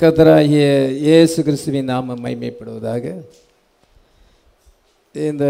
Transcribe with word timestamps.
கத்தராகிய 0.00 0.62
இயேசு 1.06 1.42
கிறிஸ்துவின் 1.46 1.90
நாம 1.90 2.14
மைமைப்படுவதாக 2.22 3.04
இந்த 5.14 5.44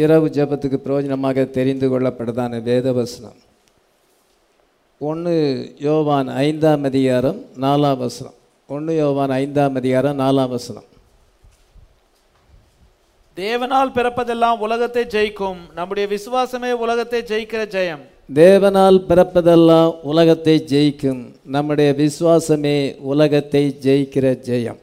இரவு 0.00 0.26
ஜெபத்துக்கு 0.36 0.78
பிரயோஜனமாக 0.86 1.44
தெரிந்து 1.50 1.86
கொள்ளப்பட்டதான 1.92 2.58
வேதவசனம். 2.66 3.38
ஒன்று 5.10 5.34
யோவான் 5.86 6.28
ஐந்தாம் 6.28 6.84
அதிகாரம் 6.90 7.38
நாலாம் 7.64 7.96
வசனம். 7.96 8.36
ஒன்று 8.68 8.96
யோவான் 8.96 9.30
ஐந்தாம் 9.30 9.78
அதிகாரம் 9.80 10.18
நாலாம் 10.18 10.52
வசனம். 10.56 10.88
தேவனால் 13.36 13.94
பிறப்பதெல்லாம் 13.98 14.58
உலகத்தை 14.58 15.04
ஜெயிக்கும். 15.16 15.62
நம்முடைய 15.78 16.06
விசுவாசமே 16.16 16.72
உலகத்தை 16.84 17.22
ஜெயிக்கிற 17.32 17.64
ஜெயம். 17.76 18.04
தேவனால் 18.28 18.98
பிறப்பதெல்லாம் 19.08 19.90
உலகத்தை 20.02 20.54
ஜெயிக்கும் 20.68 21.20
நம்முடைய 21.46 21.90
விசுவாசமே 21.94 22.78
உலகத்தை 23.04 23.62
ஜெயிக்கிற 23.82 24.26
ஜெயம் 24.46 24.80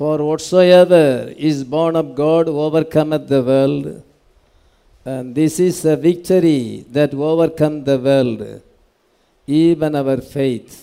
for 0.00 0.22
whatsoever 0.72 1.12
is 1.42 1.62
born 1.70 1.96
of 1.96 2.12
God 2.14 2.48
overcometh 3.12 3.28
the 3.28 3.38
world 3.44 3.92
and 5.06 5.30
this 5.34 5.60
is 5.60 5.84
a 5.86 5.96
victory 6.02 6.58
that 6.92 7.16
overcome 7.54 7.78
the 7.84 7.96
world 8.00 8.50
even 9.48 9.96
our 9.96 10.22
faith 10.32 10.76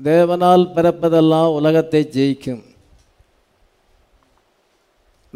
தேவனால் 0.00 0.64
பிறப்பதெல்லாம் 0.74 1.50
உலகத்தை 1.54 2.02
ஜெயிக்கும் 2.12 2.62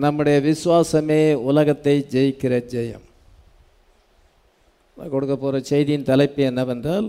நம்முடைய 0.05 0.37
விசுவாசமே 0.49 1.21
உலகத்தை 1.51 2.07
ஜெயிக்கிற 2.11 2.55
ஜெயம். 2.73 3.05
நான் 4.97 5.13
கொடுக்க 5.15 5.35
போகிற 5.37 5.63
செய்தியின் 5.71 6.09
தலைப்பு 6.11 6.43
என்னவென்றால் 6.43 7.09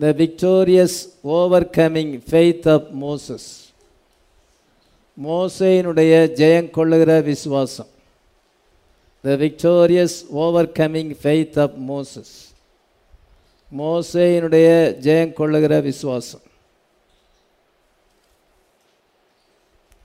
the 0.00 0.10
victorious 0.20 0.98
overcoming 1.76 2.12
faith 2.28 2.68
of 2.74 2.88
Moses 3.04 3.48
மோசையினுடைய 5.28 6.12
ஜெயம் 6.40 6.70
கொள்ளுகிற 6.70 7.20
விசுவாசம். 7.30 7.90
The 9.24 9.36
victorious 9.44 10.18
overcoming 10.78 11.12
faith 11.22 11.58
of 11.64 11.76
Moses 11.90 12.34
மோசையினுடைய 13.82 14.68
ஜெயம் 15.06 15.32
கொள்ளுகிற 15.32 15.80
விசுவாசம். 15.80 16.46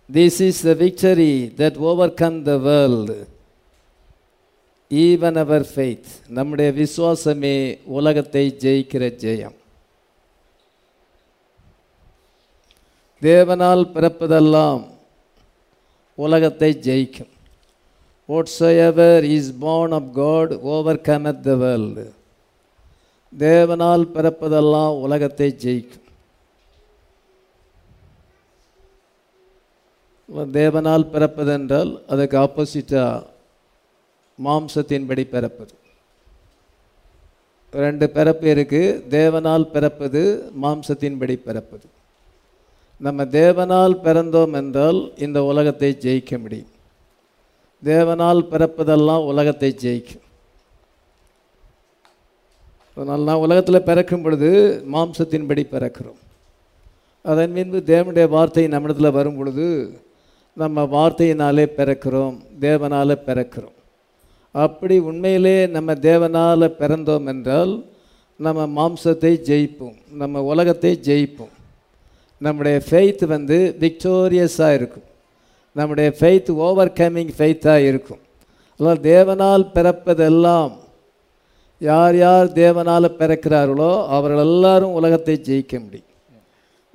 This 0.09 0.39
is 0.39 0.61
the 0.61 0.73
victory 0.77 1.33
that 1.58 1.73
overcome 1.83 2.38
the 2.44 2.52
world 2.66 3.16
even 4.91 5.38
our 5.41 5.66
faith 5.72 6.11
நம்முடைய 6.30 6.69
விசுவாசமே 6.77 7.55
உலகத்தை 7.97 8.44
ஜெயிக்கிற 8.64 9.09
ஜெயம் 9.23 9.58
தேவனால் 13.22 13.83
பிறப்பதெல்லாம் 13.95 14.83
உலகத்தை 16.17 16.71
ஜெயிக்கும் 16.88 17.31
whatsoever 18.88 19.27
is 19.33 19.53
born 19.59 19.95
of 19.99 20.09
God 20.16 20.53
overcometh 21.09 21.44
the 21.44 21.58
world 21.64 22.05
தேவனால் 23.33 24.11
பிறப்பதெல்லாம் 24.16 24.95
உலகத்தை 25.05 25.49
ஜெயிக்கும் 25.66 26.06
தேவனால் 30.30 31.11
பிறப்பதென்றால் 31.14 31.92
அதுக்கு 32.08 32.38
ஆப்போசிட்டாக 32.38 33.25
மாம்சத்தின்படி 34.45 35.23
பிறப்பது. 35.36 35.73
ரெண்டு 37.73 38.06
பிறப்பு 38.09 38.48
இருக்குது 38.53 39.00
தேவனால் 39.17 39.66
பிறப்பது 39.75 40.22
மாம்சத்தின்படி 40.64 41.36
பிறப்பது. 41.48 41.88
நம்ம 43.05 43.23
தேவனால் 43.39 43.95
பிறந்தோம் 44.05 44.53
என்றால் 44.59 45.00
இந்த 45.25 45.39
உலகத்தை 45.44 45.89
ஜெயிக்க 46.05 46.39
முடியும். 46.43 46.71
தேவனால் 47.83 48.42
பிறப்பதெல்லாம் 48.52 49.26
உலகத்தை 49.32 49.70
ஜெயிக்கும். 49.83 50.23
அதனால் 52.98 53.27
நான் 53.30 53.43
உலகத்தில் 53.45 53.87
பிறக்கும் 53.89 54.23
பொழுது 54.26 54.49
மாம்சத்தின்படி 54.93 55.64
பிறக்கிறோம். 55.73 56.20
அதன் 57.32 57.54
மீன்பு 57.55 57.80
தேவனுடைய 57.92 58.27
வார்த்தை 58.36 58.64
நம்மிடத்தில் 58.73 59.16
வரும் 59.20 59.37
பொழுது 59.39 59.66
நம்ம 60.61 60.83
வார்த்தையினாலே 60.93 61.65
பிறக்கிறோம் 61.79 62.35
தேவனால் 62.59 63.23
பிறக்கிறோம். 63.25 63.75
அப்படி 64.51 64.95
உண்மையிலே 65.09 65.57
நம்ம 65.75 65.93
தேவனால் 65.93 66.75
பிறந்தோம் 66.79 67.25
என்றால் 67.33 67.73
நம்ம 68.45 68.65
மாம்சத்தை 68.77 69.33
ஜெயிப்போம் 69.49 69.97
நம்ம 70.21 70.41
உலகத்தை 70.43 70.99
ஜெயிப்போம். 71.07 71.53
நம்முடைய 72.41 72.77
ஃபெய்த் 72.87 73.23
வந்து 73.25 73.57
விக்டோரியஸாக 73.79 74.77
இருக்கும். 74.79 75.07
நம்முடைய 75.75 76.09
ஃபெய்த் 76.19 76.51
ஓவர் 76.67 76.91
கமிங் 76.99 77.31
ஃபெய்த்தாக 77.37 77.87
இருக்கும். 77.91 78.21
அதனால் 78.79 79.01
தேவனால் 79.11 79.65
பிறப்பதெல்லாம் 79.75 80.73
யார் 81.81 82.17
யார் 82.17 82.47
தேவனால் 82.61 83.15
பிறக்கிறார்களோ 83.19 83.91
அவர்கள் 84.17 84.45
எல்லாரும் 84.45 84.95
உலகத்தை 84.99 85.35
ஜெயிக்க 85.47 85.73
முடியும். 85.83 86.13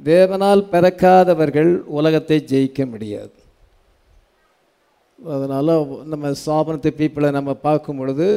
தேவனால் 0.04 0.64
பிறக்காதவர்கள் 0.72 1.72
உலகத்தை 1.98 2.44
ஜெயிக்க 2.52 2.90
முடியாது. 2.90 3.36
அதனால் 5.34 5.72
நம்ம 6.12 6.30
சாபனத்து 6.46 6.90
பீப்புளை 6.98 7.30
நம்ம 7.36 7.52
பார்க்கும் 7.66 8.00
பொழுது 8.00 8.28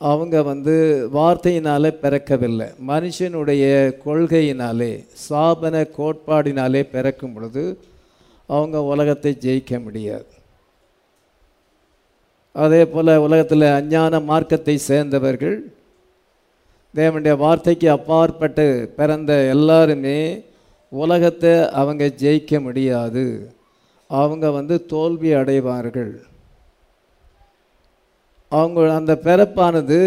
அவங்க 0.00 0.36
வந்து 0.48 0.74
வார்த்தையினால் 1.16 1.98
பிறக்கவில்லை. 2.02 2.66
மனுஷனுடைய 2.90 3.64
கொள்கையினாலே 4.04 4.92
சாபன 5.28 5.84
கோட்பாடினாலே 5.96 6.82
பிறக்கும் 6.94 7.34
பொழுது 7.34 7.64
அவங்க 8.48 8.76
உலகத்தை 8.92 9.32
ஜெயிக்க 9.44 9.82
முடியாது. 9.86 10.30
அதே 12.64 12.82
போல் 12.92 13.12
உலகத்தில் 13.26 13.66
அஞ்ஞான 13.78 14.20
மார்க்கத்தை 14.30 14.76
சேர்ந்தவர்கள் 14.90 15.58
தேவனுடைய 16.94 17.34
வார்த்தைக்கு 17.44 17.88
அப்பாற்பட்டு 17.96 18.66
பிறந்த 18.98 19.32
எல்லாருமே 19.54 20.18
உலகத்தை 20.92 21.52
அவங்க 21.80 22.04
ஜெயிக்க 22.22 22.60
முடியாது. 22.66 23.24
அவங்க 24.10 24.46
வந்து 24.56 24.74
தோல்வி 24.92 25.30
அடைவார்கள். 25.40 26.12
அவங்க 28.52 28.78
அந்த 28.98 29.14
பிறப்பானது 29.26 29.98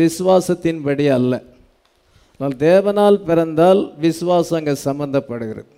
விசுவாசத்தின்படி 0.00 1.06
அல்ல. 1.16 1.34
ஆனால் 2.40 2.56
தேவனால் 2.68 3.18
பிறந்தால் 3.28 3.80
விசுவாசம் 4.06 4.58
அங்கே 4.58 4.74
சம்மந்தப்படுகிறது 4.88 5.72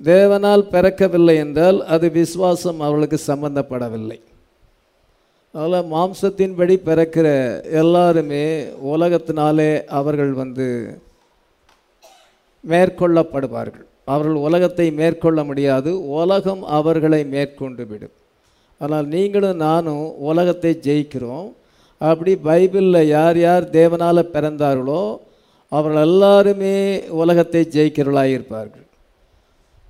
தேவனால் 0.00 0.64
பிறக்கவில்லை 0.74 1.34
என்றால் 1.44 1.78
அது 1.94 2.06
விசுவாசம் 2.20 2.80
அவளுக்கு 2.86 3.18
சம்பந்தப்படவில்லை. 3.30 4.18
அதில் 5.54 5.90
மாம்சத்தின்படி 5.94 6.74
பிறக்கிற 6.88 7.28
எல்லாருமே 7.80 8.44
உலகத்தினாலே 8.92 9.70
அவர்கள் 9.98 10.32
வந்து 10.42 10.66
மேற்கொள்ளப்படுவார்கள். 12.64 13.88
அவர்கள் 14.12 14.44
உலகத்தை 14.46 14.86
மேற்கொள்ள 14.98 15.38
முடியாது 15.48 15.90
உலகம் 16.20 16.62
அவர்களை 16.78 17.20
மேற்கொண்டு 17.34 17.84
விடும். 17.90 18.16
ஆனால் 18.80 19.06
நீங்களும் 19.14 19.62
நானும் 19.66 20.04
உலகத்தை 20.30 20.72
ஜெயிக்கிறோம். 20.86 21.48
அப்படி 22.00 22.32
பைபிளில் 22.48 23.00
யார் 23.16 23.38
யார் 23.46 23.64
தேவனால் 23.78 24.30
பிறந்தார்களோ 24.34 25.02
அவர்கள் 25.72 26.04
எல்லாருமே 26.08 26.74
உலகத்தை 27.22 27.62
ஜெயிக்கிறவர்களாக 27.74 28.36
இருப்பார்கள். 28.36 28.86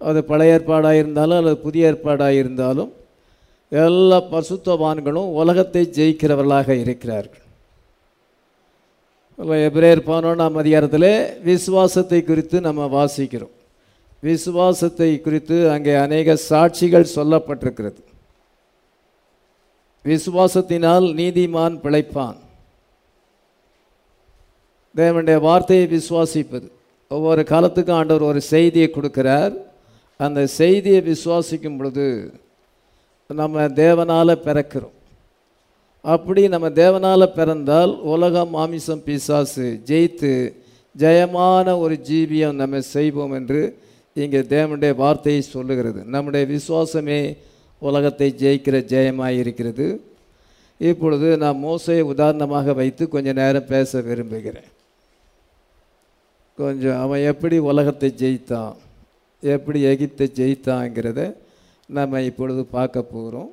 அது 0.00 0.20
பழைய 0.30 0.54
ஏற்பாடாக 0.56 1.00
இருந்தாலும் 1.02 1.38
அல்லது 1.40 1.58
புதிய 1.66 1.90
ஏற்பாடாக 1.90 2.40
இருந்தாலும் 2.42 2.90
எல்லா 3.72 4.18
பசுத்தவான்களும் 4.32 5.28
உலகத்தை 5.40 5.82
ஜெயிக்கிறவர்களாக 5.98 6.68
இருக்கிறார்கள். 6.84 7.44
எப்ரேர் 9.68 10.00
பதினொன்றாம் 10.08 10.56
அதிகாரத்தில் 10.62 11.10
விசுவாசத்தை 11.48 12.20
குறித்து 12.30 12.56
நம்ம 12.68 12.86
வாசிக்கிறோம். 12.96 13.54
விசுவாசத்தை 14.22 15.20
குறித்து 15.20 15.56
அங்கே 15.70 15.94
அநேக 15.94 16.36
சாட்சிகள் 16.48 17.12
சொல்லப்பட்டிருக்கிறது. 17.16 18.00
விசுவாசத்தினால் 20.04 21.06
நீதிமான் 21.20 21.76
பிழைப்பான். 21.84 22.38
தேவனுடைய 24.94 25.38
வார்த்தையை 25.40 25.86
விசுவாசிப்பது. 25.96 26.68
ஒவ்வொரு 27.10 27.42
காலத்துக்கும் 27.44 27.98
ஆண்டவர் 28.00 28.30
ஒரு 28.30 28.40
செய்தியை 28.52 28.88
கொடுக்கிறார். 28.90 29.54
அந்த 30.20 30.40
செய்தியை 30.60 31.00
விசுவாசிக்கும் 31.12 31.76
பொழுது 31.78 32.06
நம்ம 33.30 33.66
தேவனால் 33.84 34.42
பிறக்கிறோம். 34.46 34.94
அப்படி 36.04 36.42
நம்ம 36.48 36.68
தேவனால் 36.68 37.34
பிறந்தால் 37.38 37.92
உலகம் 38.12 38.50
மாமிசம் 38.50 39.02
பிசாசு 39.06 39.66
ஜெயித்து 39.88 40.32
ஜெயமான 40.96 41.66
ஒரு 41.78 41.94
ஜீவியம் 42.08 42.60
நம்ம 42.62 42.80
செய்வோம் 42.94 43.34
என்று 43.38 43.62
இங்கே 44.24 44.40
தேவனுடைய 44.54 44.92
வார்த்தையை 45.02 45.42
சொல்லுகிறது. 45.54 46.00
நம்முடைய 46.14 46.44
விசுவாசமே 46.54 47.20
உலகத்தை 47.88 48.28
ஜெயிக்கிற 48.42 48.76
ஜெயமாக 48.92 49.40
இருக்கிறது 49.42 49.86
இப்பொழுது 50.90 51.28
நான் 51.42 51.62
மோசையை 51.66 52.02
உதாரணமாக 52.12 52.74
வைத்து 52.80 53.04
கொஞ்சம் 53.14 53.38
நேரம் 53.42 53.70
பேச 53.72 54.00
விரும்புகிறேன். 54.08 54.70
கொஞ்சம் 56.58 56.98
அவன் 57.04 57.26
எப்படி 57.32 57.56
உலகத்தை 57.70 58.08
ஜெயித்தான் 58.22 58.74
எப்படி 59.42 59.80
எகிப்தை 59.92 60.26
ஜெயித்தாங்கிறத 60.38 61.20
நம்ம 61.96 62.20
இப்பொழுது 62.30 62.62
பார்க்க 62.76 63.02
போகிறோம் 63.12 63.50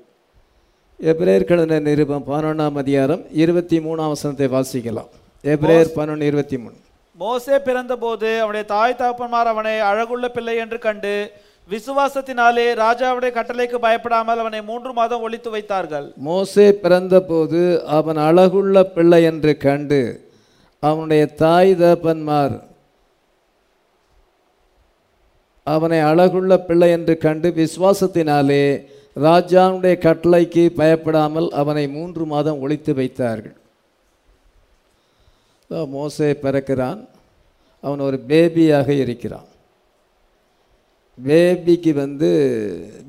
எப்ரேயர் 1.12 1.50
கடன 1.50 1.80
நிருபம் 1.88 2.26
பதினொன்றாம் 2.30 2.78
அதிகாரம் 2.82 3.24
இருபத்தி 3.44 3.78
மூணாம் 3.86 4.12
வசனத்தை 4.14 4.48
வாசிக்கலாம். 4.56 5.10
எப்ரேயர் 5.54 5.96
பதினொன்று 5.98 6.30
இருபத்தி 6.32 6.58
மூணு. 6.64 6.78
மோசே 7.22 7.56
பிறந்தபோது 7.66 8.30
அவனுடைய 8.44 8.66
தாய் 8.72 9.00
தகப்பன்மார் 9.02 9.50
அவனை 9.52 9.74
அழகுள்ள 9.90 10.26
பிள்ளை 10.36 10.56
என்று 10.64 10.78
கண்டு 10.86 11.14
விசுவாசத்தினாலே 11.70 12.66
ராஜாவுடைய 12.82 13.32
கட்டளைக்கு 13.38 13.78
பயப்படாமல் 13.86 14.42
அவனை 14.44 14.60
மூன்று 14.70 14.92
மாதம் 14.98 15.24
ஒழித்து 15.26 15.50
வைத்தார்கள். 15.56 16.08
மோசே 16.28 16.68
பிறந்தபோது 16.84 17.62
அவன் 17.98 18.20
அழகுள்ள 18.28 18.84
பிள்ளை 18.96 19.22
என்று 19.32 19.54
கண்டு 19.66 20.02
அவனுடைய 20.84 21.26
தாய் 21.44 21.74
தகப்பன்மார் 21.82 22.56
அவனை 25.68 26.00
அழகுள்ள 26.12 26.54
பிள்ளை 26.68 26.90
என்று 26.98 27.14
கண்டு 27.26 27.50
விசுவாசத்தினாலே 27.62 28.64
ராஜாவுடைய 29.28 29.96
கட்டளைக்கு 30.06 30.64
பயப்படாமல் 30.80 31.48
அவனை 31.62 31.86
மூன்று 31.98 32.26
மாதம் 32.34 32.60
ஒழித்து 32.66 32.94
வைத்தார்கள். 33.02 33.56
மோசே 35.70 36.32
பிறக்கிறான். 36.32 37.08
அவன் 37.82 38.00
ஒரு 38.00 38.24
பேபியாக 38.28 38.90
இருக்கிறான். 38.90 39.48
பேபிக்கு 41.26 41.94
வந்து 41.94 42.30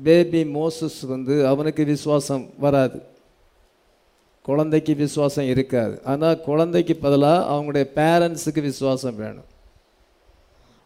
பேபி 0.03 0.43
மோசஸ் 0.43 1.07
வந்து 1.07 1.47
அவனுக்கு 1.47 1.85
விசுவாசம் 1.85 2.49
வராது. 2.57 3.01
குழந்தைக்கு 4.41 4.95
விசுவாசம் 4.95 5.45
இருக்காது. 5.45 5.99
ஆனால் 6.03 6.41
குழந்தைக்கு 6.41 6.95
பதிலாக 6.95 7.53
அவங்களுடைய 7.53 7.85
பேரண்ட்ஸுக்கு 7.95 8.61
விசுவாசம் 8.61 9.15
வேணும். 9.15 9.49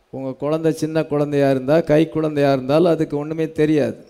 உங்கள் 0.09 0.35
குழந்தை 0.35 0.71
சின்ன 0.71 1.03
குழந்தையா 1.03 1.49
இருந்தால் 1.49 1.83
கை 1.83 2.09
குழந்தையா 2.09 2.51
இருந்தால் 2.51 2.85
அதுக்கு 2.85 3.17
ஒன்றுமே 3.17 3.51
தெரியாது. 3.51 4.05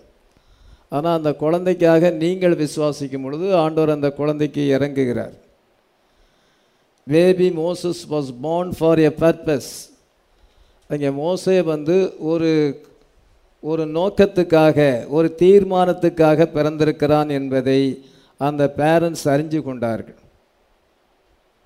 ஆனால் 0.88 1.16
அந்த 1.16 1.34
குழந்தைக்காக 1.34 2.10
நீங்கள் 2.10 2.54
விசுவாசிக்கும் 2.54 3.22
பொழுது 3.22 3.56
ஆண்டவர் 3.56 3.90
அந்த 3.90 4.10
குழந்தைக்கு 4.10 4.78
இறங்குகிறார். 4.78 5.32
Baby 7.06 7.50
Moses 7.50 8.02
was 8.10 8.30
born 8.42 8.72
for 8.78 8.98
a 8.98 9.12
purpose 9.22 9.72
அங்கே 10.90 11.10
மோசே 11.10 11.62
வந்து 11.62 11.96
ஒரு 12.18 12.50
ஒரு 13.62 13.84
நோக்கத்துக்காக 13.86 14.78
ஒரு 15.08 15.28
தீர்மானத்துக்காக 15.38 16.46
பிறந்திருக்கிறான் 16.56 17.28
என்பதை 17.28 17.80
அந்த 18.36 18.62
பேரண்ட்ஸ் 18.76 19.26
அறிஞ்சு 19.34 19.60
கொண்டார்கள். 19.62 20.18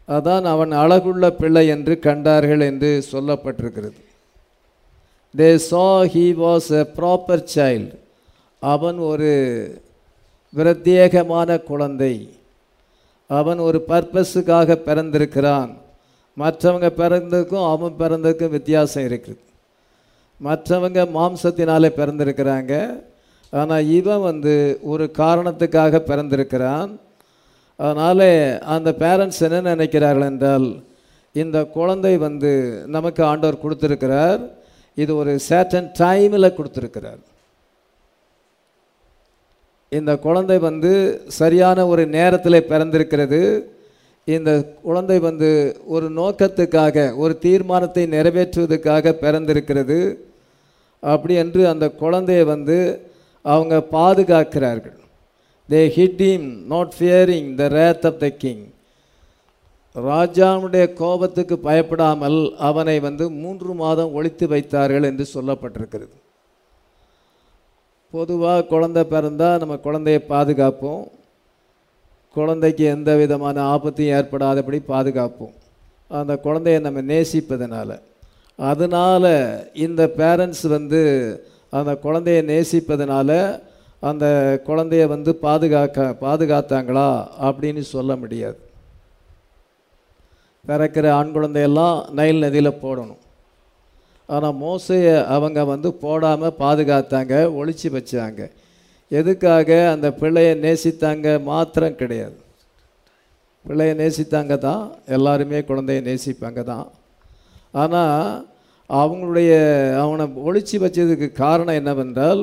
அதான் 0.08 0.44
அவன் 0.54 0.72
அழகுள்ள 0.72 1.30
பிள்ளை 1.30 1.66
என்று 1.68 1.94
கண்டார்கள் 1.98 2.60
என்று 2.60 2.90
சொல்லப்பட்டிருக்கிறது. 3.12 3.98
They 5.34 5.48
saw 5.70 5.86
he 6.14 6.26
was 6.44 6.68
a 6.80 6.84
proper 6.98 7.44
child 7.54 7.96
அவன் 8.62 8.98
ஒரு 8.98 9.30
பிரத்யேகமான 10.52 11.62
குழந்தை. 11.62 12.14
அவன் 13.28 13.60
ஒரு 13.68 13.78
பர்பஸுக்காக 13.88 14.78
பிறந்திருக்கிறான். 14.88 15.70
மற்றவங்க 16.36 16.88
பிறந்ததுக்கும் 17.02 17.66
அவன் 17.74 17.94
பிறந்ததுக்கும் 18.02 18.54
வித்தியாசம் 18.56 19.06
இருக்குது. 19.08 19.40
மற்றவங்க 20.40 21.00
மாம்சத்தினாலே 21.18 21.90
பிறந்திருக்கிறாங்க. 22.00 22.72
ஆனால் 23.52 23.88
இவன் 23.98 24.22
வந்து 24.30 24.54
ஒரு 24.92 25.04
காரணத்துக்காக 25.22 26.00
பிறந்திருக்கிறான். 26.10 26.90
அதனால் 27.78 28.28
அந்த 28.74 28.90
பேரண்ட்ஸ் 29.02 29.40
என்ன 29.46 29.74
நினைக்கிறார்கள் 29.74 30.28
என்றால் 30.32 30.68
இந்த 31.42 31.58
குழந்தை 31.78 32.12
வந்து 32.26 32.50
நமக்கு 32.96 33.22
ஆண்டவர் 33.30 33.62
கொடுத்துருக்கிறார். 33.64 34.40
இது 35.02 35.12
ஒரு 35.20 35.32
சேட்டன் 35.48 35.88
டைமில் 36.02 36.56
கொடுத்துருக்கிறார். 36.58 37.22
இந்த 39.88 40.16
குழந்தை 40.16 40.58
வந்து 40.58 41.20
சரியான 41.26 41.86
ஒரு 41.86 42.06
நேரத்தில் 42.06 42.68
பிறந்திருக்கிறது. 42.68 43.62
இந்த 44.24 44.62
குழந்தை 44.82 45.18
வந்து 45.18 45.76
ஒரு 45.86 46.10
நோக்கத்துக்காக 46.10 47.16
ஒரு 47.16 47.38
தீர்மானத்தை 47.38 48.06
நிறைவேற்றுவதற்காக 48.06 49.12
பிறந்திருக்கிறது. 49.12 50.18
அப்படி 51.00 51.34
என்று 51.34 51.68
அந்த 51.68 51.90
குழந்தையை 51.90 52.44
வந்து 52.44 53.00
அவங்க 53.42 53.86
பாதுகாக்கிறார்கள். 53.92 54.98
They 55.70 55.82
hid 55.96 56.22
him 56.22 56.66
not 56.66 56.92
fearing 56.98 57.54
the 57.54 57.68
wrath 57.68 58.06
of 58.06 58.20
the 58.20 58.28
king 58.28 58.64
ராஜாவுடைய 59.94 60.92
கோபத்துக்கு 60.92 61.58
பயப்படாமல் 61.58 62.54
அவனை 62.58 63.00
வந்து 63.00 63.30
மூன்று 63.30 63.74
மாதம் 63.74 64.12
ஒழித்து 64.12 64.48
வைத்தார்கள் 64.48 65.02
என்று 65.02 65.26
சொல்லப்பட்டிருக்கிறது. 65.34 66.14
பொதுவாக 68.16 68.64
குழந்தை 68.64 69.02
பிறந்தால் 69.04 69.58
நம்ம 69.58 69.76
குழந்தையை 69.76 70.20
பாதுகாப்போம். 70.28 71.04
குழந்தைக்கு 72.36 72.84
எந்த 72.84 73.10
விதமான 73.16 73.56
ஆபத்தையும் 73.74 74.14
ஏற்படாதபடி 74.18 74.78
பாதுகாப்போம். 74.88 75.54
அந்த 76.08 76.36
குழந்தையை 76.36 76.82
நம்ம 76.82 77.00
நேசிப்பதனால். 77.12 77.94
அதனால் 78.56 79.32
இந்த 79.74 80.02
பேரண்ட்ஸ் 80.16 80.64
வந்து 80.68 81.00
அந்த 81.70 81.94
குழந்தையை 81.96 82.42
நேசிப்பதனால 82.52 83.30
அந்த 84.00 84.26
குழந்தைய 84.66 85.04
வந்து 85.06 85.34
பாதுகாக்க 85.34 86.14
பாதுகாத்தாங்களா 86.20 87.08
அப்படின்னு 87.42 87.84
சொல்ல 87.94 88.16
முடியாது. 88.16 88.58
பிறக்கிற 90.68 91.06
ஆண் 91.18 91.32
குழந்தையெல்லாம் 91.32 91.96
நைல் 92.12 92.38
நதியில் 92.38 92.80
போடணும். 92.82 93.22
ஆனால் 94.28 94.58
மோசையை 94.62 95.14
அவங்க 95.34 95.60
வந்து 95.64 95.88
போடாமல் 96.04 96.58
பாதுகாத்தாங்க 96.62 97.34
ஒழிச்சு 97.58 97.88
வச்சாங்க. 97.96 98.40
எதுக்காக? 99.10 99.70
அந்த 99.94 100.08
பிள்ளையை 100.20 100.54
நேசித்தாங்க 100.64 101.26
மாத்திரம் 101.50 101.98
கிடையாது. 102.00 102.36
பிள்ளையை 103.64 103.94
நேசித்தாங்க 104.00 104.54
தான் 104.58 104.82
எல்லாருமே 105.16 105.60
குழந்தைய 105.68 106.00
நேசிப்பாங்க 106.08 106.60
தான். 106.72 106.86
ஆனால் 107.82 108.44
அவங்களுடைய 108.90 109.52
அவனை 110.02 110.26
ஒழிச்சு 110.48 110.76
வச்சதுக்கு 110.82 111.28
காரணம் 111.44 111.78
என்னவென்றால் 111.80 112.42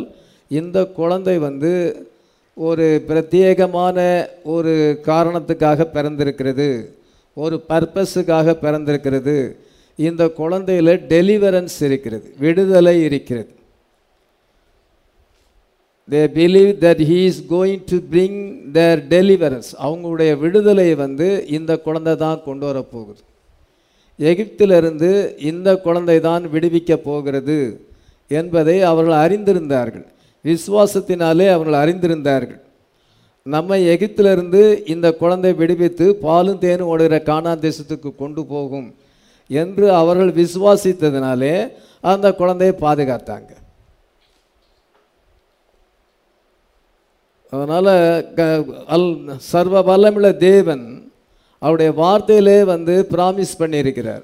இந்த 0.52 0.80
குழந்தை 1.00 1.36
வந்து 1.48 1.72
ஒரு 2.58 2.88
பிரத்யேகமான 3.08 3.98
ஒரு 4.56 4.74
காரணத்துக்காக 5.06 5.88
பிறந்திருக்கிறது 5.96 6.68
ஒரு 7.38 7.56
பர்பஸுக்காக 7.70 8.56
பிறந்திருக்கிறது. 8.66 9.38
இந்த 9.98 10.24
குழந்தையில் 10.40 10.94
டெலிவரன்ஸ் 11.12 11.78
இருக்கிறது 11.88 12.28
விடுதலை 12.44 12.96
இருக்கிறது. 13.08 13.52
They 16.08 16.22
believe 16.38 16.72
that 16.86 17.04
he 17.10 17.20
is 17.32 17.44
going 17.52 17.84
to 17.92 17.98
bring 18.14 18.40
their 18.78 19.02
deliverance 19.14 19.70
அவங்களுடைய 19.88 20.32
விடுதலையை 20.44 20.96
வந்து 21.04 21.28
இந்த 21.58 21.72
குழந்தை 21.86 22.14
தான் 22.24 22.42
கொண்டு 22.48 22.66
வரப்போகுது 22.70 23.22
எகிப்திலிருந்து 24.20 25.12
இந்த 25.52 25.70
குழந்தை 25.86 26.18
தான் 26.26 26.44
விடுவிக்க 26.54 26.94
போகிறது 27.06 27.58
என்பதை 28.40 28.76
அவர்கள் 28.90 29.22
அறிந்திருந்தார்கள். 29.26 30.06
விசுவாசத்தினாலே 30.46 31.48
அவர்கள் 31.56 31.80
அறிந்திருந்தார்கள். 31.84 32.60
நம்ம 33.46 33.78
எகிப்திலிருந்து 33.94 34.62
இந்த 34.94 35.08
குழந்தை 35.22 35.54
விடுவித்து 35.62 36.06
பாலும் 36.26 36.62
தேனும் 36.66 36.92
ஓடுகிற 36.94 37.16
காணா 37.30 37.54
தேசத்துக்கு 37.66 38.12
கொண்டு 38.22 38.42
போகும். 38.54 38.88
என்று 39.48 39.86
அவர்கள் 40.02 40.32
விசுவாசித்ததினாலே 40.42 41.56
அந்த 42.12 42.28
குழந்தையை 42.40 42.76
பாதுகாத்தாங்க. 42.86 43.52
அதனால் 47.54 47.94
க 48.38 48.42
அல் 48.96 49.10
சர்வ 49.52 49.82
வல்லமுள்ள 49.90 50.30
தேவன் 50.38 50.86
அவருடைய 51.60 51.92
வார்த்தையிலே 52.02 52.58
வந்து 52.74 52.94
ப்ராமிஸ் 53.12 53.60
பண்ணியிருக்கிறார். 53.60 54.24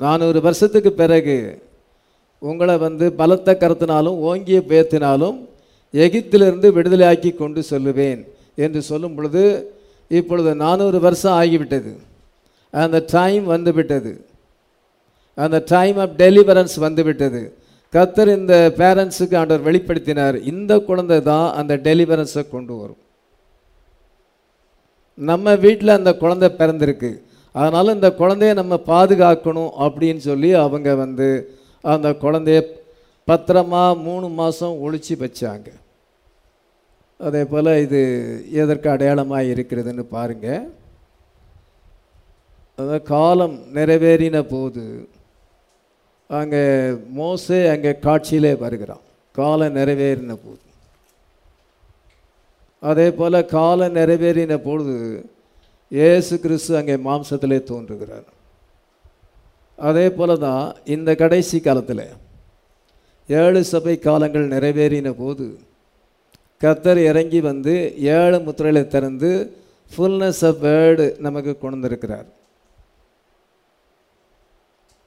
நானூறு 0.00 0.40
வருஷத்துக்கு 0.40 0.92
பிறகு 0.92 1.36
உங்களை 2.38 2.74
வந்து 2.86 3.06
பலத்த 3.12 3.56
கருத்தினாலும் 3.60 4.18
ஓங்கிய 4.28 4.58
பேத்தினாலும் 4.72 5.38
எகிப்திலிருந்து 5.94 6.68
விடுதலையாக்கி 6.76 7.30
கொண்டு 7.34 7.60
சொல்லுவேன் 7.70 8.20
என்று 8.54 8.82
சொல்லும் 8.82 9.14
பொழுது 9.14 9.44
இப்பொழுது 10.08 10.50
நானூறு 10.64 11.00
வருஷம் 11.00 11.36
ஆகிவிட்டது. 11.40 11.92
அந்த 12.70 13.04
டைம் 13.06 13.44
வந்துவிட்டது. 13.44 14.12
அந்த 15.34 15.62
டைம் 15.66 15.98
ஆஃப் 15.98 16.14
டெலிவரன்ஸ் 16.16 16.76
வந்துவிட்டது. 16.78 17.56
கத்தர் 17.92 18.36
இந்த 18.36 18.72
பேரண்ட்ஸுக்கு 18.76 19.36
ஆண்டவர் 19.36 19.66
வெளிப்படுத்தினார். 19.68 20.36
இந்த 20.52 20.78
குழந்தை 20.78 21.22
தான் 21.22 21.54
அந்த 21.54 21.76
டெலிவரன்ஸை 21.76 22.48
கொண்டு 22.48 22.76
வரும். 22.76 23.00
நம்ம 25.14 25.54
வீட்டில் 25.54 25.88
அந்த 25.88 26.16
குழந்தை 26.16 26.48
பிறந்திருக்கு. 26.58 27.10
அதனால் 27.52 27.94
இந்த 27.94 28.14
குழந்தைய 28.18 28.54
நம்ம 28.54 28.74
பாதுகாக்கணும் 28.86 29.70
அப்படின்னு 29.84 30.16
சொல்லி 30.16 30.52
அவங்க 30.52 30.94
வந்து 30.94 31.28
அந்த 31.80 32.08
குழந்தைய 32.10 32.60
பத்திரமா 33.28 34.02
மூணு 34.02 34.28
மாதம் 34.28 34.78
ஒழிச்சு 34.84 35.14
வச்சாங்க. 35.24 35.68
அதே 37.16 37.44
போல் 37.44 37.70
இது 37.84 38.00
எதற்கு 38.52 38.90
அடையாளமாக 38.90 39.42
இருக்கிறதுன்னு 39.42 40.04
பாருங்கள் 40.16 40.77
அதாவது 42.78 42.98
காலம் 43.14 43.54
நிறைவேறின 43.76 44.38
போது 44.50 44.82
அங்கே 46.30 46.60
மோசே 47.18 47.58
அங்கே 47.72 47.92
காட்சியிலே 48.04 48.52
வருகிறான். 48.60 49.02
காலம் 49.38 49.76
நிறைவேறின 49.78 50.34
போது. 50.44 50.62
அதே 52.82 53.06
போல் 53.18 53.38
காலம் 53.56 53.96
நிறைவேறின 53.98 54.58
பொழுது 54.68 54.96
இயேசு 55.98 56.34
கிறிஸ்து 56.44 56.72
அங்கே 56.80 56.96
மாம்சத்திலே 57.08 57.58
தோன்றுகிறார். 57.72 58.28
அதே 59.78 60.06
போல 60.18 60.38
தான் 60.46 60.64
இந்த 60.94 61.10
கடைசி 61.24 61.58
காலத்தில் 61.66 62.06
ஏழு 63.28 63.60
சபை 63.72 63.98
காலங்கள் 64.08 64.52
நிறைவேறின 64.54 65.08
போது 65.22 65.46
கத்தர் 66.62 67.00
இறங்கி 67.10 67.40
வந்து 67.50 67.74
ஏழு 68.18 68.38
முத்திரைகளை 68.46 68.86
திறந்து 68.94 69.30
ஃபுல்னஸ் 69.90 70.44
ஆஃப் 70.48 70.62
வேர்டு 70.66 71.06
நமக்கு 71.26 71.52
கொண்டிருக்கிறார் 71.64 72.28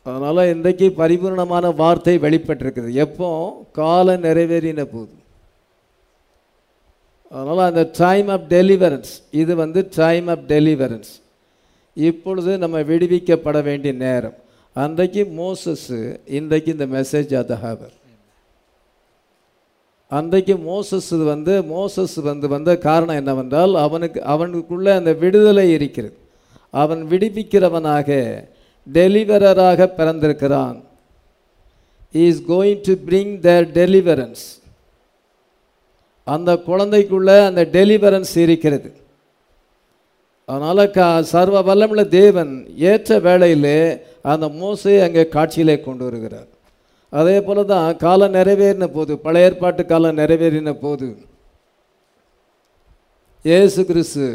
அதனால் 0.04 0.48
இன்றைக்கு 0.48 0.94
பரிபூர்ணமான 0.98 1.76
வார்த்தை 1.76 2.18
வெளிப்பட்டிருக்குது. 2.18 2.92
எப்போ? 2.92 3.30
காலம் 3.72 4.24
நிறைவேறின 4.24 4.84
போது. 4.84 5.14
அதனால் 7.30 7.68
அந்த 7.68 7.90
டைம் 7.92 8.28
ஆஃப் 8.28 8.46
டெலிவரன்ஸ் 8.50 9.12
இது 9.32 9.56
வந்து 9.56 9.90
டைம் 9.96 10.28
ஆஃப் 10.28 10.46
டெலிவரன்ஸ் 10.48 11.12
இப்பொழுது 11.94 12.58
நம்ம 12.58 12.80
விடுவிக்கப்பட 12.80 13.64
வேண்டிய 13.64 13.94
நேரம். 13.94 14.34
அன்றைக்கு 14.74 15.22
மோசஸ்ஸு 15.38 16.20
இன்றைக்கு 16.26 16.72
இந்த 16.72 16.86
மெசேஜ் 16.86 17.36
அதை 17.36 17.58
ஹேவர் 17.64 17.96
அன்றைக்கு 20.08 20.56
மோசஸ் 20.56 21.24
வந்து 21.24 21.62
மோசஸ் 21.62 22.22
வந்து 22.22 22.48
வந்த 22.48 22.78
காரணம் 22.78 23.16
என்னவென்றால் 23.16 23.76
அவனுக்கு 23.76 24.24
அவனுக்குள்ளே 24.24 24.92
அந்த 24.92 25.14
விடுதலை 25.14 25.72
இருக்கிறது. 25.72 26.18
அவன் 26.70 27.08
விடுவிக்கிறவனாக 27.10 28.10
டெலிவரராக 28.88 29.80
பிறந்திருக்கிறான். 30.00 30.78
Is 32.26 32.42
going 32.54 32.82
to 32.88 32.94
bring 33.10 33.36
the 33.48 33.52
deliverance 33.80 34.44
அந்த 36.28 36.52
குழந்தைக்குள்ள 36.70 37.30
அந்த 37.50 37.62
டெலிவரன்ஸ் 37.78 38.34
இருக்கிறது. 38.46 38.90
அதனால் 40.50 40.84
க 40.96 41.00
சர்வ 41.34 41.58
வல்லமுள்ள 41.68 42.04
தேவன் 42.20 42.52
ஏற்ற 42.92 43.20
வேளையிலே 43.28 43.78
அந்த 44.32 44.46
மோசையை 44.62 45.00
அங்கே 45.06 45.24
காட்சியிலே 45.36 45.76
கொண்டு 45.86 46.04
வருகிறார். 46.08 46.50
அதே 47.20 47.38
போல 47.46 47.64
தான் 47.72 47.98
காலம் 48.04 48.36
நிறைவேறின 48.38 48.86
போது 48.98 49.14
பழைய 49.26 49.48
ஏற்பாட்டு 49.48 49.84
காலம் 49.92 50.20
நிறைவேறின 50.22 50.74
போது 50.84 51.08
ஏசு 53.46 53.82
கிறிஸ்து 53.90 54.26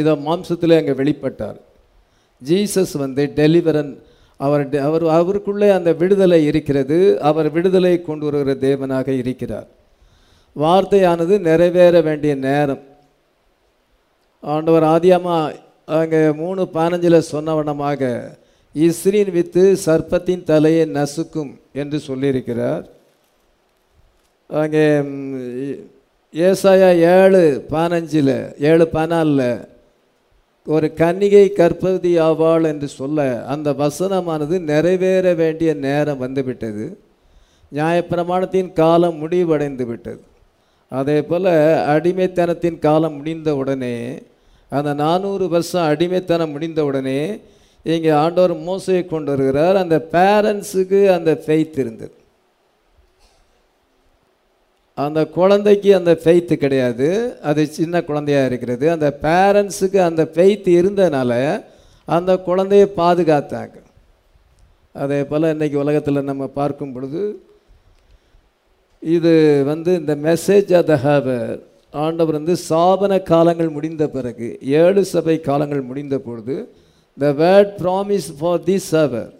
இதை 0.00 0.12
மாம்சத்தில் 0.26 0.78
அங்கே 0.78 0.94
வெளிப்பட்டார். 1.00 1.58
ஜீசஸ் 2.44 2.98
வந்து 2.98 3.32
டெலிவரன். 3.34 3.98
அவர் 4.36 4.70
டெ- 4.70 4.78
அவர் 4.78 5.06
அவருக்குள்ளே 5.06 5.68
அந்த 5.68 5.92
விடுதலை 5.92 6.44
இருக்கிறது. 6.44 7.20
அவர் 7.20 7.50
விடுதலை 7.50 8.02
கொண்டு 8.02 8.30
வருகிற 8.30 8.54
தேவனாக 8.54 9.08
இருக்கிறார். 9.08 9.66
வார்த்தையானது 10.56 11.38
நிறைவேற 11.38 12.00
வேண்டிய 12.00 12.34
நேரம். 12.34 12.82
ஆண்டவர் 14.40 14.82
ஆதியமாக 14.82 15.54
அங்கே 15.84 16.32
மூணு 16.32 16.68
பதினஞ்சில் 16.74 17.22
சொன்னவனமாக 17.32 18.30
இஸ்ரீன் 18.72 19.30
வித்து 19.30 19.76
சர்ப்பத்தின் 19.86 20.42
தலையை 20.42 20.88
நசுக்கும் 20.88 21.60
என்று 21.72 22.00
சொல்லியிருக்கிறார். 22.06 22.84
அங்கே 24.48 25.00
ஏசாயா 26.32 26.98
ஏழு 26.98 27.66
பதினஞ்சில் 27.70 28.62
ஏழு 28.62 28.88
பதினாலில் 28.92 29.68
ஒரு 30.72 30.92
கன்னிகை 30.96 31.52
கற்பதி 31.52 32.18
ஆவாள் 32.18 32.64
என்று 32.64 32.88
சொல்ல 32.88 33.44
அந்த 33.44 33.68
வசனமானது 33.70 34.56
நிறைவேற 34.60 35.34
வேண்டிய 35.34 35.74
நேரம் 35.74 36.18
வந்துவிட்டது. 36.18 36.98
நியாயப்பிரமாணத்தின் 37.74 38.72
காலம் 38.72 39.16
முடிவடைந்து 39.16 39.86
விட்டது. 39.86 40.20
அதே 40.88 41.22
போல் 41.22 41.48
அடிமைத்தனத்தின் 41.94 42.78
காலம் 42.78 43.16
முடிந்த 43.16 43.56
உடனே 43.56 43.96
அந்த 44.68 44.94
நானூறு 44.94 45.48
வருஷம் 45.48 45.86
அடிமைத்தனம் 45.86 46.50
முடிந்த 46.50 46.84
உடனே 46.84 47.20
இங்கே 47.82 48.10
ஆண்டவர் 48.10 48.54
மோசையை 48.56 49.06
கொண்டு 49.06 49.30
வருகிறார். 49.36 49.76
அந்த 49.76 49.96
பேரண்ட்ஸுக்கு 50.12 51.00
அந்த 51.16 51.42
ஃபெய்த் 51.46 51.78
இருந்தது. 51.78 52.14
அந்த 55.04 55.20
குழந்தைக்கு 55.38 55.90
அந்த 55.98 56.12
ஃபெய்த்து 56.22 56.54
கிடையாது. 56.62 57.08
அது 57.48 57.60
சின்ன 57.78 58.02
குழந்தையா 58.08 58.40
இருக்கிறது. 58.48 58.84
அந்த 58.94 59.08
பேரண்ட்ஸுக்கு 59.26 59.98
அந்த 60.08 60.22
ஃபெய்த் 60.34 60.68
இருந்ததுனால 60.78 61.32
அந்த 62.08 62.32
குழந்தைய 62.48 62.84
பாதுகாத்தாங்க. 63.00 63.76
அதே 65.02 65.20
போல் 65.30 65.52
இன்றைக்கி 65.54 65.76
உலகத்தில் 65.84 66.28
நம்ம 66.30 66.46
பார்க்கும் 66.60 66.94
பொழுது 66.94 67.22
இது 69.02 69.32
வந்து 69.70 69.90
இந்த 70.00 70.14
மெசேஜ் 70.28 70.70
ஆஃப் 70.78 70.88
த 70.92 70.94
ஹேவர் 71.06 71.52
ஆண்டவர் 71.94 72.38
வந்து 72.38 72.54
சாபன 72.68 73.12
காலங்கள் 73.30 73.70
முடிந்த 73.76 74.04
பிறகு 74.16 74.48
ஏழு 74.80 75.02
சபை 75.12 75.36
காலங்கள் 75.48 75.82
முடிந்த 75.90 76.16
பொழுது 76.26 76.56
the 77.18 77.30
word 77.42 77.72
promise 77.82 78.28
for 78.38 78.64
the 78.68 78.76
hour 78.90 79.30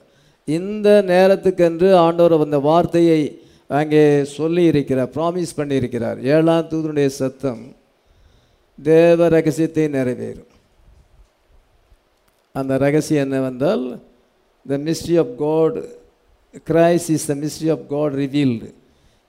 இந்த 0.49 0.89
நேரத்துக்கென்று 1.13 1.89
ஆண்டவர் 2.07 2.45
அந்த 2.47 2.61
வார்த்தையை 2.69 3.21
அங்கே 3.69 4.25
சொல்லி 4.25 4.63
இருக்கிறார் 4.65 5.11
ப்ராமிஸ் 5.17 5.57
பண்ணியிருக்கிறார். 5.57 6.19
ஏழாம் 6.23 6.69
தூதனுடைய 6.71 7.07
சத்தம் 7.07 7.63
தேவ 8.83 9.29
ரகசியத்தை 9.29 9.85
நிறைவேறும். 9.87 10.51
அந்த 12.53 12.77
ரகசியம் 12.79 13.25
என்னவென்றால் 13.31 13.85
the 14.69 14.77
mystery 14.87 15.17
of 15.19 15.35
God 15.39 15.77
Christ 16.71 17.09
is 17.17 17.27
the 17.27 17.35
mystery 17.35 17.71
of 17.71 17.89
God 17.89 18.15
revealed 18.15 18.69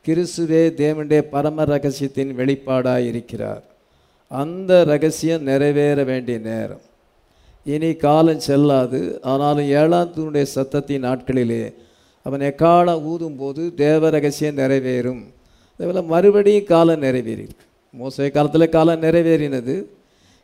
கிறிஸ்துவே 0.05 0.61
தேவனுடைய 0.81 1.21
பரம 1.33 1.63
ரகசியத்தின் 1.63 2.31
வெளிப்பாடாக 2.37 3.07
இருக்கிறார். 3.07 3.63
அந்த 4.27 4.83
ரகசியம் 4.83 5.43
நிறைவேற 5.43 6.03
வேண்டிய 6.03 6.37
நேரம். 6.37 6.81
இனி 7.65 7.91
காலம் 7.93 8.39
செல்லாது 8.39 9.19
ஆனாலும் 9.21 9.69
ஏழாம் 9.81 10.13
தூணுடைய 10.15 10.45
சத்தத்தின் 10.55 11.05
நாட்களிலே 11.07 11.73
அவன் 12.25 12.43
எக்கால 12.49 12.87
ஊதும் 13.11 13.37
போது 13.41 13.61
தேவ 13.83 14.09
ரகசியம் 14.15 14.59
நிறைவேறும். 14.61 15.21
அதேபோல் 15.75 16.11
மறுபடியும் 16.13 16.69
காலம் 16.73 17.03
நிறைவேறியிருக்கு 17.05 17.65
மோசை 17.99 18.27
காலத்தில் 18.37 18.73
காலம் 18.77 19.03
நிறைவேறினது. 19.05 19.75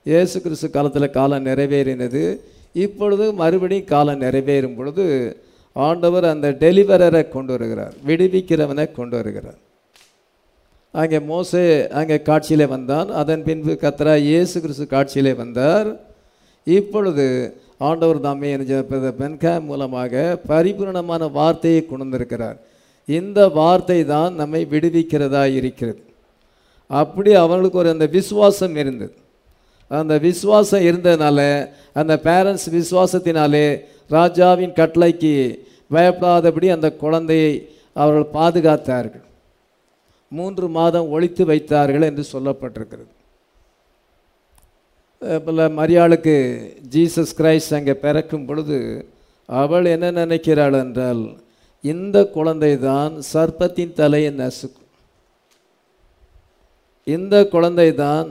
இயேசு 0.05 0.37
கிறிஸ்து 0.45 0.67
காலத்தில் 0.75 1.15
காலம் 1.17 1.45
நிறைவேறினது. 1.49 2.23
இப்பொழுது 2.85 3.25
மறுபடியும் 3.41 3.91
காலம் 3.93 4.23
நிறைவேறும் 4.25 4.77
பொழுது 4.79 5.05
ஆண்டவர் 5.75 6.25
அந்த 6.31 6.47
டெலிவரரை 6.63 7.21
கொண்டு 7.35 7.51
வருகிறார். 7.53 7.93
விடுவிக்கிறவனை 8.07 8.85
கொண்டு 8.97 9.15
வருகிறார். 9.19 9.59
அங்கே 11.01 11.19
மோசே 11.29 11.63
அங்கே 11.99 12.17
காட்சியிலே 12.29 12.65
வந்தான். 12.75 13.09
அதன் 13.21 13.43
பின்பு 13.47 13.73
கத்ரா 13.81 14.13
இயேசு 14.29 14.55
கிறிஸ்து 14.63 14.85
காட்சியிலே 14.93 15.33
வந்தார். 15.43 15.89
இப்பொழுது 16.77 17.25
ஆண்டவர் 17.77 18.19
தாமே 18.25 18.49
பென்காம் 19.21 19.65
மூலமாக 19.69 20.13
பரிபூரணமான 20.51 21.27
வார்த்தையை 21.37 21.81
கொண்டு 21.85 22.05
வந்திருக்கிறார் 22.05 22.57
இந்த 23.07 23.39
வார்த்தை 23.59 23.99
தான் 24.05 24.33
நம்மை 24.41 24.61
விடுவிக்கிறதா 24.73 25.43
இருக்கிறது. 25.59 26.01
அப்படி 26.89 27.31
அவங்களுக்கு 27.41 27.77
ஒரு 27.77 27.89
அந்த 27.95 28.05
விசுவாசம் 28.17 28.75
இருந்தது. 28.75 29.13
அந்த 29.87 30.13
விசுவாசம் 30.27 30.85
இருந்ததுனால 30.89 31.39
அந்த 31.99 32.13
பேரண்ட்ஸ் 32.27 32.67
விசுவாசத்தினாலே 32.77 33.67
ராஜாவின் 34.15 34.77
கட்டளைக்கு 34.79 35.33
பயப்படாதபடி 35.95 36.67
அந்த 36.77 36.89
குழந்தையை 37.03 37.53
அவர்கள் 37.93 38.33
பாதுகாத்தார்கள். 38.39 39.25
மூன்று 40.31 40.67
மாதம் 40.77 41.11
ஒழித்து 41.15 41.43
வைத்தார்கள் 41.45 42.07
என்று 42.09 42.23
சொல்லப்பட்டிருக்கிறது. 42.33 43.11
பல 45.45 45.67
மரியாளுக்கு 45.79 46.35
ஜீசஸ் 46.93 47.35
கிரைஸ்ட் 47.37 47.75
அங்கே 47.77 47.93
பிறக்கும் 48.05 48.45
பொழுது 48.47 48.79
அவள் 49.49 49.85
என்ன 49.93 50.07
நினைக்கிறாள் 50.21 50.77
என்றால் 50.83 51.23
இந்த 51.83 52.17
குழந்தை 52.35 52.71
தான் 52.89 53.13
சர்ப்பத்தின் 53.31 53.95
தலையை 53.99 54.31
நசுக்கும். 54.41 54.89
இந்த 57.07 57.35
குழந்தை 57.53 57.89
தான் 58.03 58.29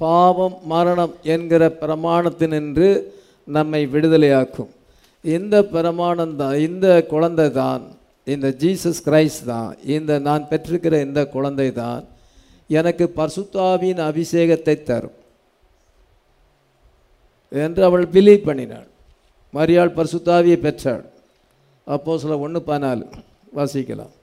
பாவம் 0.00 0.56
மரணம் 0.72 1.14
என்கிற 1.34 1.62
பிரமாணத்தினின்று 1.82 2.88
நம்மை 3.48 3.82
விடுதலையாக்கும். 3.94 4.70
இந்த 5.24 5.56
பிரமாணம் 5.74 6.34
தான் 6.40 6.56
இந்த 6.68 6.88
குழந்தை 7.12 7.46
தான் 7.60 7.84
இந்த 8.26 8.48
ஜீசஸ் 8.62 9.04
கிரைஸ்ட் 9.06 9.44
தான் 9.52 9.70
இந்த 9.96 10.12
நான் 10.28 10.48
பெற்றிருக்கிற 10.50 10.94
இந்த 11.06 11.22
குழந்தை 11.36 11.68
தான் 11.82 12.02
எனக்கு 12.70 13.04
பர்சுத்தாவின் 13.18 14.02
அபிஷேகத்தை 14.10 14.76
தரும். 14.90 15.16
என்று 17.52 17.82
அவள் 17.88 18.12
பிலீவ் 18.14 18.46
பண்ணினாள். 18.48 18.88
மரியாள் 19.54 19.96
பரிசுத்தாவியை 19.98 20.58
பெற்றாள். 20.66 21.04
அப்போ 21.86 22.12
சில 22.22 22.38
ஒன்று 22.44 22.60
பதினாலு. 22.70 23.04
வாசிக்கலாம். 23.58 24.14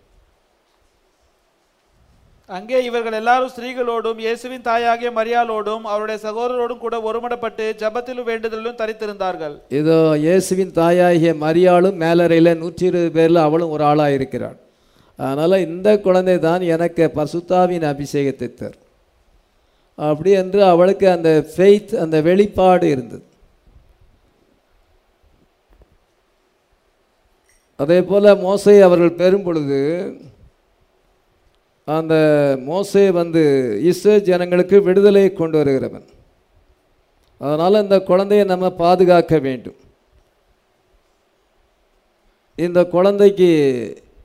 அங்கே 2.50 2.80
இவர்கள் 2.88 3.15
எல்லாரும் 3.20 3.51
ஸ்திரீகளோடும் 3.51 4.20
இயேசுவின் 4.24 4.65
தாயாகிய 4.68 5.10
மரியாளோடும் 5.18 5.86
அவருடைய 5.92 6.18
சகோதரரோடும் 6.25 6.82
கூட 6.82 6.96
ஒருமனப்பட்டு 7.10 7.65
ஜெபத்திலும் 7.82 8.27
வேண்டுதலிலும் 8.30 8.80
தரித்திருந்தார்கள். 8.82 9.56
இதோ 9.80 9.98
இயேசுவின் 10.25 10.74
தாயாகிய 10.82 11.32
மரியாளும் 11.46 11.98
மேலறையில் 12.03 12.60
நூற்றி 12.62 12.86
இருபது 12.89 13.10
பேரில் 13.18 13.46
அவளும் 13.46 13.74
ஒரு 13.75 13.86
ஆளாக 13.92 14.18
இருக்கிறாள் 14.18 14.58
அதனால் 15.20 15.63
இந்த 15.68 15.89
குழந்தை 16.06 16.38
தான் 16.48 16.63
எனக்கு 16.75 17.03
பசுத்தாவின் 17.18 17.86
அபிஷேகத்தை 17.94 18.50
தரும். 18.62 18.83
அப்படி 19.95 20.31
என்று 20.31 20.63
அவளுக்கு 20.63 21.09
அந்த 21.09 21.47
ஃபெய்த் 21.55 21.95
அந்த 21.95 22.21
வெளிப்பாடு 22.21 22.89
இருந்தது. 22.89 23.23
அதே 27.75 28.03
போல் 28.03 28.23
மோசை 28.23 28.81
அவர்கள் 28.81 29.12
பெறும் 29.12 29.43
பொழுது 29.43 29.79
அந்த 31.85 32.15
மோசை 32.59 33.09
வந்து 33.09 33.43
இஸ்ரே 33.83 34.21
ஜனங்களுக்கு 34.21 34.81
விடுதலை 34.81 35.33
கொண்டு 35.33 35.63
வருகிறவன். 35.63 36.07
அதனால் 37.38 37.81
இந்த 37.81 38.00
குழந்தையை 38.00 38.47
நம்ம 38.47 38.71
பாதுகாக்க 38.71 39.39
வேண்டும். 39.39 39.75
இந்த 42.55 42.85
குழந்தைக்கு 42.85 43.50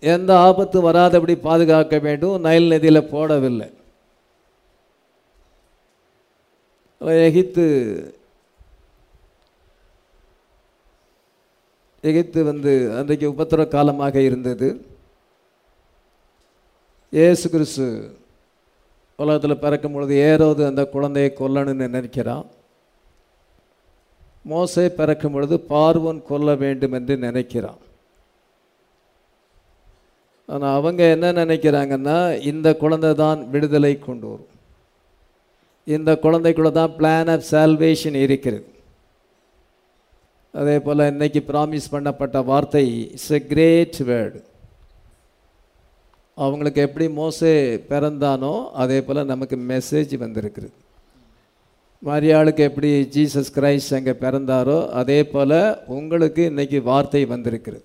எந்த 0.00 0.38
ஆபத்து 0.38 0.92
வராதபடி 0.92 1.34
பாதுகாக்க 1.34 1.98
வேண்டும். 1.98 2.40
நைல் 2.40 2.68
நதியில் 2.68 3.08
போடவில்லை. 3.08 3.77
எகிப்து 7.00 7.64
எகிப்து 12.08 12.40
வந்து 12.50 12.72
அன்றைக்கு 12.98 13.26
உபத்திர 13.32 13.60
காலமாக 13.74 14.20
இருந்தது. 14.28 14.68
ஏசு 17.12 17.46
கிறிஸ்து 17.54 17.86
உலகத்தில் 19.22 19.62
பிறக்கும் 19.62 19.94
பொழுது 19.94 20.14
ஏறோது 20.28 20.62
அந்த 20.70 20.82
குழந்தையை 20.94 21.30
கொல்லணும்னு 21.38 21.86
நினைக்கிறான். 21.88 22.46
மோசை 24.50 24.86
பிறக்கும் 24.98 25.34
பொழுது 25.36 25.56
பார்வன் 25.72 26.20
கொல்ல 26.30 26.54
வேண்டும் 26.64 26.94
என்று 26.98 27.14
நினைக்கிறான். 27.26 27.80
ஆனால் 30.52 30.76
அவங்க 30.78 31.02
என்ன 31.14 31.32
நினைக்கிறாங்கன்னா 31.42 32.18
இந்த 32.50 32.68
குழந்தை 32.82 33.10
தான் 33.24 33.40
விடுதலை 33.54 33.94
கொண்டு 33.98 34.26
வரும். 34.30 34.52
இந்த 35.96 36.10
குழந்தைக்குள்ள 36.24 36.70
தான் 36.78 36.94
பிளான் 36.98 37.30
ஆஃப் 37.34 37.46
சால்வேஷன் 37.52 38.16
இருக்கிறது. 38.24 38.66
அதே 40.54 40.76
போல் 40.86 41.08
இன்னைக்கு 41.12 41.40
ப்ராமிஸ் 41.50 41.92
பண்ணப்பட்ட 41.94 42.38
வார்த்தை 42.50 42.82
இட்ஸ் 43.14 43.32
எ 43.38 43.40
கிரேட் 43.52 43.98
வேர்டு 44.10 44.38
அவங்களுக்கு 46.44 46.80
எப்படி 46.86 47.06
மோசே 47.20 47.52
பிறந்தானோ 47.92 48.52
அதே 48.82 48.98
போல் 49.06 49.28
நமக்கு 49.32 49.56
மெசேஜ் 49.72 50.12
வந்திருக்குது 50.24 50.70
மரியாளுக்கு 52.02 52.62
எப்படி 52.68 52.90
ஜீசஸ் 53.14 53.54
கிரைஸ்ட் 53.56 53.96
அங்கே 53.98 54.14
பிறந்தாரோ 54.24 54.78
அதே 55.00 55.20
போல் 55.32 55.58
உங்களுக்கு 55.98 56.42
இன்றைக்கி 56.50 56.78
வார்த்தை 56.90 57.22
வந்திருக்கிறது. 57.34 57.84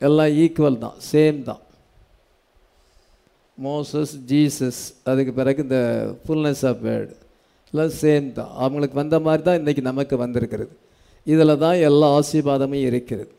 எல்லாம் 0.00 0.32
ஈக்குவல் 0.44 0.82
தான் 0.84 0.96
சேம் 1.10 1.40
தான். 1.48 1.62
மோசஸ் 3.58 4.12
ஜீசஸ் 4.30 4.80
அதுக்கு 5.10 5.32
பிறகு 5.38 5.62
இந்த 5.66 5.78
ஃபுல்னஸ் 6.24 6.64
ஆஃப் 6.70 6.82
வேர்டு 6.88 7.12
எல்லாம் 7.72 7.94
சேம் 8.02 8.26
தான் 8.38 8.52
அவங்களுக்கு 8.64 8.96
வந்த 9.00 9.16
மாதிரி 9.26 9.42
தான் 9.46 9.58
இன்றைக்கி 9.60 9.82
நமக்கு 9.90 10.16
வந்திருக்கிறது. 10.24 10.72
இதில் 11.26 11.60
தான் 11.64 11.78
எல்லா 11.88 12.08
ஆசீர்வாதமும் 12.18 12.84
இருக்கிறது. 12.88 13.30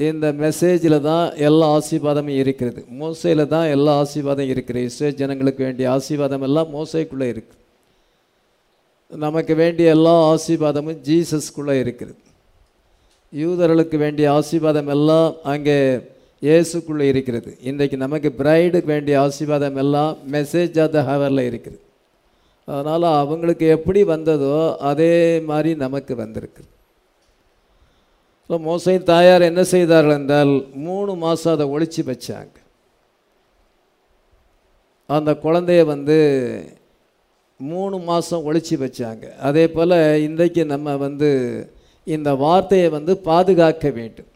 இந்த 0.00 0.26
மெசேஜில் 0.44 0.98
தான் 1.10 1.26
எல்லா 1.48 1.66
ஆசீர்வாதமும் 1.76 2.38
இருக்கிறது. 2.42 2.80
மோசையில் 3.00 3.50
தான் 3.54 3.66
எல்லா 3.76 3.94
ஆசீர்வாதம் 4.02 4.50
இருக்கிறது. 4.52 4.84
இஸ்ரேல் 4.90 5.18
ஜனங்களுக்கு 5.22 5.62
வேண்டிய 5.66 5.88
ஆசீர்வாதம் 5.96 6.46
எல்லாம் 6.48 6.70
மோசைக்குள்ளே 6.76 7.28
இருக்குது 7.34 7.58
நமக்கு 9.12 9.52
வேண்டிய 9.62 9.94
எல்லா 9.96 10.14
ஆசீர்வாதமும் 10.32 11.00
ஜீசஸ்குள்ளே 11.08 11.74
இருக்கிறது 11.84 12.18
யூதர்களுக்கு 13.32 13.96
வேண்டிய 14.04 14.26
ஆசீர்வாதம் 14.38 14.90
எல்லாம் 14.94 15.28
அங்கே 15.52 15.76
இயேசுக்குள்ளே 16.46 17.06
இருக்கிறது. 17.12 17.50
இன்றைக்கு 17.70 17.96
நமக்கு 18.04 18.28
பிரைடுக்கு 18.40 18.90
வேண்டிய 18.94 19.14
ஆசீர்வாதம் 19.22 19.78
எல்லாம் 19.82 20.12
மெசேஜ் 20.34 20.76
ஆஃப் 20.84 20.94
த 20.96 21.00
ஹவரில் 21.08 21.48
இருக்குது. 21.50 21.78
அதனால் 22.68 23.06
அவங்களுக்கு 23.22 23.66
எப்படி 23.76 24.00
வந்ததோ 24.12 24.56
அதே 24.90 25.14
மாதிரி 25.50 25.70
நமக்கு 25.84 26.12
வந்திருக்கு. 26.22 26.62
ஸோ 28.50 28.56
மோசை 28.68 28.94
தாயார் 29.10 29.48
என்ன 29.50 29.62
செய்தார்கள் 29.74 30.18
என்றால் 30.20 30.54
மூணு 30.86 31.12
மாதம் 31.24 31.54
அதை 31.56 31.66
ஒழிச்சு 31.74 32.02
வச்சாங்க. 32.10 32.54
அந்த 35.08 35.30
குழந்தைய 35.44 35.82
வந்து 35.92 36.18
மூணு 37.60 37.96
மாதம் 38.08 38.44
ஒழிச்சு 38.48 38.76
வச்சாங்க. 38.82 39.24
அதே 39.48 39.64
போல் 39.76 39.96
இன்றைக்கு 40.28 40.62
நம்ம 40.74 40.96
வந்து 41.06 41.30
இந்த 42.16 42.30
வார்த்தையை 42.44 42.88
வந்து 42.98 43.12
பாதுகாக்க 43.30 43.86
வேண்டும். 44.00 44.30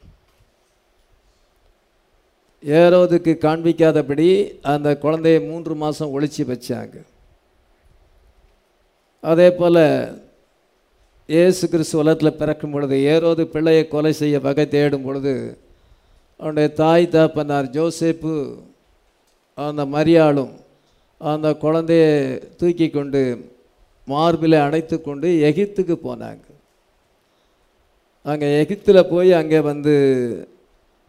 ஏரோதுக்கு 2.64 3.33
காண்பிக்காதபடி 3.44 4.29
அந்த 4.72 4.88
குழந்தைய 5.03 5.38
மூன்று 5.48 5.74
மாதம் 5.83 6.12
ஒழிச்சு 6.16 6.42
வச்சாங்க. 6.50 6.96
அதே 9.31 9.48
போல் 9.59 9.83
இயேசு 11.29 11.64
கிறிஸ்து 11.72 12.00
உலகத்தில் 12.03 12.38
பிறக்கும் 12.40 12.72
பொழுது 12.74 12.96
ஏரோது 13.12 13.42
பிள்ளையை 13.55 13.85
கொலை 13.88 14.12
செய்ய 14.20 14.38
வகை 14.46 14.64
தேடும் 14.74 15.07
பொழுது 15.07 15.35
அவனுடைய 16.40 16.68
தாய் 16.81 17.07
தாப்பனார் 17.14 17.68
ஜோசேப்பு 17.77 18.35
அந்த 19.59 19.83
மரியாளும் 19.96 20.55
அந்த 21.20 21.48
குழந்தையை 21.64 22.11
தூக்கி 22.61 22.88
கொண்டு 22.90 23.22
மார்பில் 24.09 24.57
அடைத்து 24.64 24.96
கொண்டு 25.00 25.29
எகிப்துக்கு 25.50 25.96
போனாங்க. 26.09 26.44
அங்கே 28.27 28.48
எகிப்தில் 28.62 29.09
போய் 29.12 29.33
அங்கே 29.40 29.61
வந்து 29.70 29.94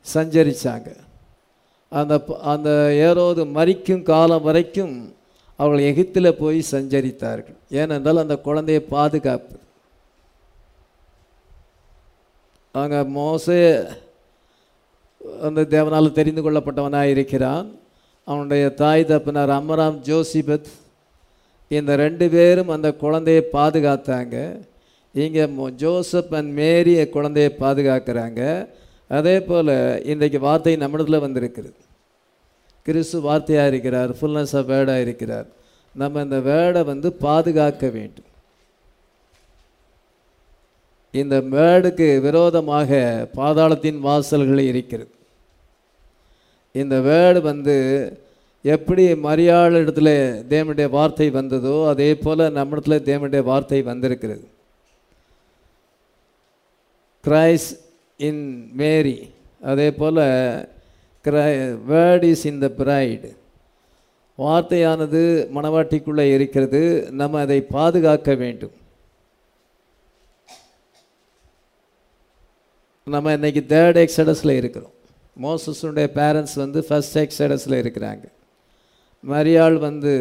சஞ்சரித்தாங்க 0.06 0.90
அந்த 2.00 2.16
அந்த 2.54 2.70
ஏரோது 3.08 3.42
மறிக்கும் 3.58 4.08
காலம் 4.12 4.46
வரைக்கும் 4.48 4.96
அவர்கள் 5.60 5.88
எகிப்தில் 5.90 6.38
போய் 6.42 6.60
சஞ்சரித்தார்கள். 6.72 7.58
ஏனென்றால் 7.82 8.24
அந்த 8.24 8.36
குழந்தையை 8.48 8.82
பாதுகாப்பு 8.96 9.56
அங்கே 12.82 13.02
மோசே 13.18 13.60
அந்த 15.48 15.62
தேவனால் 15.76 16.18
தெரிந்து 16.18 16.42
கொள்ளப்பட்டவனாக 16.46 17.14
இருக்கிறான். 17.16 17.68
அவனுடைய 18.28 18.66
தாய் 18.82 19.10
தப்பினார் 19.12 19.54
அமராம் 19.60 19.98
ஜோசிபத் 20.10 20.70
இந்த 21.78 21.92
ரெண்டு 22.04 22.26
பேரும் 22.36 22.74
அந்த 22.76 22.90
குழந்தையை 23.04 23.44
பாதுகாத்தாங்க. 23.58 24.36
இங்கே 25.14 25.46
ஜோசப் 25.84 26.34
அண்ட் 26.40 26.52
மேரி 26.60 26.94
குழந்தையை 27.16 27.52
பாதுகாக்கிறாங்க. 27.64 28.42
அதே 29.18 29.36
போல் 29.48 29.74
இன்றைக்கு 30.12 30.40
வார்த்தை 30.46 30.76
நம்மிடத்தில் 30.84 31.24
வந்திருக்கிறது. 31.26 31.76
கிறிஸ்து 32.86 33.18
வார்த்தையாக 33.28 33.72
இருக்கிறார் 33.72 34.12
ஃபுல்னஸ் 34.18 34.56
ஆஃப் 34.60 34.70
வேர்டாக 34.72 35.04
இருக்கிறார் 35.06 35.48
நம்ம 35.96 36.22
இந்த 36.26 36.38
வேர்டை 36.50 36.82
வந்து 36.92 37.10
பாதுகாக்க 37.26 37.86
வேண்டும். 37.98 38.30
இந்த 41.14 41.36
வேர்டுக்கு 41.56 42.08
விரோதமாக 42.28 43.00
பாதாளத்தின் 43.40 44.00
வாசல்கள் 44.08 44.62
இருக்கிறது. 44.72 45.12
இந்த 46.82 46.96
வேர்டு 47.08 47.42
வந்து 47.52 47.76
எப்படி 48.74 49.04
மரியாள் 49.28 49.80
இடத்துல 49.82 50.10
தேவனுடைய 50.54 50.88
வார்த்தை 50.98 51.28
வந்ததோ 51.40 51.76
அதே 51.92 52.10
போல் 52.24 52.44
நம்மிடத்துல 52.58 52.98
தேவனுடைய 53.10 53.42
வார்த்தை 53.52 53.80
வந்திருக்கிறது. 53.92 54.46
கிரைஸ் 57.24 57.70
இன் 58.30 58.46
மேரி 58.82 59.18
அதே 59.72 59.88
போல் 60.00 60.24
கிரை 61.26 61.80
word 61.90 62.24
is 62.24 62.46
in 62.46 62.60
the 62.60 62.72
bride 62.78 63.36
வார்த்தையானது 64.38 65.22
மணவாட்டிக்குள்ளே 65.56 66.34
இருக்கிறது. 66.34 67.08
நம்ம 67.12 67.40
அதை 67.40 67.62
பாதுகாக்க 67.62 68.36
வேண்டும். 68.36 68.72
நம்ம 73.06 73.34
இன்னைக்கு 73.34 73.66
தேர்ட் 73.68 74.08
எக்ஸடஸில் 74.08 74.50
இருக்கிறோம். 74.50 74.94
மோசஸுடைய 75.42 76.08
பேரண்ட்ஸ் 76.20 76.56
வந்து 76.56 76.84
ஃபர்ஸ்ட் 76.84 77.18
எக்ஸடஸில் 77.18 77.80
இருக்கிறாங்க. 77.84 78.24
மரியாள் 79.30 79.78
வந்து 79.78 80.14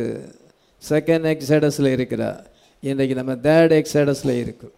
செகண்ட் 0.88 1.28
எக்ஸடஸில் 1.34 1.92
இருக்கிறா. 1.96 2.44
இன்றைக்கி 2.82 3.14
நம்ம 3.14 3.32
தேர்ட் 3.32 3.74
எக்ஸடஸில் 3.80 4.38
இருக்கிறோம். 4.38 4.76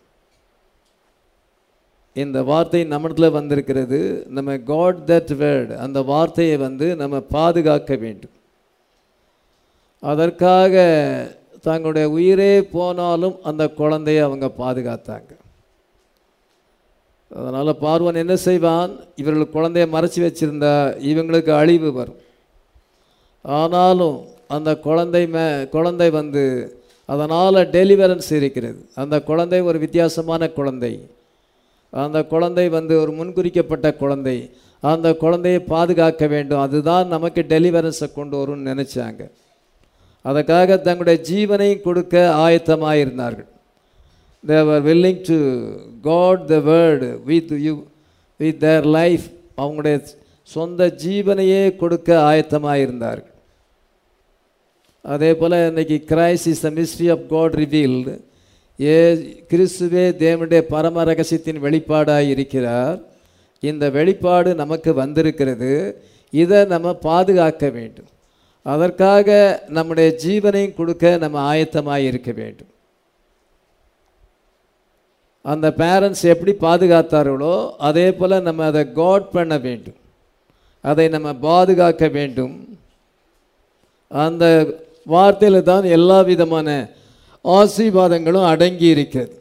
இந்த 2.22 2.38
வார்த்தை 2.42 2.84
நம்மிடத்தில் 2.84 3.36
வந்திருக்கிறது. 3.38 3.98
நம்ம 4.36 4.58
காட் 4.72 5.00
தட் 5.06 5.32
வேர்டு 5.42 5.74
அந்த 5.76 5.98
வார்த்தையை 6.02 6.56
வந்து 6.56 6.86
நம்ம 6.96 7.20
பாதுகாக்க 7.20 7.94
வேண்டும். 8.04 8.34
அதற்காக 10.02 10.74
தங்களுடைய 11.66 12.06
உயிரே 12.10 12.52
போனாலும் 12.76 13.36
அந்த 13.42 13.64
குழந்தைய 13.80 14.20
அவங்க 14.28 14.46
பாதுகாத்தாங்க. 14.58 15.30
அதனால் 17.38 17.80
பார்வன் 17.80 18.22
என்ன 18.22 18.36
செய்வான்? 18.36 18.92
இவர்கள் 19.16 19.54
குழந்தைய 19.56 19.86
மறைச்சி 19.94 20.20
வச்சுருந்தா 20.26 20.74
இவங்களுக்கு 21.10 21.50
அழிவு 21.50 21.92
வரும். 21.92 22.20
ஆனாலும் 23.42 24.16
அந்த 24.48 24.70
குழந்தை 24.86 25.22
மே 25.34 25.44
குழந்தை 25.66 26.08
வந்து 26.10 26.44
அதனால் 27.08 27.58
டெலிவரன்ஸ் 27.76 28.30
இருக்கிறது. 28.38 28.80
அந்த 28.94 29.16
குழந்தை 29.22 29.60
ஒரு 29.60 29.78
வித்தியாசமான 29.78 30.48
குழந்தை. 30.58 30.92
அந்த 32.04 32.18
குழந்தை 32.32 32.68
வந்து 32.76 32.94
ஒரு 33.02 33.12
முன்குறிக்கப்பட்ட 33.18 33.88
குழந்தை. 34.02 34.36
அந்த 34.92 35.08
குழந்தையை 35.22 35.60
பாதுகாக்க 35.74 36.24
வேண்டும். 36.34 36.62
அதுதான் 36.66 37.12
நமக்கு 37.14 37.42
டெலிவரன்ஸை 37.52 38.08
கொண்டு 38.12 38.34
வரும்னு 38.40 38.70
நினச்சாங்க. 38.72 39.22
அதற்காக 40.24 40.76
தங்களுடைய 40.86 41.18
ஜீவனையும் 41.30 41.84
கொடுக்க 41.86 42.14
ஆயத்தமாக 42.46 43.00
இருந்தார்கள் 43.02 43.48
they were 44.44 44.82
willing 44.88 45.22
to 45.28 45.36
guard 46.02 46.42
the 46.52 46.56
word 46.70 47.08
with 47.30 47.52
you 47.66 47.74
with 48.40 48.60
their 48.64 48.86
life 48.98 49.26
அவங்களுடைய 49.62 49.96
சொந்த 50.48 50.88
ஜீவனையே 51.04 51.62
கொடுக்க 51.82 52.10
ஆயத்தமாக 52.30 52.82
இருந்தார்கள் 52.84 53.32
அதே 55.04 55.30
போல் 55.40 55.56
இன்னைக்கு 55.70 55.96
Christ 56.12 56.44
is 56.52 56.64
the 56.66 56.70
mystery 56.70 57.08
of 57.14 57.24
God 57.28 57.54
revealed 57.54 58.14
ஏ 58.80 59.14
கிறிஸ்துவே 59.50 60.04
தேவனுடைய 60.24 60.60
பரம 60.60 61.04
ரகசியத்தின் 61.04 61.62
வெளிப்பாடாக 61.62 62.28
இருக்கிறார். 62.28 62.98
இந்த 63.60 63.90
வெளிப்பாடு 63.90 64.54
நமக்கு 64.54 64.94
வந்திருக்கிறது. 64.94 66.02
இதை 66.30 66.64
நம்ம 66.64 66.94
பாதுகாக்க 66.94 67.68
வேண்டும். 67.70 68.04
அதற்காக 68.62 69.28
நம்முடைய 69.68 70.16
ஜீவனையும் 70.24 70.74
கொடுக்க 70.74 71.16
நம்ம 71.16 71.56
ஆயத்தமாக 71.56 71.96
இருக்க 71.96 72.32
வேண்டும். 72.32 72.68
அந்த 75.42 75.74
பேரண்ட்ஸ் 75.76 76.22
எப்படி 76.22 76.52
பாதுகாத்தார்களோ 76.60 77.70
அதே 77.78 78.12
போல் 78.12 78.42
நம்ம 78.42 78.64
அதை 78.64 78.92
காட் 78.92 79.30
பண்ண 79.30 79.58
வேண்டும். 79.58 79.94
அதை 80.80 81.08
நம்ம 81.08 81.34
பாதுகாக்க 81.34 82.08
வேண்டும். 82.08 82.78
அந்த 84.08 84.44
வார்த்தையில் 85.08 85.62
தான் 85.62 85.82
எல்லா 85.82 86.20
விதமான 86.20 86.88
ஆசீர்வாதங்களும் 87.54 88.46
அடங்கி 88.52 88.86
இருக்கிறது 88.94 89.34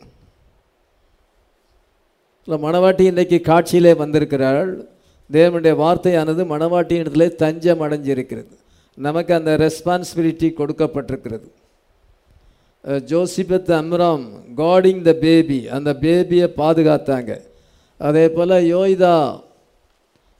இல்லை 2.47 2.57
மணவாட்டி 2.65 3.03
இன்றைக்கு 3.11 3.37
காட்சியிலே 3.41 3.93
வந்திருக்கிறாள். 4.01 4.71
தேவனுடைய 5.35 5.73
வார்த்தையானது 5.83 6.41
மணவாட்டியின் 6.51 7.03
இடத்துல 7.03 7.27
தஞ்சம் 7.41 7.81
அடைஞ்சிருக்கிறது. 7.81 8.53
நமக்கு 8.97 9.31
அந்த 9.33 9.51
ரெஸ்பான்சிபிலிட்டி 9.63 10.49
கொடுக்கப்பட்டிருக்கிறது. 10.59 11.47
Jochebed 13.11 13.71
Amram 13.79 14.25
guarding 14.61 15.01
the 15.07 15.13
baby 15.25 15.59
அந்த 15.77 15.93
பேபியை 16.03 16.47
பாதுகாத்தாங்க. 16.61 17.31
அதே 17.97 18.25
போல் 18.35 18.55
யோய்தா 18.75 19.15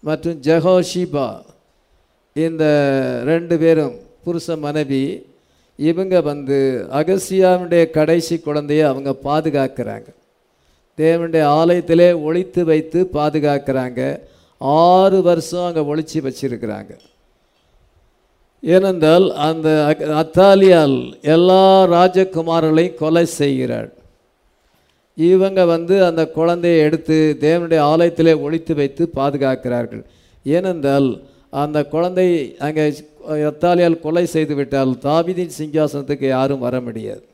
மற்றும் 0.07 0.41
ஜெஹோஷிபா 0.47 1.27
இந்த 2.33 2.63
ரெண்டு 3.31 3.57
பேரும் 3.57 3.95
புருஷ 4.25 4.57
மனைவி 4.65 5.03
இவங்க 5.77 6.21
வந்து 6.21 6.87
அகசியாவுடைய 6.91 7.89
கடைசி 7.89 8.41
குழந்தைய 8.45 8.83
அவங்க 8.83 9.15
பாதுகாக்கிறாங்க. 9.23 10.05
தேவனுடைய 10.97 11.43
ஆலயத்திலே 11.43 12.21
ஒழித்து 12.21 12.65
வைத்து 12.65 13.09
பாதுகாக்கிறாங்க. 13.13 14.19
ஆறு 14.57 15.21
வருஷம் 15.21 15.65
அங்கே 15.65 15.79
ஒழித்து 15.79 16.21
வச்சிருக்கிறாங்க. 16.21 16.99
ஏனென்றால் 18.61 19.33
அந்த 19.33 19.95
அக்- 19.95 20.03
அத்தாலியால் 20.03 21.21
எல்லா 21.21 21.83
ராஜகுமாரர்களையும் 21.83 22.93
கொலை 22.93 23.25
செய்கிறாள். 23.25 23.93
இவங்க 25.15 25.65
வந்து 25.65 26.05
அந்த 26.05 26.27
குழந்தையை 26.27 26.79
எடுத்து 26.79 27.37
தேவனுடைய 27.39 27.79
ஆலயத்திலே 27.79 28.41
ஒழித்து 28.41 28.75
வைத்து 28.75 29.09
பாதுகாக்கிறார்கள். 29.15 30.03
ஏனென்றால் 30.43 31.21
அந்த 31.49 31.83
குழந்தை 31.83 32.55
அங்கே 32.59 32.93
எத்தாலியால் 33.29 33.99
கொலை 33.99 34.25
செய்துவிட்டால் 34.33 34.93
தாவிதின் 35.01 35.55
சிங்காசனத்துக்கு 35.57 36.27
யாரும் 36.27 36.59
வர 36.59 36.81
முடியாது. 36.81 37.25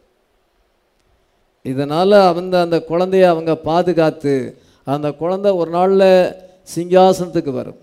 இதனால் 1.63 2.12
அவங்க 2.12 2.62
அந்த 2.62 2.84
குழந்தைய 2.89 3.23
அவங்க 3.23 3.56
பாதுகாத்து 3.56 4.58
அந்த 4.84 5.12
குழந்தை 5.12 5.51
ஒரு 5.51 5.71
நாளில் 5.71 6.34
சிங்காசனத்துக்கு 6.75 7.51
வரும். 7.51 7.77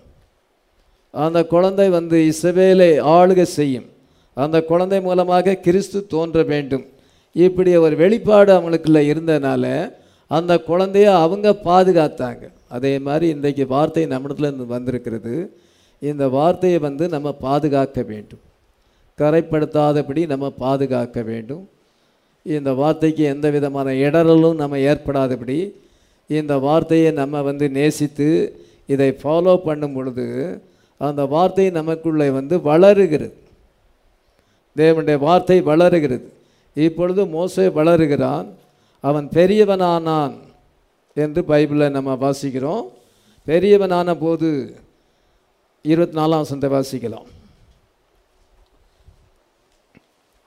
அந்த 1.11 1.45
குழந்தை 1.45 1.89
வந்து 1.89 2.17
இசவேலை 2.31 3.01
ஆளுக 3.01 3.41
செய்யும். 3.41 3.85
அந்த 4.33 4.63
குழந்தை 4.63 5.01
மூலமாக 5.01 5.55
கிறிஸ்து 5.55 6.07
தோன்ற 6.07 6.43
வேண்டும். 6.43 6.85
இப்படி 7.33 7.75
ஒரு 7.75 7.95
வெளிப்பாடு 7.95 8.59
அவங்களுக்குள்ள 8.59 8.99
இருந்ததுனால 9.11 9.93
அந்த 10.27 10.61
குழந்தைய 10.67 11.03
அவங்க 11.03 11.55
பாதுகாத்தாங்க. 11.63 12.51
அதே 12.69 12.99
மாதிரி 12.99 13.27
இன்றைக்கு 13.27 13.67
வார்த்தை 13.67 14.07
நம்மிடத்துல 14.07 14.65
வந்திருக்கிறது. 14.65 15.57
இந்த 15.99 16.27
வார்த்தையை 16.27 16.79
வந்து 16.79 17.09
நம்ம 17.09 17.33
பாதுகாக்க 17.33 18.01
வேண்டும். 18.01 18.43
கரைப்படுத்தாதபடி 19.17 20.27
நம்ம 20.27 20.49
பாதுகாக்க 20.49 21.21
வேண்டும். 21.21 21.69
இந்த 22.43 22.73
வார்த்தைக்கு 22.73 23.23
எந்த 23.23 23.49
விதமான 23.49 23.91
இடரலும் 23.91 24.55
நம்ம 24.55 24.77
ஏற்படாதபடி 24.77 25.71
இந்த 26.27 26.57
வார்த்தையை 26.57 27.11
நம்ம 27.11 27.41
வந்து 27.41 27.69
நேசித்து 27.69 28.27
இதை 28.85 29.17
ஃபாலோ 29.23 29.57
பண்ணும் 29.57 29.93
பொழுது 29.93 30.25
அந்த 30.97 31.25
வார்த்தை 31.25 31.69
நமக்குள்ளே 31.69 32.29
வந்து 32.29 32.61
வளருகிறது. 32.61 33.33
தேவனுடைய 34.75 35.17
வார்த்தை 35.17 35.61
வளருகிறது. 35.61 36.31
இப்பொழுது 36.73 37.25
மோசே 37.25 37.67
வளருகிறான். 37.67 38.47
அவன் 38.99 39.29
பெரியவனானான் 39.33 40.33
என்று 41.13 41.41
பைபிளில் 41.41 41.95
நம்ம 41.97 42.13
வாசிக்கிறோம். 42.13 42.85
பெரியவனான 43.47 44.15
போது 44.19 44.49
இருபத்தி 45.85 46.17
நாலாம் 46.17 46.41
வசனத்தை 46.43 46.69
வாசிக்கலாம். 46.69 47.27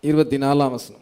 இருபத்தி 0.03 0.39
நாலாம் 0.39 0.73
வசனம். 0.77 0.99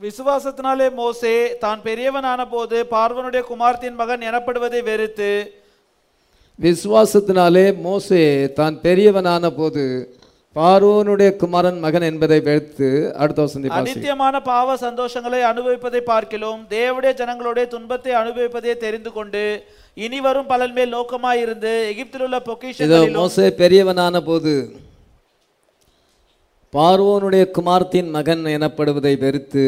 விசுவாசத்தினாலே 0.00 0.86
மோசே 0.94 1.32
தான் 1.58 1.80
பெரியவனான 1.84 2.40
போது 2.50 2.76
பார்வனுடைய 2.90 3.42
குமார்த்தின் 3.48 3.98
மகன் 4.00 4.20
எனப்படுவதை 4.20 4.80
வெறுத்து 4.84 5.32
விசுவாசத்தினாலே 6.58 7.66
மோசே 7.80 8.22
தான் 8.52 8.78
பெரியவனான 8.84 9.50
போது 9.50 9.82
பார்வோனுடைய 10.56 11.30
குமாரன் 11.36 11.76
மகன் 11.78 12.04
என்பதை 12.08 12.38
வெறுத்து 12.40 12.86
அடுத்த 13.16 13.40
வசந்தி 13.42 13.68
வாசி 13.68 13.80
அனித்தியமான 13.80 14.36
பாவ 14.42 14.74
சந்தோஷங்களை 14.76 15.40
அனுபவிப்பதை 15.42 16.00
பார்க்கிலும் 16.02 16.60
தேவடைய 16.70 17.12
ஜனங்களுடைய 17.14 17.66
துன்பத்தை 17.66 18.12
அனுபவிப்பதை 18.12 18.74
தெரிந்து 18.76 19.10
கொண்டு 19.12 19.42
இனி 19.96 20.18
வரும் 20.20 20.46
பலன் 20.46 20.74
மேல் 20.74 20.94
நோக்கமாயிருந்து 20.94 21.72
எகிப்தில் 21.92 22.24
உள்ள 22.26 22.38
பொக்கிஷங்களிலும் 22.40 23.18
மோசே 23.20 23.46
பெரியவனான 23.52 24.24
போது 24.24 24.54
பார்வோனுடைய 26.74 27.44
குமார்த்தின் 27.50 28.10
மகன் 28.10 28.44
எனப்படுவதை 28.56 29.14
வெறுத்து 29.18 29.66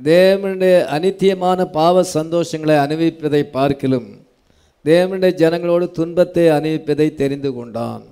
தேவனுடைய 0.00 0.76
அனித்தியமான 0.94 1.70
பாவ 1.70 2.02
சந்தோஷங்களை 2.16 2.76
அனுபவிப்பதை 2.78 3.42
பார்க்கிலும் 3.50 4.08
தேவனுடைய 4.84 5.34
ஜனங்களோடு 5.34 5.86
துன்பத்தை 5.90 6.44
அனுபவிப்பதை 6.48 7.14
தெரிந்து 7.14 7.50
கொண்டான். 7.52 8.04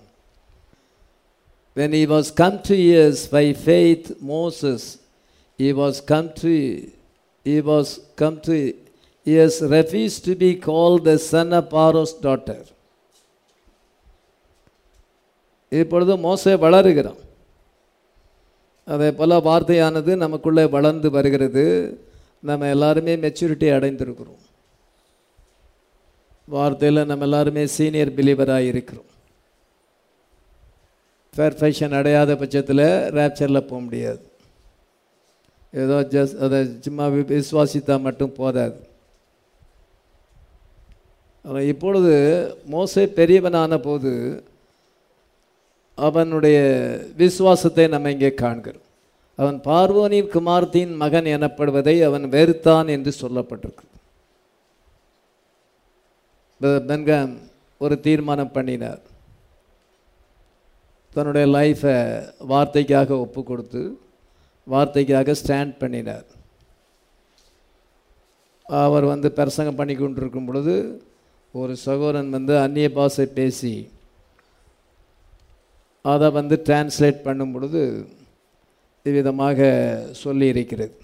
When 1.77 1.93
he 1.93 2.07
was 2.07 2.31
come 2.33 2.57
to 2.63 2.75
years 2.89 3.19
by 3.29 3.47
faith 3.69 4.05
moses 4.33 4.83
he 5.59 5.73
was 5.73 6.01
come 6.11 6.29
to 6.35 6.53
he 7.47 7.57
was 7.71 7.87
come 8.21 8.37
to 8.41 8.57
he 9.27 9.35
has 9.35 9.55
refused 9.77 10.25
to 10.25 10.35
be 10.37 10.53
called 10.67 11.05
the 11.05 11.19
son 11.31 11.53
of 11.53 11.65
Pharaoh's 11.71 12.15
daughter 12.27 12.61
இப்பொழுது 15.73 16.15
மோசே 16.25 16.53
வளருகிறான் 16.65 17.21
அதே 18.87 19.09
போல் 19.19 19.35
வார்த்தையானது 19.47 20.13
நமக்குள்ளே 20.25 20.65
வளர்ந்து 20.75 21.09
வருகிறது 21.17 21.65
நம்ம 22.43 22.69
எல்லாருமே 22.75 23.15
மெச்சூரிட்டி 23.25 23.69
அடைந்திருக்கிறோம் 23.77 24.43
வார்த்தையில் 26.49 27.09
நம்ம 27.11 27.27
எல்லாருமே 27.29 27.65
சீனியர் 27.77 28.17
பிலீவராக 28.19 28.71
இருக்கிறோம் 28.73 29.11
பெர்ஃபெக்ஷன் 31.37 31.95
அடையாத 31.95 32.37
பட்சத்தில் 32.37 33.13
ரேப்சரில் 33.13 33.61
போக 33.61 33.83
முடியாது. 33.83 34.33
ஏதோ 35.73 36.07
ஜஸ்ட் 36.11 36.37
அதை 36.37 36.77
சும்மா 36.81 37.07
வி- 37.07 37.43
விசுவாசித்தா 37.43 38.01
மட்டும் 38.01 38.33
போதாது. 38.33 38.87
அவன் 41.45 41.67
இப்பொழுது 41.67 42.57
மோசை 42.71 43.07
பெரியவனான 43.07 43.79
போது 43.79 44.43
அவனுடைய 45.95 46.59
விசுவாசத்தை 47.17 47.87
நம்ம 47.87 48.11
இங்கே 48.11 48.35
காண்கிறோம். 48.35 48.81
அவன் 49.37 49.61
பார்வோனின் 49.65 50.29
குமார்த்தியின் 50.29 50.95
மகன் 50.95 51.25
எனப்படுவதை 51.25 52.03
அவன் 52.03 52.25
வெறுத்தான் 52.25 52.89
என்று 52.89 53.15
சொல்லப்பட்டிருக்கு. 53.21 53.85
பென்காம் 56.61 57.39
ஒரு 57.79 58.01
தீர்மானம் 58.01 58.53
பண்ணினார். 58.53 59.13
தன்னுடைய 61.15 61.47
லைஃப்பை 61.57 61.97
வார்த்தைக்காக 62.49 63.11
ஒப்பு 63.25 63.41
கொடுத்து 63.43 63.83
வார்த்தைக்காக 64.67 65.35
ஸ்டாண்ட் 65.41 65.75
பண்ணினார். 65.79 66.29
அவர் 68.67 69.05
வந்து 69.05 69.29
பிரசங்கம் 69.33 69.79
பண்ணி 69.81 69.95
கொண்டிருக்கும் 69.95 70.47
பொழுது 70.49 70.75
ஒரு 71.55 71.75
சகோதரன் 71.87 72.31
வந்து 72.31 72.55
அந்நிய 72.59 72.89
பாஷை 72.93 73.27
பேசி 73.39 73.75
அதை 76.05 76.29
வந்து 76.31 76.57
டிரான்ஸ்லேட் 76.67 77.25
பண்ணும் 77.27 77.53
பொழுது 77.53 77.83
இவ்விதமாக 79.07 79.59
சொல்லியிருக்கிறது 80.25 80.97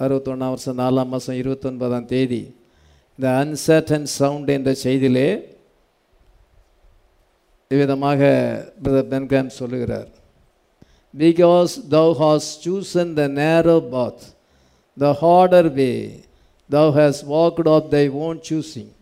அறுபத்தொன்னாம் 0.00 0.52
வருஷம் 0.54 0.80
நாலாம் 0.82 1.10
மாதம் 1.12 1.40
இருபத்தொன்பதாம் 1.42 2.10
தேதி 2.12 2.42
இந்த 3.18 3.26
அன்சர்டன் 3.42 4.08
சவுண்ட் 4.18 4.50
என்ற 4.56 4.70
செய்தியிலே 4.82 5.28
இவ்விதமாக 7.72 8.20
பிரதர் 8.82 9.10
பென்காம் 9.12 9.56
சொல்லுகிறார். 9.60 10.08
Because 11.20 11.72
thou 11.94 12.12
hast 12.22 12.48
chose 12.64 12.90
chosen 12.94 13.08
the 13.18 13.24
narrow 13.40 13.76
path 13.94 14.22
the 14.96 15.10
harder 15.22 15.70
way 15.78 15.92
thou 16.70 16.92
hast 16.98 17.20
walked 17.34 17.68
of 17.74 17.88
thy 17.94 18.04
own 18.26 18.40
choosing 18.48 18.92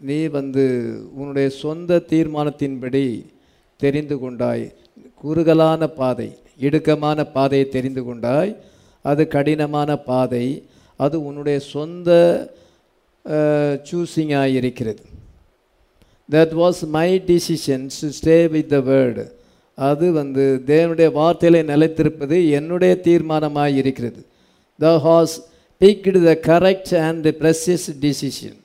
நீ 0.00 0.18
வந்து 0.36 0.64
உன்னுடைய 1.18 1.48
சொந்த 1.62 2.00
தீர்மானத்தின்படி 2.12 3.06
தெரிந்து 3.82 4.16
கொண்டாய். 4.22 4.64
குறுகலான 5.22 5.82
பாதை 6.00 6.28
இடுக்கமான 6.66 7.18
பாதையை 7.36 7.66
தெரிந்து 7.76 8.02
கொண்டாய். 8.08 8.52
அது 9.10 9.22
கடினமான 9.34 9.90
பாதை 10.10 10.46
அது 11.04 11.16
உன்னுடைய 11.28 11.58
சொந்த 11.74 12.10
சூஸிங்காக 13.88 14.58
இருக்கிறது 14.60 15.02
that 16.32 16.54
was 16.54 16.86
my 16.86 17.22
decisions 17.26 17.98
stay 18.18 18.48
with 18.50 18.68
the 18.68 18.78
word 18.80 19.30
அது 19.74 20.12
வந்து 20.12 20.62
தேவனுடைய 20.66 21.08
வார்த்தையில 21.12 21.62
நிலைத்திருப்பது 21.72 22.50
என்னுடைய 22.50 23.00
தீர்மானமாக 23.04 23.74
இருக்கிறது 23.74 24.26
thou 24.80 24.96
hast 24.96 25.34
picked 25.80 26.24
the 26.24 26.34
correct 26.52 26.96
and 26.96 27.26
precious 27.28 27.90
decision 28.00 28.58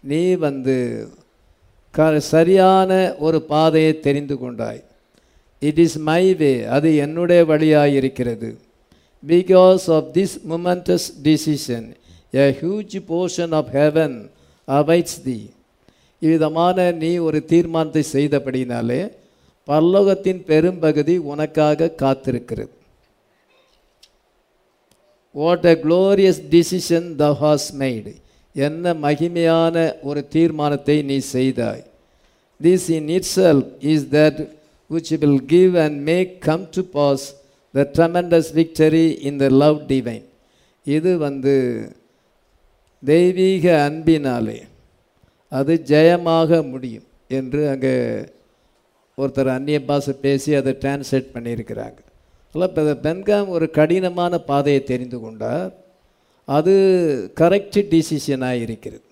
நீ 0.00 0.34
வந்து 0.34 1.08
க 1.94 2.20
சரியான 2.20 3.14
ஒரு 3.18 3.42
பாதையை 3.42 4.00
தெரிந்து 4.00 4.38
கொண்டாய். 4.38 4.82
இட் 5.60 5.78
இஸ் 5.78 5.98
மை 5.98 6.34
வே 6.34 6.64
அது 6.64 6.96
என்னுடைய 6.96 7.44
வழியாக 7.44 7.88
இருக்கிறது 7.88 8.58
because 9.26 9.90
of 9.90 10.08
this 10.14 10.36
momentous 10.48 11.06
decision 11.22 11.86
a 12.32 12.46
huge 12.60 12.96
portion 13.08 13.54
of 13.54 13.70
heaven 13.72 14.28
awaits 14.68 15.22
thee 15.24 15.50
இவ்விதமான 16.22 16.76
நீ 17.02 17.10
ஒரு 17.28 17.38
தீர்மானத்தை 17.52 18.02
செய்தபடினாலே 18.12 19.00
பரலோகத்தின் 19.68 20.40
பெரும்பகுதி 20.50 21.14
உனக்காக 21.32 21.94
காத்திருக்கிறது. 22.02 22.72
What 25.34 25.66
a 25.72 25.74
glorious 25.84 26.40
decision 26.54 27.08
thou 27.22 27.26
hast 27.40 27.68
made 27.80 28.12
என்ன 28.54 28.94
மகிமையான 29.06 29.76
ஒரு 30.08 30.20
தீர்மானத்தை 30.34 30.96
நீ 31.10 31.16
செய்தாய். 31.36 31.82
This 32.60 32.86
in 32.98 33.08
itself 33.38 33.66
is 33.92 34.06
that 34.16 34.40
which 34.90 35.12
will 35.24 35.42
give 35.54 35.74
and 35.84 35.98
make 36.10 36.32
come 36.48 36.64
to 36.76 36.84
pass 36.96 37.26
the 37.74 37.84
tremendous 37.96 38.50
victory 38.60 39.06
in 39.30 39.38
the 39.42 39.48
love 39.64 39.78
divine 39.92 40.24
இது 40.86 41.12
வந்து 41.26 41.54
தெய்வீக 43.02 43.64
அன்பினாலே 43.88 44.58
அது 45.52 45.72
ஜெயமாக 45.92 46.60
முடியும் 46.72 47.06
என்று 47.38 47.60
அங்கே 47.72 47.94
ஒருத்தர் 49.18 49.50
அந்நிய 49.56 49.78
பாஷை 49.88 50.12
பேசி 50.24 50.50
அதை 50.60 50.72
டிரான்ஸ்லேட் 50.82 51.34
பண்ணியிருக்கிறாங்க. 51.34 51.98
அதில் 52.48 52.68
இப்போ 52.68 52.94
பென்காம் 53.06 53.52
ஒரு 53.56 53.66
கடினமான 53.78 54.38
பாதையை 54.50 54.80
தெரிந்து 54.90 55.18
கொண்டார். 55.20 55.70
அது 56.48 56.74
கரெக்ட் 57.40 57.78
டிசிஷனாக 57.92 58.62
இருக்கிறது. 58.64 59.04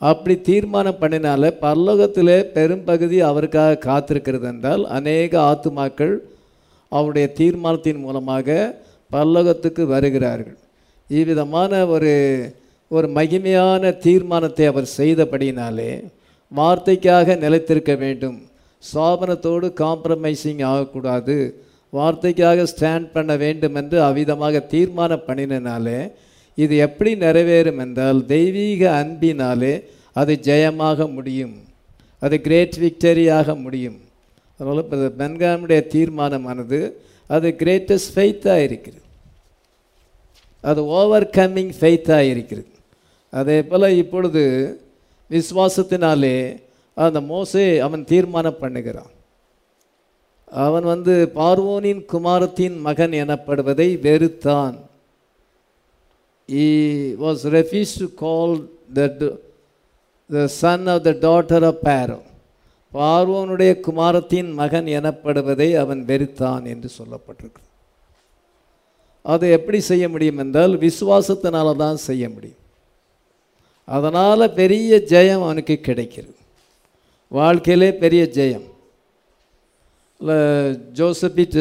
அப்படி 0.00 0.34
தீர்மானம் 0.50 1.00
பண்ணினால 1.00 1.50
பல்லோகத்தில் 1.66 2.34
பெரும்பகுதி 2.56 3.18
அவருக்காக 3.30 3.80
காத்திருக்கிறது 3.88 4.46
என்றால் 4.52 4.84
அநேக 4.98 5.32
ஆத்துமாக்கள் 5.50 6.14
அவருடைய 6.92 7.26
தீர்மானத்தின் 7.40 8.00
மூலமாக 8.04 8.48
பல்லோகத்துக்கு 9.10 9.82
வருகிறார்கள். 9.94 10.58
இவ்விதமான 11.10 11.72
ஒரு 11.94 12.12
ஒரு 12.96 13.08
மகிமையான 13.16 13.90
தீர்மானத்தை 14.04 14.64
அவர் 14.70 14.86
செய்தபடினாலே 14.98 15.90
வார்த்தைக்காக 16.58 17.36
நிலைத்திருக்க 17.42 17.92
வேண்டும். 18.00 18.38
சாபனத்தோடு 18.82 19.66
காம்ப்ரமைசிங் 19.82 20.62
ஆகக்கூடாது. 20.70 21.36
வார்த்தைக்காக 21.98 22.64
ஸ்டாண்ட் 22.72 23.06
பண்ண 23.12 23.32
வேண்டும் 23.42 23.76
என்று 23.80 23.98
அவ்விதமாக 24.06 24.62
தீர்மானம் 24.72 25.26
பண்ணினாலே 25.28 26.00
இது 26.62 26.74
எப்படி 26.86 27.12
நிறைவேறும் 27.24 27.78
என்றால் 27.84 28.22
தெய்வீக 28.32 28.82
அன்பினாலே 29.02 29.74
அது 30.22 30.34
ஜெயமாக 30.48 31.06
முடியும். 31.16 31.54
அது 32.24 32.36
கிரேட் 32.46 32.76
விக்டரியாக 32.86 33.56
முடியும். 33.62 33.98
அதனால் 34.58 34.82
இப்போ 34.84 35.12
பென்காமுடைய 35.22 35.80
தீர்மானமானது 35.94 36.80
அது 37.36 37.48
கிரேட்டஸ்ட் 37.62 38.12
ஃபெய்த்தாக 38.16 38.66
இருக்கிறது. 38.68 39.06
அது 40.70 40.80
ஓவர் 40.98 41.28
கம்மிங் 41.38 41.72
ஃபெய்த்தாக 41.80 42.30
இருக்கிறது. 42.34 42.68
அதே 43.38 43.56
போல் 43.70 43.96
இப்பொழுது 44.02 44.42
விசுவாசத்தினாலே 45.30 46.36
அந்த 46.96 47.18
மோசே 47.32 47.64
அவன் 47.86 48.02
தீர்மானம் 48.12 48.60
பண்ணுகிறான். 48.62 49.12
அவன் 50.64 50.86
வந்து 50.92 51.14
பார்வோனின் 51.38 52.02
குமாரத்தின் 52.12 52.76
மகன் 52.86 53.14
எனப்படுவதை 53.22 53.88
வெறுத்தான். 54.06 54.76
He 56.48 56.66
was 57.22 57.44
refuse 57.56 57.94
to 58.02 58.08
call 58.24 58.54
the 58.98 59.06
the 60.30 60.46
son 60.60 60.86
of 60.94 61.04
the 61.08 61.12
daughter 61.26 61.66
of 61.70 61.82
Pharaoh 61.88 62.20
பார்வோனுடைய 62.92 63.72
குமாரத்தின் 63.86 64.48
மகன் 64.60 64.88
எனப்படுவதை 64.98 65.68
அவன் 65.82 66.00
வெறுத்தான் 66.10 66.64
என்று 66.72 66.88
சொல்லப்பட்டிருக்கு 66.98 67.62
அதை 69.32 69.46
எப்படி 69.58 69.78
செய்ய 69.90 70.04
முடியும் 70.12 70.40
என்றால் 70.44 70.74
விசுவாசத்தினால 70.86 71.76
தான் 71.84 71.98
செய்ய 72.08 72.24
முடியும். 72.34 72.59
அதனால் 73.96 74.54
பெரிய 74.60 74.90
ஜெயம் 75.12 75.44
அவனுக்கு 75.46 75.76
கிடைக்கிறது. 75.88 76.36
வாழ்க்கையிலே 77.38 77.90
பெரிய 78.02 78.22
ஜெயம். 78.38 78.66
இல்லை 80.20 80.38
ஜோசபிட் 80.98 81.56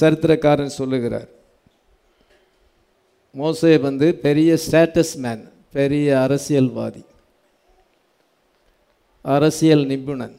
சரித்திரக்காரன் 0.00 0.78
சொல்லுகிறார். 0.80 1.28
மோசே 3.40 3.72
வந்து 3.86 4.06
பெரிய 4.26 4.50
ஸ்டேட்டஸ் 4.64 5.14
மேன் 5.24 5.44
பெரிய 5.76 6.08
அரசியல்வாதி. 6.24 7.04
அரசியல் 9.24 9.84
நிபுணன். 9.92 10.36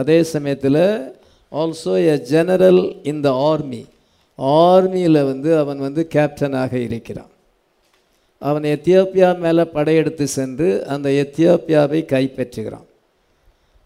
அதே 0.00 0.18
சமயத்தில் 0.34 0.84
also 1.60 1.94
a 2.12 2.16
general 2.32 2.82
in 3.10 3.22
the 3.26 3.30
army 3.50 3.82
ஆர்மியில் 4.38 5.20
வந்து 5.30 5.50
அவன் 5.62 5.80
வந்து 5.86 6.02
கேப்டனாக 6.14 6.72
இருக்கிறான். 6.86 7.31
அவன் 8.48 8.64
எத்தியோப்பியா 8.74 9.28
மேலே 9.44 9.64
படையெடுத்து 9.76 10.26
சென்று 10.38 10.68
அந்த 10.94 11.08
எத்தியோப்பியாவை 11.22 12.00
கைப்பற்றுகிறான். 12.14 12.86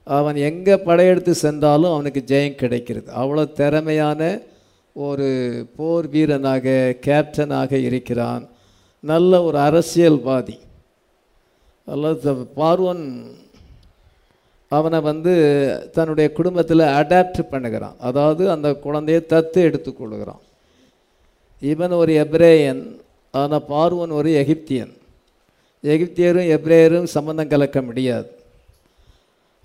அவன் 0.07 0.37
எங்கே 0.49 0.77
படையெடுத்து 0.89 1.33
சென்றாலும் 1.45 1.95
அவனுக்கு 1.95 2.21
ஜெயம் 2.27 2.61
கிடைக்கிறது. 2.63 3.09
அவ்வளோ 3.23 3.45
திறமையான 3.61 4.21
ஒரு 5.07 5.29
போர் 5.77 6.07
வீரனாக 6.09 6.67
கேப்டனாக 7.07 7.73
இருக்கிறான். 7.89 8.45
நல்ல 9.05 9.43
ஒரு 9.49 9.59
அரசியல்வாதி. 9.69 10.57
அல்லது 11.93 12.31
பார்வன் 12.61 13.05
அவனை 14.73 14.99
வந்து 15.11 15.33
தன்னுடைய 15.97 16.29
குடும்பத்தில் 16.39 16.93
அடாப்ட் 17.01 17.41
பண்ணுகிறான். 17.53 17.97
அதாவது 18.09 18.45
அந்த 18.55 18.69
குழந்தையை 18.85 19.21
தத்து 19.33 19.61
எடுத்துக்கொள்கிறான் 19.69 20.43
இவன் 21.73 21.95
ஒரு 22.03 22.13
எப்ரேயன். 22.25 22.85
ஆனால் 23.39 23.67
பார்வன் 23.73 24.17
ஒரு 24.19 24.31
எகிப்தியன். 24.43 24.93
எகிப்தியரும் 25.85 26.51
எப்ரேயரும் 26.57 27.13
சம்பந்தம் 27.17 27.53
கலக்க 27.53 27.79
முடியாது. 27.89 28.29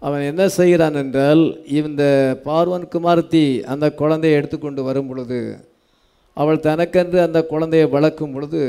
அவன் 0.01 0.23
என்ன 0.29 0.43
செய்கிறான் 0.60 0.95
என்றால் 1.01 1.43
இந்த 1.79 2.03
பார்வன் 2.47 2.86
குமார்த்தி 2.93 3.43
அந்த 3.73 3.86
குழந்தையை 3.99 4.38
எடுத்துக்கொண்டு 4.39 4.81
வரும் 4.88 5.10
பொழுது 5.10 5.39
அவள் 6.38 6.65
தனக்கென்று 6.67 7.17
அந்த 7.27 7.39
குழந்தையை 7.51 7.88
வளர்க்கும் 7.95 8.34
பொழுது 8.36 8.62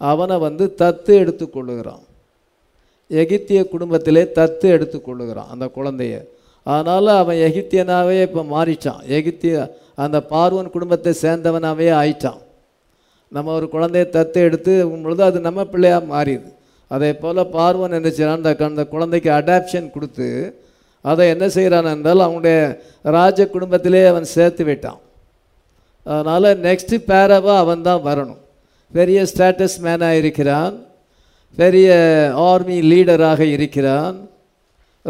அவனை 0.00 0.36
வந்து 0.46 0.64
தத்து 0.82 1.12
எடுத்துக்கொள்ளுகிறான் 1.22 2.04
எகிப்திய 3.10 3.60
குடும்பத்திலே 3.72 4.22
தத்து 4.38 4.66
எடுத்துக்கொள்ளுகிறான் 4.76 5.50
அந்த 5.52 5.66
குழந்தைய. 5.76 6.14
அதனால் 6.66 7.10
அவன் 7.20 7.38
எகிப்தியனாகவே 7.48 8.16
இப்போ 8.26 8.42
மாறிட்டான். 8.54 9.02
எகிப்திய 9.18 9.54
அந்த 10.04 10.18
பார்வன் 10.32 10.72
குடும்பத்தை 10.74 11.12
சேர்ந்தவனாகவே 11.24 11.88
ஆயிட்டான். 12.00 12.40
நம்ம 13.34 13.52
ஒரு 13.58 13.66
குழந்தைய 13.74 14.06
தத்து 14.16 14.38
எடுத்து 14.48 14.72
பொழுது 15.04 15.22
அது 15.28 15.38
நம்ம 15.46 15.60
பிள்ளையாக 15.72 16.10
மாறிடுது 16.14 16.50
அதே 16.94 17.10
போல் 17.22 17.40
பார்வன் 17.56 17.96
என்ன 17.98 18.10
செய்கிறான் 18.16 18.68
அந்த 18.72 18.84
குழந்தைக்கு 18.94 19.30
அடாப்ஷன் 19.38 19.94
கொடுத்து 19.94 20.28
அதை 21.10 21.24
என்ன 21.34 21.44
செய்கிறான் 21.54 21.88
என்றால் 21.92 22.26
அவனுடைய 22.26 22.58
ராஜ 23.16 23.46
குடும்பத்திலே 23.54 24.02
அவன் 24.10 24.26
சேர்த்து 24.34 24.64
விட்டான். 24.68 25.00
அதனால் 26.06 26.48
நெக்ஸ்ட்டு 26.66 26.96
பேரவாக 27.10 27.62
அவன் 27.62 27.86
தான் 27.88 28.04
வரணும். 28.08 28.40
பெரிய 28.92 29.18
ஸ்டேட்டஸ் 29.30 29.76
மேனாக 29.86 30.20
இருக்கிறான். 30.22 30.74
பெரிய 31.60 31.88
ஆர்மி 32.50 32.76
லீடராக 32.90 33.40
இருக்கிறான். 33.56 34.16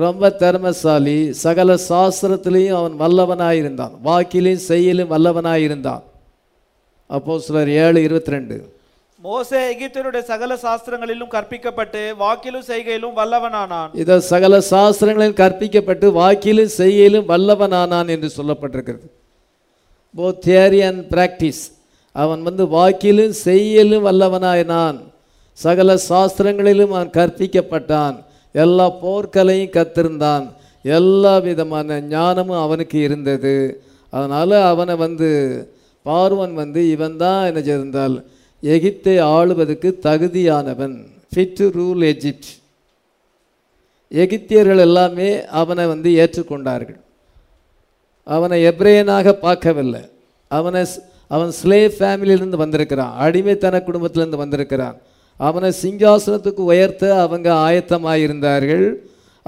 ரொம்ப 0.05 0.31
திறமசாலி. 0.43 1.19
சகல 1.45 1.77
சாஸ்திரத்திலையும் 1.91 2.79
அவன் 2.81 2.97
வல்லவனாக 3.03 3.61
இருந்தான். 3.63 3.95
வாக்கிலையும் 4.09 4.67
செய்யலும் 4.71 5.13
வல்லவனாக 5.15 5.67
இருந்தான். 5.69 6.03
அப்போ 7.17 7.33
சிலர் 7.47 7.71
ஏழு 7.85 7.99
இருபத்தி 8.07 8.33
ரெண்டு 8.35 8.57
மோசே 9.25 9.59
எகிப்தியருடைய 9.73 10.23
சகல 10.31 10.53
சாஸ்திரங்களிலும் 10.63 11.33
கற்பிக்கப்பட்டு 11.35 12.01
வாக்கிலும் 12.23 12.65
செய்கையிலும் 12.71 13.17
வல்லவனானான். 13.19 13.91
இதை 14.03 14.17
சகல 14.31 14.55
சாஸ்திரங்களில் 14.71 15.37
கற்பிக்கப்பட்டு 15.41 16.07
வாக்கிலும் 16.21 16.73
செய்யலும் 16.81 17.29
வல்லவனானான் 17.29 18.09
என்று 18.15 18.29
சொல்லப்பட்டிருக்கிறது. 18.37 19.07
போத் 20.17 20.41
தியரி 20.47 20.81
அண்ட் 20.89 21.05
பிராக்டிஸ் 21.13 21.63
அவன் 22.23 22.43
வந்து 22.49 22.65
வாக்கிலும் 22.79 23.37
செய்யலும் 23.47 24.07
வல்லவனாயினான். 24.07 24.99
சகல 25.59 25.99
சாஸ்திரங்களிலும் 26.09 26.93
அவன் 26.97 27.15
கற்பிக்கப்பட்டான். 27.19 28.17
எல்லா 28.65 28.87
போர்க்கலையும் 29.05 29.75
கத்திருந்தான். 29.79 30.47
எல்லா 30.99 31.35
விதமான 31.49 32.01
ஞானமும் 32.15 32.65
அவனுக்கு 32.65 32.99
இருந்தது. 33.07 33.55
அதனால் 34.17 34.57
அவனை 34.73 34.95
வந்து 35.07 35.31
பார்வன் 36.07 36.55
வந்து 36.63 36.81
இவன் 36.95 37.17
தான் 37.23 37.47
என்ன 37.49 37.61
செய்திருந்தால் 37.67 38.17
எகிப்தை 38.63 39.15
ஆளுவதற்கு 39.37 39.89
தகுதியானவன். 40.07 40.97
ஃபிட் 41.31 41.55
டு 41.59 41.67
ரூல் 41.79 42.03
எஜிப்ட் 42.13 42.51
எகிப்தியர்கள் 44.23 44.83
எல்லாமே 44.87 45.29
அவனை 45.61 45.85
வந்து 45.93 46.09
ஏற்றுக்கொண்டார்கள். 46.23 46.99
அவனை 48.27 48.59
எப்ரேயனாக 48.71 49.33
பார்க்கவில்லை. 49.47 50.03
அவனை 50.51 50.83
அவன் 51.35 51.53
ஸ்லேவ் 51.61 51.95
ஃபேமிலியிலிருந்து 51.99 52.59
வந்திருக்கிறான். 52.63 53.15
அடிமைத்தன 53.25 53.81
குடும்பத்திலேருந்து 53.89 54.43
வந்திருக்கிறான். 54.43 54.97
அவனை 55.41 55.71
சிங்காசனத்துக்கு 55.83 56.63
உயர்த்த 56.73 57.05
அவங்க 57.23 57.49
ஆயத்தமாக 57.67 58.25
இருந்தார்கள் 58.25 58.85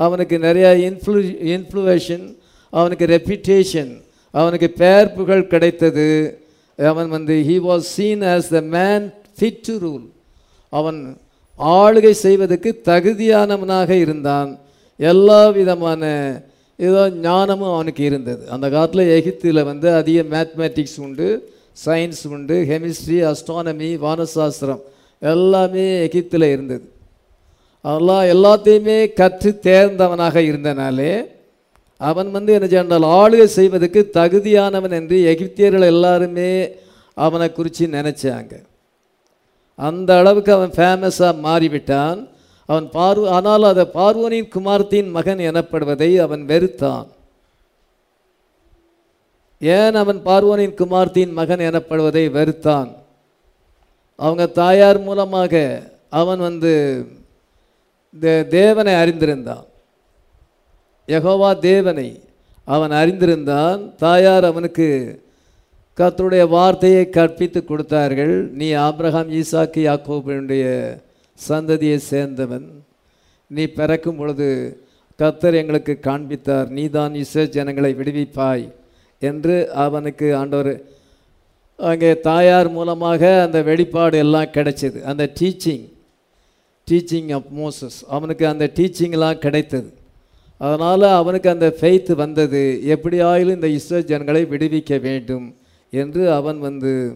அவனுக்கு 0.04 0.36
நிறையா 0.46 0.70
இன்ஃப்ளூ 0.88 1.18
இன்ஃப்ளூவேஷன் 1.54 2.24
அவனுக்கு 2.72 3.06
ரெப்யூட்டேஷன் 3.14 3.92
அவனுக்கு 4.34 4.68
பெயர் 4.80 5.12
புகழ் 5.16 5.50
கிடைத்தது. 5.52 6.08
அவன் 6.78 7.08
வந்து 7.08 7.34
he 7.48 7.56
was 7.68 7.86
seen 7.96 8.22
as 8.34 8.48
the 8.56 8.60
man 8.76 9.04
fit 9.38 9.62
to 9.68 9.74
rule 9.86 10.06
அவன் 10.72 10.98
ஆளுகை 11.58 12.10
செய்வதற்கு 12.10 12.70
தகுதியானவனாக 12.84 13.90
இருந்தான். 14.04 14.50
எல்லா 14.96 15.48
விதமான 15.48 16.02
ஏதோ 16.78 17.02
ஞானமும் 17.26 17.74
அவனுக்கு 17.74 18.02
இருந்தது. 18.04 18.42
அந்த 18.50 18.66
காலத்தில் 18.70 19.12
எகிப்தில் 19.18 19.68
வந்து 19.70 19.88
அதிக 19.94 20.22
மேத்மெட்டிக்ஸ் 20.34 20.98
உண்டு 21.06 21.28
சயின்ஸ் 21.84 22.24
உண்டு 22.30 22.56
கெமிஸ்ட்ரி 22.70 23.18
அஸ்ட்ரானமி 23.30 23.90
வானசாஸ்திரம் 24.06 24.82
எல்லாமே 25.18 25.86
எகிப்தில் 26.06 26.52
இருந்தது. 26.54 26.84
அதெல்லாம் 27.84 28.24
எல்லாத்தையுமே 28.34 28.98
கற்று 29.12 29.50
தேர்ந்தவனாக 29.62 30.36
இருந்தனாலே 30.50 31.12
அவன் 31.96 32.30
வந்து 32.30 32.52
என்ன 32.52 32.66
சொன்னால் 32.66 33.32
ஆளுகை 33.32 33.44
செய்வதற்கு 33.44 34.10
தகுதியானவன் 34.12 34.90
என்று 34.90 35.22
எகிப்தியர்கள் 35.22 35.80
எல்லாருமே 35.80 36.68
அவனை 37.14 37.52
குறித்து 37.52 37.86
நினச்சாங்க. 37.86 38.64
அந்த 39.76 40.18
அளவுக்கு 40.18 40.52
அவன் 40.52 40.70
ஃபேமஸாக 40.70 41.40
மாறிவிட்டான். 41.48 42.28
அவன் 42.66 42.88
பார்வ 42.92 43.28
ஆனால் 43.28 43.62
அதை 43.62 43.88
பார்வனின் 43.94 44.48
குமார்த்தியின் 44.48 45.10
மகன் 45.10 45.38
எனப்படுவதை 45.38 46.16
அவன் 46.16 46.46
வெறுத்தான். 46.46 47.06
ஏன் 49.60 49.94
அவன் 49.94 50.20
பார்வோனின் 50.24 50.74
குமார்த்தியின் 50.74 51.32
மகன் 51.32 51.58
எனப்படுவதை 51.58 52.30
வெறுத்தான்? 52.30 52.94
அவங்க 54.16 54.46
தாயார் 54.46 55.00
மூலமாக 55.00 55.82
அவன் 56.10 56.38
வந்து 56.38 57.04
தே- 58.20 58.46
தேவனை 58.46 58.94
அறிந்திருந்தான். 58.94 59.64
யகோவா 61.08 61.58
தேவனை 61.58 62.08
அவன் 62.64 62.92
அறிந்திருந்தான். 63.00 63.80
தாயார் 64.04 64.44
அவனுக்கு 64.44 64.88
கத்தருடைய 65.98 66.44
வார்த்தையை 66.48 67.02
கற்பித்து 67.16 67.60
கொடுத்தார்கள். 67.64 68.34
நீ 68.60 68.68
ஆப்ரஹாம் 68.86 69.30
ஈசாக்கு 69.40 69.80
யாக்கோபுடைய 69.88 70.64
சந்ததியை 71.48 71.98
சேர்ந்தவன். 72.10 72.66
நீ 73.50 73.64
பிறக்கும் 73.78 74.16
பொழுது 74.16 74.48
கர்த்தர் 75.20 75.58
எங்களுக்கு 75.60 75.94
காண்பித்தார். 76.08 76.68
நீதான் 76.78 77.14
இஸ்ரேல் 77.22 77.54
ஜனங்களை 77.56 77.92
விடுவிப்பாய் 77.98 78.64
என்று 79.22 79.56
அவனுக்கு 79.84 80.26
ஆண்டவர் 80.36 80.72
அங்கே 81.90 82.10
தாயார் 82.28 82.68
மூலமாக 82.76 83.22
அந்த 83.42 83.58
வெளிப்பாடு 83.68 84.16
எல்லாம் 84.24 84.54
கிடைச்சது. 84.56 84.98
அந்த 85.10 85.24
டீச்சிங் 85.40 85.84
டீச்சிங் 86.88 87.30
ஆஃப் 87.38 87.50
மோசஸ் 87.60 87.98
அவனுக்கு 88.16 88.44
அந்த 88.52 88.66
டீச்சிங்லாம் 88.78 89.42
கிடைத்தது. 89.44 89.88
அதனால் 90.56 91.02
அவனுக்கு 91.02 91.50
அந்த 91.50 91.74
ஃபெய்த் 91.80 92.14
வந்தது. 92.14 92.80
எப்படியாயிலும் 92.86 93.54
இந்த 93.54 93.66
இஸ்ரேல் 93.66 94.04
ஜனங்களை 94.04 94.44
விடுவிக்க 94.44 95.00
வேண்டும் 95.00 95.56
என்று 95.90 96.32
அவன் 96.32 96.58
வந்து 96.58 97.14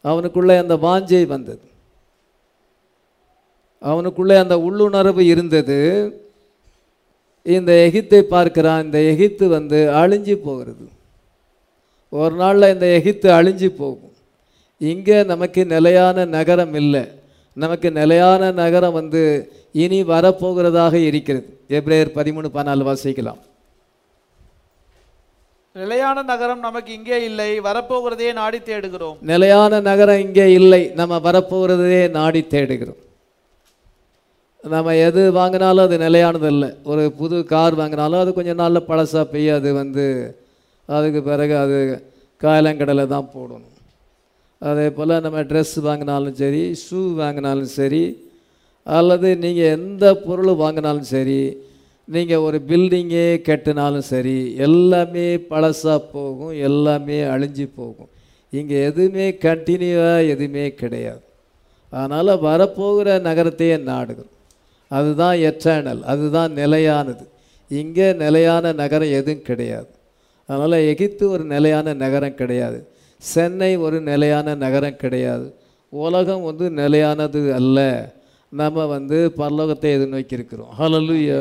அவனுக்குள்ளே 0.00 0.56
அந்த 0.56 0.74
வாஞ்சை 0.74 1.26
வந்தது. 1.26 1.66
அவனுக்குள்ளே 3.78 4.36
அந்த 4.36 4.58
உள்ளுணர்வு 4.58 5.26
இருந்தது. 5.26 5.78
இந்த 7.42 7.90
எகித்தை 7.92 8.20
பார்க்கிறான். 8.20 8.84
இந்த 8.84 8.98
எகித்து 8.98 9.48
வந்து 9.48 9.90
அழிஞ்சு 9.90 10.34
போகிறது. 10.34 10.88
ஒரு 12.08 12.34
நாளில் 12.34 12.72
இந்த 12.72 12.86
எகித்து 12.86 13.30
அழிஞ்சு 13.30 13.68
போகும். 13.68 14.14
இங்கே 14.78 15.22
நமக்கு 15.22 15.66
நிலையான 15.66 16.24
நகரம் 16.24 16.74
இல்லை. 16.74 17.21
நமக்கு 17.56 17.88
நிலையான 18.00 18.50
நகரம் 18.62 18.96
வந்து 18.98 19.22
இனி 19.84 19.98
வரப்போகிறதாக 20.12 20.94
இருக்கிறது. 21.08 21.46
எப்ரேயர் 21.78 22.16
பதிமூணு 22.18 22.48
பதினாலு 22.56 22.84
வாசிக்கலாம். 22.88 23.40
நிலையான 25.76 26.22
நகரம் 26.30 26.64
நமக்கு 26.66 26.90
இங்கே 26.98 27.18
இல்லை 27.28 27.50
வரப்போகிறதையே 27.66 28.32
நாடி 28.40 28.58
தேடுகிறோம். 28.68 29.16
நிலையான 29.30 29.80
நகரம் 29.88 30.22
இங்கே 30.24 30.46
இல்லை 30.58 30.82
நம்ம 31.00 31.20
வரப்போகிறதையே 31.26 32.02
நாடி 32.18 32.42
தேடுகிறோம். 32.54 33.00
நம்ம 34.64 34.94
எது 35.06 35.22
வாங்கினாலும் 35.38 35.86
அது 35.86 35.96
நிலையானது 36.06 36.48
இல்லை. 36.54 36.70
ஒரு 36.90 37.04
புது 37.20 37.36
கார் 37.52 37.78
வாங்கினாலும் 37.80 38.22
அது 38.22 38.32
கொஞ்சம் 38.38 38.60
நாளில் 38.62 38.88
பழசாக 38.90 39.24
போய் 39.32 39.48
அது 39.58 39.70
வந்து 39.80 40.04
அதுக்கு 40.88 41.20
பிறகு 41.30 41.54
அது 41.64 41.78
காயலங்கடலை 42.44 43.06
தான் 43.14 43.30
போடணும். 43.34 43.71
அதே 44.68 44.86
போல் 44.96 45.12
நம்ம 45.24 45.38
ட்ரெஸ் 45.50 45.76
வாங்கினாலும் 45.86 46.36
சரி 46.40 46.62
ஷூ 46.82 47.00
வாங்கினாலும் 47.20 47.72
சரி 47.78 48.04
அல்லது 48.86 49.28
நீங்கள் 49.44 49.72
எந்த 49.76 50.04
பொருள் 50.24 50.60
வாங்கினாலும் 50.62 51.08
சரி 51.14 51.40
நீங்கள் 52.08 52.44
ஒரு 52.46 52.58
பில்டிங்கே 52.68 53.26
கட்டினாலும் 53.48 54.06
சரி 54.12 54.38
எல்லாமே 54.66 55.26
பழசாக 55.50 56.00
போகும் 56.14 56.54
எல்லாமே 56.68 57.18
அழிஞ்சு 57.34 57.66
போகும். 57.78 58.10
இங்கே 58.52 58.78
எதுவுமே 58.88 59.26
கண்டினியூவாக 59.46 60.28
எதுவுமே 60.34 60.64
கிடையாது. 60.82 61.22
அதனால் 61.92 62.32
வரப்போகிற 62.48 63.08
நகரத்தையே 63.28 63.76
நாடுகிறோம் 63.90 64.32
அதுதான் 64.90 65.36
எட்டர்னல் 65.50 66.02
அதுதான் 66.12 66.52
நிலையானது. 66.60 67.24
இங்கே 67.70 68.08
நிலையான 68.24 68.72
நகரம் 68.82 69.14
எதுவும் 69.18 69.46
கிடையாது. 69.48 69.90
அதனால் 70.48 70.86
எகிப்து 70.92 71.24
ஒரு 71.34 71.44
நிலையான 71.54 71.94
நகரம் 72.04 72.38
கிடையாது. 72.40 72.78
சென்னை 73.30 73.70
ஒரு 73.84 73.98
நிலையான 74.10 74.54
நகரம் 74.64 75.00
கிடையாது. 75.02 75.46
உலகம் 75.92 76.46
வந்து 76.48 76.66
நிலையானது 76.80 77.40
அல்ல. 77.58 77.78
நம்ம 78.60 78.86
வந்து 78.94 79.18
பரலோகத்தை 79.36 79.90
எதிர்நோக்கி 79.96 80.34
இருக்கிறோம் 80.38 80.72
ஹalleluya 80.78 81.38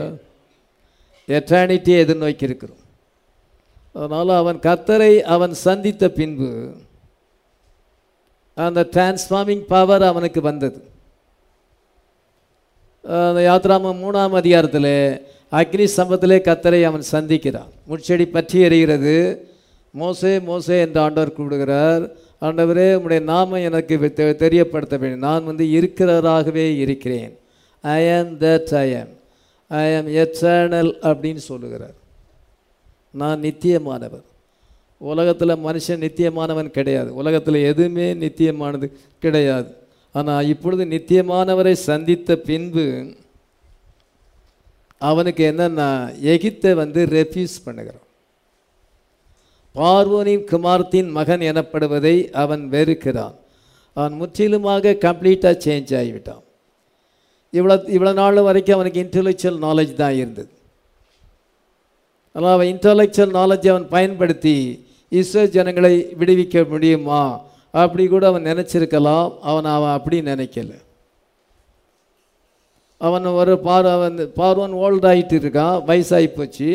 எட்டர்னிட்டியை 1.28 1.98
எதிர்நோக்கி 2.04 2.44
இருக்கிறோம் 2.50 2.82
அதனால் 3.94 4.32
அவன் 4.42 4.60
கத்தரை 4.68 5.14
அவன் 5.36 5.54
சந்தித்த 5.66 6.04
பின்பு 6.20 6.50
அந்த 8.54 8.82
டிரான்ஸ்ஃபார்மிங் 8.94 9.66
பவர் 9.74 10.04
அவனுக்கு 10.12 10.42
வந்தது. 10.42 10.80
அந்த 13.04 13.40
யாத்ராம 13.50 13.94
மூணாம் 14.04 14.36
அதிகாரத்தில் 14.42 14.94
அக்னி 15.60 15.86
சம்பத்திலே 15.98 16.38
கத்தரை 16.48 16.82
அவன் 16.90 17.06
சந்திக்கிறான். 17.12 17.72
முட்செடி 17.90 18.26
பற்றி 18.36 18.58
எறிகிறது 18.68 19.16
மோசே 19.92 20.40
மோசே 20.40 20.80
என்று 20.80 21.02
ஆண்டவர் 21.02 21.34
கூப்பிடுகிறார். 21.34 22.12
ஆண்டவரே 22.42 22.96
உடைய 22.96 23.24
நாமம் 23.24 23.60
எனக்கு 23.60 23.98
தெ- 23.98 24.36
தெரியப்படுத்த 24.36 24.98
வேண்டும். 24.98 25.20
நான் 25.20 25.44
வந்து 25.44 25.66
இருக்கிறவராகவே 25.66 26.78
இருக்கிறேன். 26.78 27.38
ஐ 27.82 28.18
ஆம் 28.18 28.40
தட் 28.40 28.76
ஐ 28.76 28.96
ஆம் 28.96 29.20
ஐ 29.68 29.98
ஆம் 29.98 30.08
எட்டர்னல் 30.08 30.94
அப்படின்னு 31.02 31.36
சொல்லுகிறார். 31.36 31.94
நான் 33.12 33.42
நித்தியமானவர். 33.42 34.22
உலகத்தில் 34.98 35.56
மனுஷன் 35.56 36.02
நித்தியமானவன் 36.02 36.70
கிடையாது. 36.70 37.16
உலகத்தில் 37.16 37.54
எதுவுமே 37.54 38.14
நித்தியமானது 38.14 38.92
கிடையாது. 39.20 39.76
ஆனால் 40.14 40.48
இப்பொழுது 40.48 40.86
நித்தியமானவரை 40.86 41.72
சந்தித்த 41.72 42.36
பின்பு 42.36 43.14
அவனுக்கு 44.98 45.52
என்னென்னா 45.52 46.14
எகிப்தை 46.24 46.74
வந்து 46.74 47.06
ரெஃப்யூஸ் 47.06 47.62
பண்ணுகிறான். 47.66 48.10
பார்வோனின் 49.76 50.46
குமார்த்தின் 50.52 51.10
மகன் 51.10 51.40
எனப்படுவதை 51.40 52.16
அவன் 52.32 52.64
வெறுக்கிறான். 52.72 53.36
அவன் 53.94 54.14
முற்றிலுமாக 54.14 54.98
கம்ப்ளீட்டாக 55.06 55.62
சேஞ்ச் 55.66 55.92
ஆகிவிட்டான். 56.00 56.44
இவ்வளோ 57.54 57.76
இவ்வளோ 57.96 58.14
நாள் 58.14 58.48
வரைக்கும் 58.48 58.76
அவனுக்கு 58.76 59.04
இன்டெலெக்சுவல் 59.06 59.62
நாலேஜ் 59.68 59.94
தான் 59.94 60.14
இருந்தது. 60.14 60.52
ஆனால் 62.36 62.54
அவன் 62.54 62.72
இன்டலெக்சுவல் 62.74 63.34
நாலேஜை 63.40 63.70
அவன் 63.74 63.88
பயன்படுத்தி 63.96 64.56
இஸ்ரோ 65.12 65.42
ஜனங்களை 65.50 65.94
விடுவிக்க 66.20 66.70
முடியுமா? 66.70 67.24
அப்படி 67.72 68.08
கூட 68.08 68.28
அவன் 68.28 68.48
நினச்சிருக்கலாம். 68.52 69.34
அவன் 69.50 69.66
அவன் 69.66 69.96
அப்படி 69.98 70.18
நினைக்கல. 70.22 70.72
அவன் 72.98 73.26
ஒரு 73.26 73.54
பார் 73.60 73.86
அவன் 73.86 74.18
பார்வன் 74.40 74.74
ஓல்ட் 74.84 75.08
ஆகிட்டு 75.12 75.36
இருக்கான். 75.42 75.78
வயசாகி 75.90 76.30
போச்சு. 76.36 76.70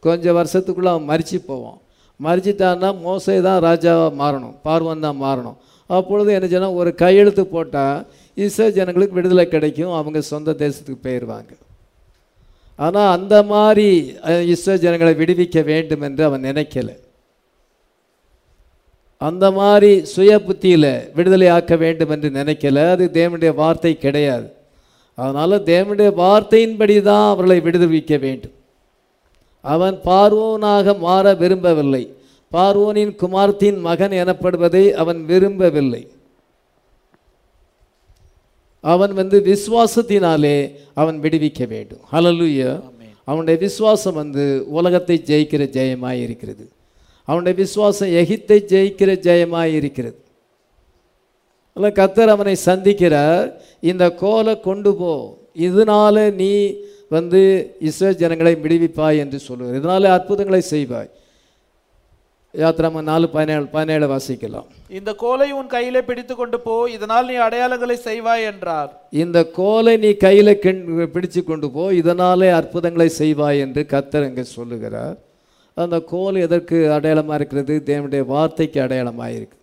கொஞ்சம் 0.00 0.36
வருஷத்துக்குள்ளே 0.40 0.90
அவன் 0.94 1.10
மறிச்சு 1.12 1.38
போவான். 1.46 1.80
மறிச்சிட்டான்னா 2.20 2.90
மோசை 3.06 3.36
தான் 3.48 3.60
ராஜாவாக 3.68 4.12
மாறணும் 4.22 4.56
பார்வன் 4.66 5.04
தான் 5.06 5.20
மாறணும். 5.24 5.56
அப்பொழுது 5.90 6.30
என்ன 6.36 6.46
செய்யணும்? 6.50 6.78
ஒரு 6.80 6.90
கையெழுத்து 7.02 7.42
போட்டால் 7.54 7.98
இஸ்ரோ 8.36 8.66
ஜனங்களுக்கு 8.78 9.18
விடுதலை 9.18 9.46
கிடைக்கும் 9.54 9.96
அவங்க 10.00 10.20
சொந்த 10.32 10.54
தேசத்துக்கு 10.62 11.06
போயிடுவாங்க 11.06 11.52
ஆனால் 12.78 13.10
அந்த 13.16 13.34
மாதிரி 13.52 13.88
இஸ்ரோ 14.52 14.74
ஜனங்களை 14.84 15.12
விடுவிக்க 15.20 15.58
வேண்டும் 15.72 16.04
என்று 16.08 16.22
அவன் 16.28 16.46
நினைக்கலை. 16.50 16.96
அந்த 19.20 19.44
மாதிரி 19.58 19.90
சுய 20.14 20.32
புத்தியில் 20.46 20.90
விடுதலை 21.16 21.48
ஆக்க 21.56 21.74
வேண்டும் 21.84 22.12
என்று 22.14 22.28
நினைக்கல. 22.40 22.82
அது 22.94 23.04
தேவனுடைய 23.20 23.52
வார்த்தை 23.60 23.92
கிடையாது. 24.06 24.48
அதனால் 25.18 25.64
தேவனுடைய 25.70 26.10
வார்த்தையின்படி 26.22 26.96
தான் 27.10 27.26
அவர்களை 27.32 27.58
விடுதலைக்க 27.66 28.16
வேண்டும். 28.26 28.56
அவன் 29.64 29.96
பார்வோனாக 30.04 30.98
மாற 30.98 31.34
விரும்பவில்லை. 31.34 32.02
பார்வோனின் 32.52 33.12
குமார்த்தின் 33.22 33.78
மகன் 33.80 34.10
எனப்படுவதை 34.10 34.84
அவன் 34.92 35.20
விரும்பவில்லை. 35.24 36.02
அவன் 38.80 39.12
வந்து 39.12 39.38
விசுவாசத்தினாலே 39.40 40.56
அவன் 40.94 41.20
விடுவிக்க 41.20 41.68
வேண்டும். 41.68 42.02
ஹalleluya 42.12 42.70
அவனுடைய 43.24 43.60
விசுவாசம் 43.60 44.14
வந்து 44.14 44.64
உலகத்தை 44.68 45.16
ஜெயிக்கிற 45.26 45.62
ஜெயமாய் 45.76 46.22
இருக்கிறது. 46.22 46.64
அவனுடைய 47.28 47.58
விசுவாசம் 47.58 48.08
எகித்தை 48.08 48.58
ஜெயிக்கிற 48.72 49.10
ஜெயமாய் 49.26 49.72
இருக்கிறது. 49.80 50.18
அல்ல 51.72 51.88
கத்தர் 51.88 52.34
அவனை 52.34 52.54
சந்திக்கிறார். 52.64 53.46
இந்த 53.80 54.04
கோலை 54.10 54.60
கொண்டு 54.60 54.94
போ. 54.94 55.12
இதனால 55.58 56.32
நீ 56.32 56.52
வந்து 57.16 57.40
இஸ்ரேல் 57.88 58.22
ஜனங்களை 58.22 58.54
விடுவிப்பாய் 58.64 59.20
என்று 59.24 59.38
சொல்லுவார். 59.48 59.78
இதனால 59.80 60.10
அற்புதங்களை 60.16 60.62
செய்வாய். 60.74 61.10
யாத்திராம 62.54 63.00
நாலு 63.08 63.26
பதினேழு 63.34 63.66
பதினேழு 63.74 64.06
வாசிக்கலாம். 64.12 64.66
இந்த 64.98 65.10
கோலை 65.22 65.48
உன் 65.58 65.70
கையிலே 65.72 66.00
பிடித்து 66.08 66.34
கொண்டு 66.34 66.58
போ 66.66 66.74
இதனால் 66.96 67.28
நீ 67.30 67.36
அடையாளங்களை 67.46 67.96
செய்வாய் 68.08 68.44
என்றார். 68.50 68.90
இந்த 69.22 69.38
கோலை 69.58 69.94
நீ 70.04 70.10
கையில் 70.26 70.60
கெண் 70.64 70.82
பிடிச்சு 71.14 71.42
கொண்டு 71.50 71.68
போ 71.76 71.84
இதனாலே 72.00 72.50
அற்புதங்களை 72.58 73.08
செய்வாய் 73.20 73.62
என்று 73.64 73.84
கத்தர் 73.92 74.28
இங்கே 74.28 74.44
சொல்லுகிறார். 74.56 75.16
அந்த 75.76 75.96
கோல் 76.12 76.36
எதற்கு 76.46 76.76
அடையாளமாக 76.96 77.38
இருக்கிறது? 77.40 77.76
தேவனுடைய 77.90 78.24
வார்த்தைக்கு 78.32 78.80
அடையாளமாக 78.86 79.36
இருக்கு 79.38 79.58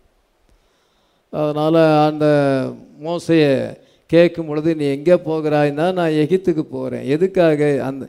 அதனால் 1.33 1.79
அந்த 2.09 2.25
மோசையை 3.07 3.51
கேட்கும் 4.13 4.49
பொழுது 4.49 4.69
நீ 4.79 4.85
எங்கே 4.95 5.15
போகிறாய்னா 5.27 5.85
நான் 5.99 6.17
எகிப்துக்கு 6.23 6.63
போகிறேன் 6.75 7.05
எதுக்காக? 7.15 7.69
அந்த 7.89 8.03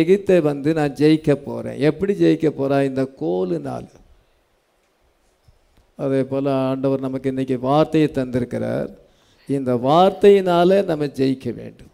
எகிப்தை 0.00 0.36
வந்து 0.50 0.70
நான் 0.78 0.96
ஜெயிக்க 1.00 1.34
போகிறேன் 1.48 1.78
எப்படி 1.88 2.12
ஜெயிக்க 2.22 2.48
போகிறாய் 2.58 2.88
இந்த 2.90 3.02
கோலுனால் 3.22 3.88
அதே 6.04 6.22
போல் 6.30 6.48
ஆண்டவர் 6.68 7.04
நமக்கு 7.04 7.30
இன்றைக்கி 7.32 7.56
வார்த்தையை 7.68 8.08
தந்திருக்கிறார். 8.16 8.90
இந்த 9.48 9.72
வார்த்தையினால 9.86 10.78
நம்ம 10.90 11.04
ஜெயிக்க 11.18 11.46
வேண்டும். 11.60 11.92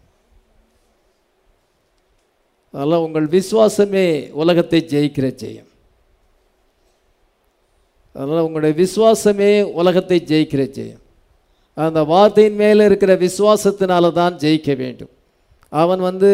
அதெல்லாம் 2.73 3.05
உங்கள் 3.05 3.27
விசுவாசமே 3.37 4.05
உலகத்தை 4.41 4.79
ஜெயிக்கிற 4.93 5.27
ஜெயம். 5.43 5.69
அதனால் 8.15 8.45
உங்களுடைய 8.47 8.73
விசுவாசமே 8.83 9.51
உலகத்தை 9.81 10.19
ஜெயிக்கிற 10.31 10.63
ஜெயம். 10.77 11.02
அந்த 11.73 12.03
வார்த்தையின் 12.03 12.55
மேலே 12.55 12.85
இருக்கிற 12.85 13.15
விசுவாசத்தினால 13.15 14.11
தான் 14.11 14.35
ஜெயிக்க 14.35 14.77
வேண்டும். 14.77 15.09
அவன் 15.69 15.99
வந்து 15.99 16.31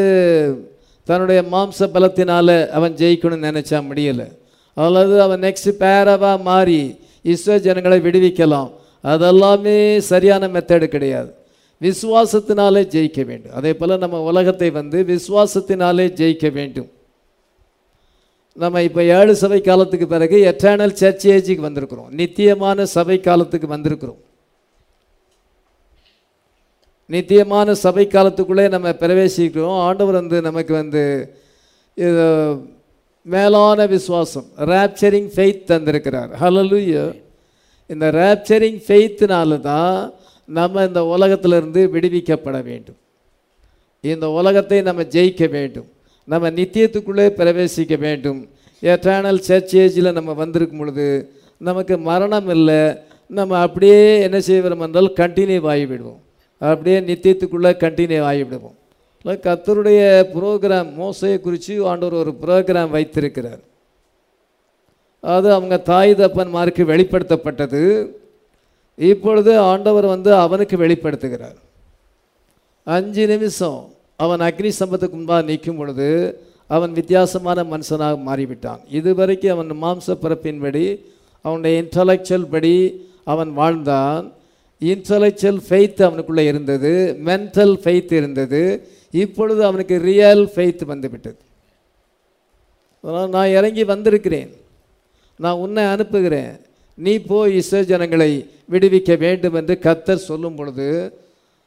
தன்னுடைய 1.03 1.41
மாம்ச 1.51 1.87
பலத்தினால் 1.93 2.69
அவன் 2.69 2.93
ஜெயிக்கணும்னு 2.93 3.47
நினச்சா 3.49 3.79
முடியலை. 3.89 4.27
அல்லது 4.73 5.21
அவன் 5.21 5.39
நெக்ஸ்ட் 5.39 5.71
பேரவாக 5.79 6.41
மாறி 6.41 6.99
இஸ்ரோ 7.23 7.59
ஜனங்களை 7.59 7.99
விடுவிக்கலாம். 7.99 8.71
அதெல்லாமே 9.03 9.97
சரியான 9.97 10.47
மெத்தடு 10.47 10.87
கிடையாது. 10.87 11.33
விசுவாசத்தினாலே 11.81 12.81
ஜெயிக்க 12.95 13.25
வேண்டும். 13.25 13.53
அதே 13.53 13.73
போல் 13.73 13.97
நம்ம 13.97 14.21
உலகத்தை 14.21 14.69
வந்து 14.69 15.03
விசுவாசத்தினாலே 15.03 16.07
ஜெயிக்க 16.21 16.51
வேண்டும். 16.51 16.89
நம்ம 18.53 18.81
இப்போ 18.83 19.03
ஏழு 19.03 19.35
சபை 19.35 19.61
காலத்துக்கு 19.61 20.07
பிறகு 20.07 20.37
எட்டர்னல் 20.51 20.91
சர்ச் 20.91 21.27
ஏஜுக்கு 21.27 21.65
வந்திருக்கிறோம். 21.67 22.09
நித்தியமான 22.09 22.85
சபை 22.85 23.19
காலத்துக்கு 23.19 23.67
வந்திருக்கிறோம். 23.67 24.21
நித்தியமான 27.09 27.73
சபை 27.73 28.07
காலத்துக்குள்ளே 28.07 28.69
நம்ம 28.69 28.89
பிரவேசிக்கிறோம். 28.89 29.79
ஆண்டவர் 29.87 30.13
வந்து 30.13 30.41
நமக்கு 30.41 30.73
வந்து 30.73 31.03
இது 31.95 32.25
மேலான 33.21 33.85
விசுவாசம் 33.85 34.45
ரேப்சரிங் 34.57 35.29
ஃபெய்த் 35.35 35.65
தந்திருக்கிறார். 35.71 36.31
ஹalleluya 36.41 37.03
இந்த 37.87 38.11
ரேப்சரிங் 38.11 38.79
ஃபெய்த்தினால 38.87 39.59
தான் 39.59 40.13
நம்ம 40.45 40.83
இந்த 40.83 41.03
உலகத்திலிருந்து 41.05 41.89
விடுவிக்கப்பட 41.93 42.63
வேண்டும். 42.63 42.99
இந்த 44.01 44.29
உலகத்தை 44.29 44.81
நம்ம 44.81 45.01
ஜெயிக்க 45.01 45.49
வேண்டும். 45.49 45.89
நம்ம 46.23 46.49
நித்தியத்துக்குள்ளே 46.49 47.27
பிரவேசிக்க 47.39 47.97
வேண்டும். 47.97 48.39
எட்டர்னல் 48.81 49.37
சர்ச் 49.37 49.75
ஏஜில் 49.75 50.11
நம்ம 50.11 50.33
வந்திருக்கும் 50.33 50.79
பொழுது 50.79 51.07
நமக்கு 51.57 51.97
மரணம் 51.97 52.49
இல்லை. 52.49 52.81
நம்ம 53.27 53.57
அப்படியே 53.57 54.21
என்ன 54.21 54.39
செய்வோம் 54.39 54.79
என்றால் 54.79 55.13
கண்டினியூ 55.15 55.61
ஆகிவிடுவோம். 55.73 56.21
அப்படியே 56.59 56.99
நித்தியத்துக்குள்ளே 56.99 57.71
கண்டினியூ 57.83 58.21
ஆகிவிடுவோம். 58.31 58.77
இல்லை 59.23 59.39
கத்தருடைய 59.43 60.01
ப்ரோக்ராம் 60.35 60.89
மோசையை 60.99 61.39
குறித்து 61.39 61.87
ஆண்டவர் 61.87 62.19
ஒரு 62.19 62.35
ப்ரோக்ராம் 62.41 62.89
வைத்திருக்கிறார். 62.89 63.59
அது 65.21 65.53
அவங்க 65.53 65.77
தாய் 65.77 66.11
தப்பன்மாருக்கு 66.11 66.83
வெளிப்படுத்தப்பட்டது. 66.93 68.09
இப்பொழுது 68.95 69.59
ஆண்டவர் 69.59 70.05
வந்து 70.05 70.33
அவனுக்கு 70.33 70.77
வெளிப்படுத்துகிறார். 70.77 71.59
அஞ்சு 72.83 73.27
நிமிஷம் 73.27 73.89
அவன் 74.15 74.39
அக்னி 74.39 74.71
சம்பத்துக்கு 74.79 75.11
முன்பாக 75.11 75.41
நிற்கும் 75.41 75.77
பொழுது 75.77 76.39
அவன் 76.67 76.91
வித்தியாசமான 76.91 77.63
மனுஷனாக 77.63 78.19
மாறிவிட்டான். 78.27 78.79
இதுவரைக்கும் 78.89 79.51
அவன் 79.51 79.97
மாம்ச 79.97 80.07
பிறப்பின்படி 80.07 80.85
அவனுடைய 81.41 81.83
இன்டலெக்சுவல் 81.83 82.49
படி 82.49 83.07
அவன் 83.23 83.53
வாழ்ந்தான். 83.53 84.31
இன்டலெக்சுவல் 84.85 85.59
ஃபெய்த் 85.69 86.03
அவனுக்குள்ளே 86.03 86.45
இருந்தது 86.45 86.91
மென்டல் 87.25 87.73
ஃபெய்த் 87.83 88.13
இருந்தது 88.13 88.61
இப்பொழுது 89.11 89.65
அவனுக்கு 89.65 89.97
ரியல் 89.97 90.43
ஃபெய்த் 90.55 90.85
வந்துவிட்டது. 90.85 91.37
அதனால் 93.01 93.29
நான் 93.29 93.55
இறங்கி 93.59 93.83
வந்திருக்கிறேன். 93.83 94.51
நான் 95.35 95.61
உன்னை 95.65 95.83
அனுப்புகிறேன். 95.83 96.51
நீ 96.93 97.13
போய் 97.17 97.57
இஸ்ரோ 97.59 97.83
ஜனங்களை 97.83 98.31
விடுவிக்க 98.71 99.17
வேண்டும் 99.17 99.53
என்று 99.53 99.79
கத்தர் 99.81 100.27
சொல்லும் 100.29 100.55
பொழுது 100.55 100.87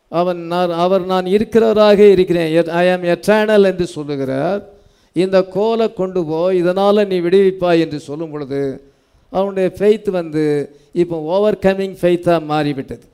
அவன் 0.09 0.41
நான் 0.53 0.71
அவர் 0.85 1.05
நான் 1.13 1.27
இருக்கிறவராக 1.27 1.99
இருக்கிறேன். 1.99 2.67
ஐ 2.69 2.91
ஆம் 2.95 3.03
எட்டர்னல் 3.15 3.69
என்று 3.71 3.87
சொல்லுகிறார். 3.87 4.63
இந்த 5.13 5.39
கோலை 5.43 5.93
கொண்டு 5.93 6.25
போய் 6.25 6.59
இதனால் 6.59 7.07
நீ 7.07 7.21
விடுவிப்பாய் 7.21 7.81
என்று 7.85 8.01
சொல்லும் 8.01 8.31
பொழுது 8.31 8.61
அவனுடைய 9.39 9.69
ஃபெய்த் 9.79 10.09
வந்து 10.21 10.45
இப்போ 11.03 11.17
ஓவர் 11.35 11.63
கம்மிங் 11.67 11.97
ஃபெய்த்தாக 12.01 12.47
மாறிவிட்டது. 12.53 13.07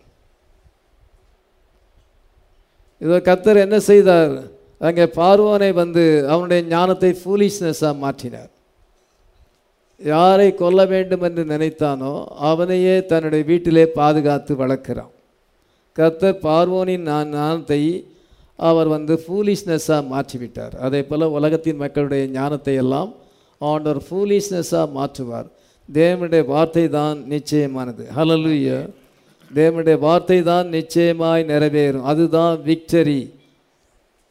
இதோ 3.04 3.16
கத்தர் 3.28 3.64
என்ன 3.64 3.76
செய்தார்? 3.90 4.32
அங்கே 4.88 5.04
பார்வோனை 5.18 5.68
வந்து 5.82 6.04
அவனுடைய 6.32 6.60
ஞானத்தை 6.74 7.10
ஃபூலிஷ்னஸாக 7.20 8.00
மாற்றினார். 8.04 8.50
யாரை 10.00 10.48
கொல்ல 10.62 10.80
வேண்டும் 10.94 11.24
என்று 11.28 11.42
நினைத்தானோ 11.52 12.12
அவனையே 12.50 12.96
தன்னுடைய 13.12 13.42
வீட்டிலே 13.50 13.84
பாதுகாத்து 14.00 14.52
வளர்க்கிறான். 14.62 15.12
கர்த்தர் 15.98 16.42
பார்வோனின் 16.46 17.08
நான் 17.10 17.32
ஞானத்தை 17.38 17.80
அவர் 18.68 18.88
வந்து 18.94 19.14
ஃபூலிஷ்னஸாக 19.22 20.02
மாற்றிவிட்டார். 20.12 20.74
அதே 20.86 21.00
போல் 21.08 21.32
உலகத்தின் 21.38 21.80
மக்களுடைய 21.82 22.24
ஞானத்தை 22.38 22.74
எல்லாம் 22.82 23.10
ஆண்டவர் 23.60 24.00
ஃபூலிஷ்னஸாக 24.08 24.86
மாற்றுவார். 24.98 25.48
தேவனுடைய 25.88 26.42
வார்த்தை 26.52 26.84
தான் 26.98 27.18
நிச்சயமானது. 27.34 28.02
ஹலலுய 28.16 28.68
தேவனுடைய 29.50 29.96
வார்த்தை 30.06 30.38
தான் 30.50 30.66
நிச்சயமாய் 30.76 31.42
நிறைவேறும். 31.52 32.08
அதுதான் 32.12 32.54
விக்டரி 32.68 33.20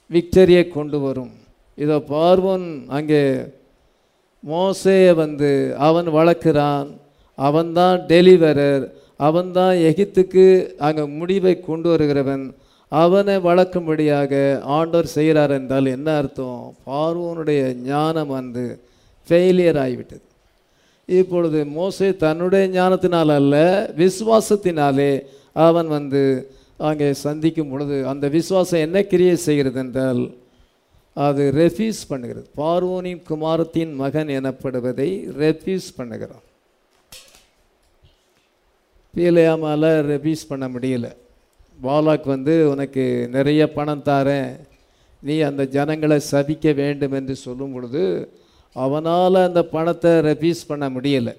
விக்டரியை 0.10 0.64
கொண்டு 0.68 0.98
வரும். 1.06 1.34
இதோ 1.78 1.96
பார்வோன் 2.12 2.68
அங்கே 2.98 3.24
மோசையை 4.44 5.12
வந்து 5.24 5.50
அவன் 5.88 6.10
வளர்க்குறான். 6.18 6.88
அவன்தான் 7.38 7.98
டெலிவரர் 8.12 8.86
அவன்தான் 9.28 9.76
எகிப்துக்கு 9.90 10.46
அங்கே 10.88 11.04
முடிவை 11.20 11.54
கொண்டு 11.60 11.88
வருகிறவன். 11.92 12.46
அவனை 12.92 13.36
வளர்க்கும்படியாக 13.48 14.32
ஆண்டவர் 14.78 15.14
செய்கிறார் 15.16 15.54
என்றால் 15.60 15.88
என்ன 15.96 16.10
அர்த்தம்? 16.22 16.62
பார்வோனுடைய 16.90 17.62
ஞானம் 17.90 18.32
வந்து 18.38 18.64
ஃபெயிலியர் 19.28 19.80
ஆகிவிட்டது. 19.84 20.27
இப்பொழுது 21.08 21.66
மோசே 21.66 22.08
தன்னுடைய 22.16 22.68
ஞானத்தினால் 22.68 23.32
அல்ல 23.40 23.56
விசுவாசத்தினாலே 23.98 25.12
அவன் 25.68 25.88
வந்து 25.88 26.22
அங்கே 26.78 27.08
சந்திக்கும் 27.14 27.70
பொழுது 27.70 27.96
அந்த 28.08 28.26
விசுவாசம் 28.28 28.84
என்ன 28.86 28.98
கிரியை 29.04 29.36
செய்கிறது 29.36 29.80
என்றால் 29.84 30.22
அது 31.14 31.44
ரெஃப்யூஸ் 31.62 32.02
பண்ணுகிறது. 32.10 32.48
பார்வோனின் 32.62 33.22
குமாரத்தின் 33.30 33.94
மகன் 34.02 34.32
எனப்படுவதை 34.40 35.10
ரெஃப்யூஸ் 35.44 35.88
பண்ணுகிறான். 35.98 36.44
பீலையாமால் 39.14 39.88
ரெஃப்யூஸ் 40.12 40.50
பண்ண 40.50 40.66
முடியல. 40.76 41.08
பாலாக் 41.86 42.26
வந்து 42.26 42.56
உனக்கு 42.74 43.06
நிறைய 43.38 43.62
பணம் 43.78 44.06
தாரேன். 44.10 44.52
நீ 45.24 45.36
அந்த 45.50 45.64
ஜனங்களை 45.78 46.20
சபிக்க 46.32 46.76
வேண்டும் 46.82 47.16
என்று 47.20 47.36
சொல்லும் 47.46 47.74
பொழுது 47.74 48.04
அவனால் 48.84 49.46
அந்த 49.48 49.62
பணத்தை 49.76 50.12
ரெஃப்யூஸ் 50.30 50.68
பண்ண 50.70 50.86
முடியலை. 50.96 51.34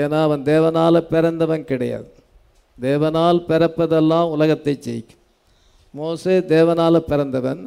ஏன்னா 0.00 0.18
அவன் 0.26 0.42
தேவனால் 0.52 1.08
பிறந்தவன் 1.12 1.64
கிடையாது. 1.70 2.10
தேவனால் 2.78 3.40
பிறப்பதெல்லாம் 3.50 4.28
உலகத்தை 4.34 4.74
ஜெயிக்கும். 4.86 5.22
மோசே 5.94 6.36
தேவனால் 6.54 7.06
பிறந்தவன். 7.10 7.60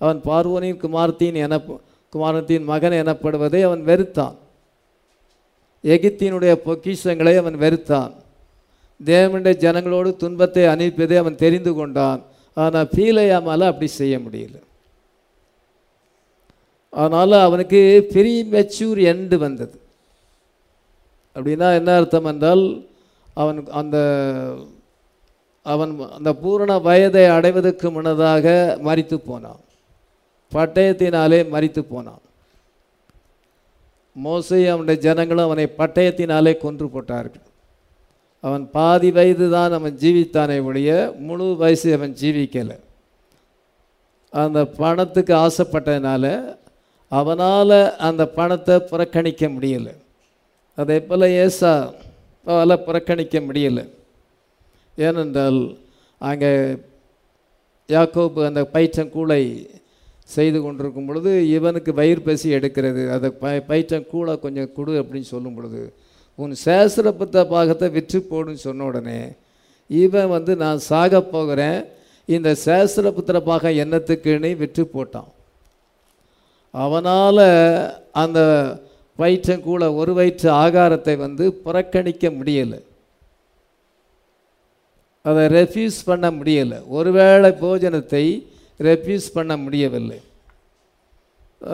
அவன் 0.00 0.20
பார்வோனின் 0.28 0.82
குமாரத்தின் 0.84 1.38
என 1.44 1.54
குமாரத்தின் 2.12 2.64
மகன் 2.70 2.96
எனப்படுவதை 3.02 3.60
அவன் 3.68 3.82
வெறுத்தான். 3.90 4.36
எகிப்தினுடைய 5.84 6.52
பொக்கிஷங்களை 6.66 7.34
அவன் 7.42 7.56
வெறுத்தான். 7.64 8.12
தேவனுடைய 9.00 9.54
ஜனங்களோடு 9.64 10.10
துன்பத்தை 10.22 10.64
அனுப்பியதை 10.74 11.16
அவன் 11.22 11.40
தெரிந்து 11.44 11.72
கொண்டான். 11.74 12.20
ஆனால் 12.56 12.90
பீலையாமால் 12.96 13.70
அப்படி 13.70 13.88
செய்ய 14.00 14.14
முடியல. 14.18 14.56
அதனால் 16.92 17.44
அவனுக்கு 17.46 17.80
பெரிய 18.14 18.38
மெச்சூர் 18.54 18.98
எண்டு 19.12 19.36
வந்தது. 19.44 19.76
அப்படின்னா 21.36 21.68
என்ன 21.78 21.90
அர்த்தம் 21.98 22.28
என்றால் 22.30 22.64
அவன் 23.42 23.58
அந்த 23.80 23.96
அவன் 25.72 25.92
அந்த 26.16 26.30
பூரண 26.42 26.72
வயதை 26.86 27.24
அடைவதற்கு 27.36 27.88
முன்னதாக 27.90 28.46
மறித்து 28.86 29.16
போனான். 29.28 29.60
பட்டயத்தினாலே 30.52 31.40
மறித்து 31.54 31.82
போனான். 31.92 32.22
மோசை 34.24 34.60
அவனுடைய 34.72 34.98
ஜனங்களும் 35.06 35.46
அவனை 35.48 35.66
பட்டயத்தினாலே 35.78 36.52
கொன்று 36.64 36.86
போட்டார்கள். 36.94 37.46
அவன் 38.44 38.64
பாதி 38.76 39.10
வயது 39.16 39.46
தான் 39.50 39.76
அவன் 39.78 39.98
ஜீவித்தானே 40.02 40.56
ஒழிய 40.68 40.90
முழு 41.26 41.46
வயசு 41.62 41.88
அவன் 41.96 42.16
ஜீவிக்கலை. 42.20 42.76
அந்த 44.32 44.58
பணத்துக்கு 44.80 45.34
ஆசைப்பட்டதுனால 45.44 46.24
அவனால் 47.18 47.78
அந்த 48.08 48.22
பணத்தை 48.38 48.76
புறக்கணிக்க 48.90 49.42
முடியலை. 49.56 49.94
அதே 50.78 50.96
போல் 51.08 51.26
ஏசா 51.44 51.72
அவளால் 52.46 52.84
புறக்கணிக்க 52.86 53.36
முடியலை. 53.48 53.84
ஏனென்றால் 55.06 55.60
அங்கே 56.20 56.50
யாக்கோப்பு 57.88 58.40
அந்த 58.50 58.62
பயிற்றங்கூளை 58.74 59.42
செய்து 60.34 60.58
கொண்டிருக்கும் 60.64 61.08
பொழுது 61.08 61.30
இவனுக்கு 61.56 61.90
வயிறு 62.00 62.20
பசி 62.26 62.48
எடுக்கிறது. 62.58 63.02
அதை 63.14 63.28
ப 63.42 63.52
பயிற்றங்கூளை 63.70 64.34
கொஞ்சம் 64.44 64.72
கொடு 64.76 64.92
அப்படின்னு 65.02 65.32
சொல்லும் 65.34 65.56
பொழுது 65.56 65.82
உன் 66.42 66.54
சேஸ்திரபுத்த 66.64 67.44
பாகத்தை 67.54 67.88
விற்று 67.96 68.18
போடுன்னு 68.30 68.64
சொன்ன 68.66 68.84
உடனே 68.90 69.20
இவன் 69.90 70.32
வந்து 70.36 70.52
நான் 70.64 70.80
சாக 70.90 71.20
போகிறேன். 71.34 71.80
இந்த 72.36 72.50
சேஸ்திரபுத்திர 72.66 73.38
பாகம் 73.50 73.80
என்னத்துக்குன்னு 73.84 74.50
விற்று 74.62 74.84
போட்டான். 74.94 75.30
அவனால் 76.74 77.44
அந்த 78.22 78.40
வயிற்றங்கூட 79.18 79.82
ஒரு 80.00 80.12
வயிற்று 80.18 80.48
ஆகாரத்தை 80.64 81.14
வந்து 81.26 81.44
புறக்கணிக்க 81.64 82.30
முடியலை. 82.38 82.80
அதை 85.24 85.42
ரெஃப்யூஸ் 85.58 85.98
பண்ண 86.10 86.26
முடியலை. 86.38 86.78
ஒருவேளை 86.98 87.50
போஜனத்தை 87.64 88.24
ரெஃப்யூஸ் 88.88 89.28
பண்ண 89.34 89.52
முடியவில்லை. 89.64 90.20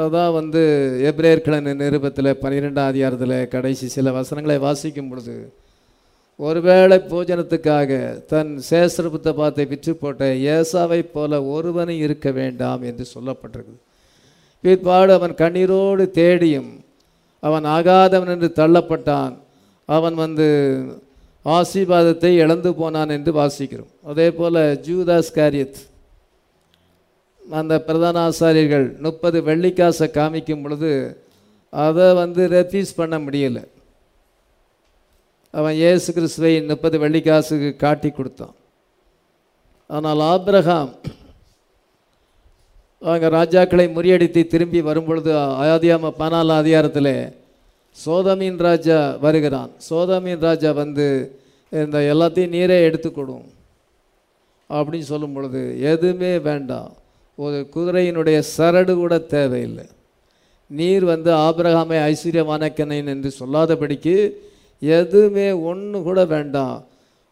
அதான் 0.02 0.34
வந்து 0.38 0.62
எப்ரேயர்கிழமை 1.10 1.72
நிருபத்தில் 1.82 2.38
பன்னிரெண்டாம் 2.42 2.90
அதிகாரத்தில் 2.92 3.38
கடைசி 3.54 3.86
சில 3.94 4.10
வசனங்களை 4.18 4.56
வாசிக்கும் 4.66 5.08
பொழுது 5.10 5.36
ஒருவேளை 6.46 6.96
போஜனத்துக்காக 7.12 7.90
தன் 8.32 8.52
சேஸ்திரபுத்த 8.70 9.28
பாத்தை 9.38 9.64
விற்று 9.72 9.92
போட்ட 10.02 10.26
ஏசாவை 10.56 11.00
போல 11.14 11.40
ஒருவனும் 11.54 12.02
இருக்க 12.06 12.30
வேண்டாம் 12.40 12.82
என்று 12.90 13.04
சொல்லப்பட்டிருக்குது. 13.14 13.80
பிற்பாடு 14.64 15.12
அவன் 15.18 15.34
கண்ணீரோடு 15.42 16.04
தேடியும் 16.20 16.70
அவன் 17.46 17.66
ஆகாதவன் 17.76 18.32
என்று 18.34 18.48
தள்ளப்பட்டான். 18.60 19.34
அவன் 19.88 20.16
வந்து 20.24 20.46
ஆசீர்வாதத்தை 21.44 22.30
இழந்து 22.44 22.70
போனான் 22.80 23.14
என்று 23.16 23.32
வாசிக்கிறோம். 23.40 23.92
அதே 24.10 24.26
போல் 24.38 24.60
ஜூதாஸ் 24.86 25.36
காரியத். 25.38 25.78
அந்த 27.58 27.74
பிரதான 27.86 28.16
ஆசாரியர்கள் 28.28 28.86
முப்பது 29.06 29.38
வெள்ளிக்காசை 29.48 30.06
காமிக்கும் 30.18 30.62
பொழுது 30.62 30.92
அதை 31.72 32.06
வந்து 32.22 32.42
ரெஃப்யூஸ் 32.56 32.92
பண்ண 32.96 33.14
முடியலை. 33.18 33.64
அவன் 35.54 35.76
இயேசு 35.82 36.08
கிறிஸ்துவை 36.16 36.52
முப்பது 36.70 36.96
வெள்ளிக்காசுக்கு 37.04 37.70
காட்டி 37.84 38.10
கொடுத்தான். 38.10 38.54
ஆனால் 39.90 40.22
ஆப்ரஹாம் 40.34 40.92
அவங்க 43.00 43.28
ராஜாக்களை 43.28 43.84
முறியடித்து 43.96 44.46
திரும்பி 44.46 44.80
வரும்பொழுது 44.82 45.32
ஆதியாம 45.66 46.10
பதினாலு 46.18 46.54
அதிகாரத்தில் 46.62 47.14
சோதமின் 48.04 48.58
ராஜா 48.58 49.16
வருகிறான். 49.20 49.70
சோதமீன் 49.90 50.40
ராஜா 50.40 50.72
வந்து 50.72 51.06
இந்த 51.70 51.98
எல்லாத்தையும் 52.12 52.54
நீரே 52.56 52.78
எடுத்துக்கொடும் 52.88 53.46
அப்படின்னு 54.70 55.08
சொல்லும் 55.12 55.32
பொழுது 55.32 55.80
எதுவுமே 55.80 56.38
வேண்டாம். 56.38 56.90
ஒரு 57.36 57.68
குதிரையினுடைய 57.74 58.42
சரடு 58.56 58.94
கூட 58.94 59.18
தேவையில்லை. 59.18 59.86
நீர் 60.66 61.04
வந்து 61.04 61.30
ஆபிரகாமை 61.32 61.98
ஐஸ்வர்யமானக்கனேன் 62.10 63.10
என்று 63.14 63.30
சொல்லாதபடிக்கு 63.40 64.16
எதுவுமே 64.80 65.52
ஒன்று 65.52 66.02
கூட 66.02 66.24
வேண்டாம். 66.24 66.84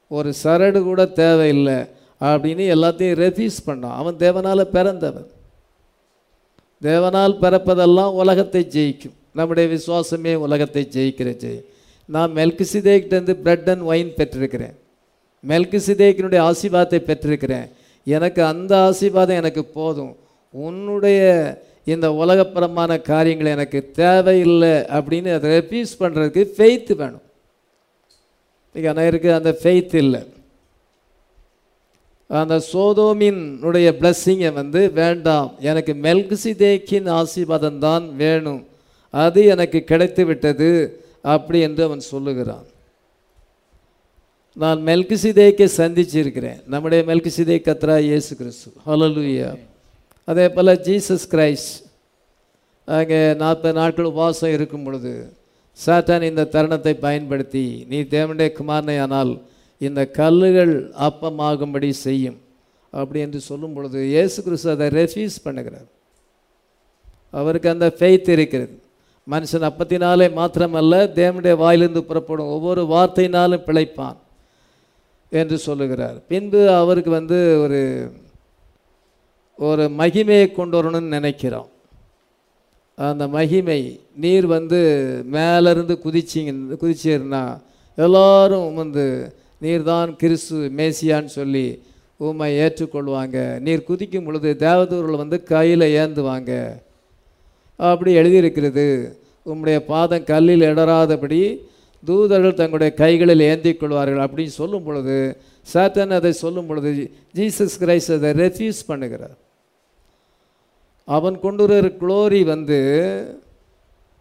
ஒரு 0.09 0.33
சரடு 0.43 0.83
கூட 0.83 1.05
தேவையில்லை 1.05 1.79
அப்படின்னு 2.21 2.65
எல்லாத்தையும் 2.75 3.19
ரெஃப்யூஸ் 3.25 3.65
பண்ணான். 3.67 3.97
அவன் 4.01 4.15
தேவனால் 4.15 4.71
பிறந்தவன். 4.77 5.29
தேவனால் 6.83 7.37
பிறப்பதெல்லாம் 7.43 8.13
உலகத்தை 8.13 8.67
ஜெயிக்கும். 8.71 9.15
நம்முடைய 9.35 9.79
விசுவாசமே 9.79 10.35
உலகத்தை 10.35 10.89
ஜெயிக்கிற 10.91 11.31
ஜெயம். 11.45 11.65
நான் 12.05 12.35
மெல்கிசிதேக்கிட்டேருந்து 12.35 13.33
பிரெட் 13.33 13.69
அண்ட் 13.69 13.81
ஒயின் 13.81 14.13
பெற்றிருக்கிறேன். 14.17 14.77
மெல்கிசிதேக்கினுடைய 15.49 16.51
ஆசீர்வாதத்தை 16.51 16.99
பெற்றிருக்கிறேன். 16.99 17.69
எனக்கு 18.05 18.45
அந்த 18.45 18.79
ஆசீர்வாதம் 18.79 19.37
எனக்கு 19.37 19.65
போதும். 19.65 20.17
உன்னுடைய 20.51 21.21
இந்த 21.85 22.13
உலகப்பரமான 22.13 22.99
காரியங்கள் 23.01 23.47
எனக்கு 23.47 23.91
தேவையில்லை 23.91 24.69
அப்படின்னு 24.69 25.35
அதை 25.35 25.51
ரெஃப்யூஸ் 25.59 26.01
பண்ணுறதுக்கு 26.01 26.47
ஃபெய்த் 26.57 26.95
வேணும். 26.97 27.23
இன்றைக்கி 28.75 28.89
அநேருக்கு 28.93 29.35
அந்த 29.35 29.59
ஃபெய்த் 29.63 29.95
இல்லை. 29.95 30.27
அந்த 32.31 32.55
சோதோமினுடைய 32.73 33.89
பிளஸ்ஸிங்கை 33.99 34.51
வந்து 34.61 34.81
வேண்டாம் 35.01 35.51
எனக்கு 35.71 35.93
மெல்கிசிதேக்கின் 36.07 37.09
ஆசீர்வாதம் 37.19 37.83
தான் 37.87 38.07
வேணும். 38.23 38.63
அது 39.15 39.41
எனக்கு 39.55 39.79
கிடைத்து 39.91 40.23
விட்டது 40.31 40.71
அப்படி 41.35 41.59
என்று 41.69 41.83
அவன் 41.89 42.03
சொல்லுகிறான். 42.13 42.67
நான் 44.57 44.81
மெல்கிசிதேக்கை 44.89 45.69
சந்திச்சிருக்கிறேன். 45.81 46.61
நம்முடைய 46.73 47.01
மெல்கிசிதே 47.11 47.57
கத்ரா 47.69 47.97
இயேசு 48.09 48.33
கிறிஸ்து. 48.41 48.69
ஹலலூயா 48.89 49.51
அதே 50.29 50.47
போல் 50.55 50.79
ஜீசஸ் 50.87 51.27
கிரைஸ்ட் 51.33 51.75
அங்கே 52.89 53.21
நாற்பது 53.43 53.75
நாட்கள் 53.81 54.09
உபவாசம் 54.13 54.55
இருக்கும் 54.57 54.85
பொழுது 54.87 55.13
சாத்தான் 55.79 56.25
இந்த 56.31 56.49
தருணத்தை 56.55 56.95
பயன்படுத்தி 57.05 57.65
நீ 57.91 57.99
தேவனுடைய 58.15 58.51
குமாரனை 58.59 58.97
ஆனால் 59.05 59.33
இந்த 59.79 60.01
கல்லுகள் 60.19 60.75
அப்பமாகும்படி 61.07 61.91
செய்யும். 61.91 62.39
அப்படி 62.91 63.21
என்று 63.21 63.41
சொல்லும் 63.41 63.75
பொழுது 63.75 64.07
இயேசு 64.07 64.43
கிறிஸ்து 64.43 64.71
அதை 64.71 64.87
ரெஃப்யூஸ் 64.89 65.37
பண்ணுகிறார். 65.45 65.89
அவருக்கு 67.31 67.69
அந்த 67.69 67.95
ஃபெய்த் 67.99 68.29
இருக்கிறது. 68.31 68.75
மனுஷன் 69.31 69.67
அப்பத்தினாலே 69.69 70.27
மாத்திரமல்ல 70.39 70.95
தேவனுடைய 71.19 71.57
வாயிலிருந்து 71.57 72.05
புறப்படும் 72.05 72.47
ஒவ்வொரு 72.47 72.83
வார்த்தையினாலும் 72.95 73.67
பிழைப்பான் 73.69 74.19
என்று 75.31 75.59
சொல்லுகிறார். 75.59 76.23
பின்பு 76.29 76.71
அவருக்கு 76.71 77.11
வந்து 77.11 77.61
ஒரு 77.61 77.81
ஒரு 79.59 79.85
மகிமையை 79.99 80.53
கொண்டு 80.53 80.83
வரணும்னு 80.83 81.15
நினைக்கிறோம். 81.19 81.69
அந்த 82.99 83.29
மகிமை 83.29 84.01
நீர் 84.17 84.47
வந்து 84.47 84.79
மேலேருந்து 85.33 85.95
குதிச்சிங்க 86.05 86.77
குதிச்சீர்னா 86.83 87.61
எல்லோரும் 87.95 88.75
வந்து 88.75 89.05
நீர்தான் 89.63 90.17
கிறிஸ்து 90.17 90.57
மேசியான்னு 90.79 91.33
சொல்லி 91.39 91.67
உம்மை 92.17 92.49
ஏற்றுக்கொள்வாங்க. 92.59 93.37
நீர் 93.59 93.87
குதிக்கும் 93.89 94.25
பொழுது 94.25 94.57
தேவதூர்கள் 94.59 95.23
வந்து 95.23 95.43
கையில் 95.43 95.85
ஏந்துவாங்க. 96.03 96.53
அப்படி 97.77 98.13
எழுதியிருக்கிறது. 98.15 98.87
உம்முடைய 99.47 99.79
பாதம் 99.79 100.25
கல்லில் 100.25 100.61
இடராதபடி 100.61 101.41
தூதர்கள் 102.05 102.59
தங்களுடைய 102.61 102.95
கைகளில் 102.95 103.41
ஏந்திக் 103.41 103.81
கொள்வார்கள் 103.81 104.25
அப்படின்னு 104.27 104.55
சொல்லும் 104.61 104.85
பொழுது 104.85 105.17
சாத்தான் 105.73 106.15
அதை 106.19 106.33
சொல்லும் 106.33 106.67
பொழுது 106.67 106.91
ஜீசஸ் 107.35 107.77
கிரைஸ்ட் 107.81 108.15
அதை 108.17 108.31
ரெஃப்யூஸ் 108.43 108.81
பண்ணுகிறார். 108.89 109.37
அவன் 111.05 111.41
கொண்டு 111.41 111.67
வர 111.67 111.89
குளோரி 112.01 112.41
வந்து 112.45 112.79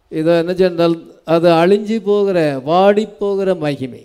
இதை 0.08 0.32
என்ன 0.36 0.54
சொன்னால் 0.54 0.96
அது 1.24 1.48
அழிஞ்சு 1.62 1.96
போகிற 2.04 2.38
வாடி 2.64 3.06
போகிற 3.06 3.54
மகிமை. 3.54 4.02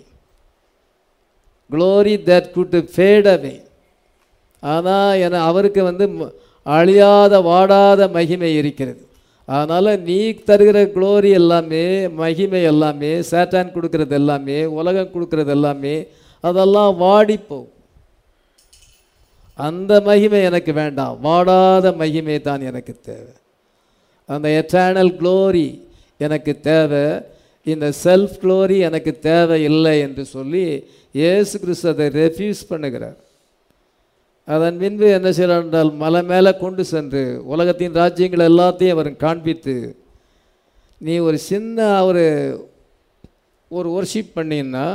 Glory 1.72 2.14
that 2.28 2.50
could 2.50 2.88
fade 2.94 3.26
away 3.26 3.54
ஆனால் 4.62 5.18
என 5.18 5.42
அவருக்கு 5.42 5.82
வந்து 5.82 6.08
ம- 6.08 6.32
அழியாத 6.66 7.40
வாடாத 7.40 8.08
மகிமை 8.08 8.54
இருக்கிறது. 8.54 9.00
அதனால் 9.48 10.00
நீ 10.02 10.30
தருகிற 10.46 10.78
க்ளோரி 10.96 11.30
எல்லாமே 11.32 12.08
மகிமை 12.08 12.62
எல்லாமே 12.62 13.20
சேட்டான் 13.30 13.72
கொடுக்கறது 13.74 14.10
எல்லாமே 14.10 14.64
உலகம் 14.64 15.10
கொடுக்கறது 15.14 15.46
எல்லாமே 15.46 15.94
அதெல்லாம் 16.44 17.00
வாடிப்போம் 17.00 17.68
அந்த 19.58 20.00
மகிமை 20.00 20.42
எனக்கு 20.42 20.72
வேண்டாம். 20.72 21.18
வாடாத 21.20 21.92
மகிமை 21.92 22.40
தான் 22.40 22.60
எனக்கு 22.60 22.96
தேவை. 23.02 23.34
அந்த 24.28 24.48
எட்டர்னல் 24.48 25.12
க்ளோரி 25.20 25.66
எனக்கு 26.18 26.60
தேவை. 26.60 27.04
இந்த 27.66 27.86
செல்ஃப் 28.04 28.36
க்ளோரி 28.42 28.76
எனக்கு 28.88 29.12
தேவை 29.18 29.58
இல்லை 29.70 29.94
என்று 30.00 30.24
சொல்லி 30.24 30.64
இயேசு 31.20 31.54
கிறிஸ்து 31.60 31.88
அதை 31.88 32.06
ரெஃப்யூஸ் 32.20 32.62
பண்ணுகிறார். 32.70 33.18
அதன் 34.48 34.78
பின்பு 34.78 35.06
என்ன 35.10 35.28
செய்யலாம் 35.32 35.64
என்றால் 35.64 35.90
மலை 35.94 36.22
மேலே 36.22 36.52
கொண்டு 36.62 36.84
சென்று 36.84 37.22
உலகத்தின் 37.52 37.98
ராஜ்யங்கள் 38.00 38.48
எல்லாத்தையும் 38.50 38.94
அவர் 38.96 39.10
காண்பித்து 39.16 39.76
நீ 40.98 41.14
ஒரு 41.18 41.38
சின்ன 41.50 42.04
ஒரு 42.04 42.24
ஒரு 43.68 43.88
ஒர்ஷிப் 43.96 44.36
பண்ணினா 44.36 44.86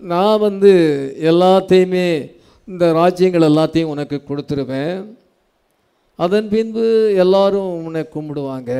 நான் 0.00 0.42
வந்து 0.46 0.72
எல்லாத்தையுமே 1.30 2.06
இந்த 2.68 2.84
ராஜ்யங்கள் 2.92 3.48
எல்லாத்தையும் 3.50 3.92
உனக்கு 3.94 4.16
கொடுத்துருவேன். 4.28 4.98
அதன் 6.18 6.48
பின்பு 6.48 6.84
எல்லாரும் 7.24 7.70
உன்னை 7.86 8.02
கும்பிடுவாங்க. 8.14 8.72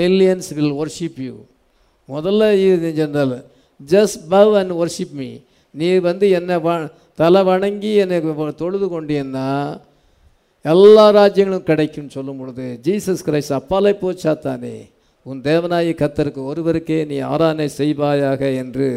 மில்லியன்ஸ் 0.00 0.48
வில் 0.58 0.74
ஒர்ஷிப் 0.82 1.20
யூ 1.28 1.34
முதல்ல 2.08 2.48
இது 2.66 2.90
சொன்னால் 3.00 3.36
just 3.80 4.20
bow 4.34 4.52
and 4.60 4.74
worship 4.82 5.14
me 5.20 5.30
நீ 5.74 5.88
வந்து 6.08 6.26
என்னை 6.38 6.56
வ 6.66 6.76
தலை 7.20 7.42
வணங்கி 7.50 7.92
என்னை 8.04 8.18
தொழுது 8.62 8.86
கொண்டீன்னா 8.94 9.48
எல்லா 10.64 11.04
ராஜ்யங்களும் 11.18 11.68
கிடைக்கும்னு 11.70 12.16
சொல்லும் 12.16 12.40
பொழுது 12.40 12.66
ஜீசஸ் 12.86 13.24
கிரைஸ்ட் 13.28 13.56
அப்பாலே 13.60 13.92
போச்சா 14.02 14.32
தானே 14.46 14.76
உன் 15.26 15.40
தேவனாயி 15.48 15.92
கத்தருக்கு 16.02 16.40
ஒருவருக்கே 16.50 16.98
நீ 17.10 17.16
ஆராதனை 17.32 17.66
செய்வாயாக 17.80 18.40
என்று 18.62 18.88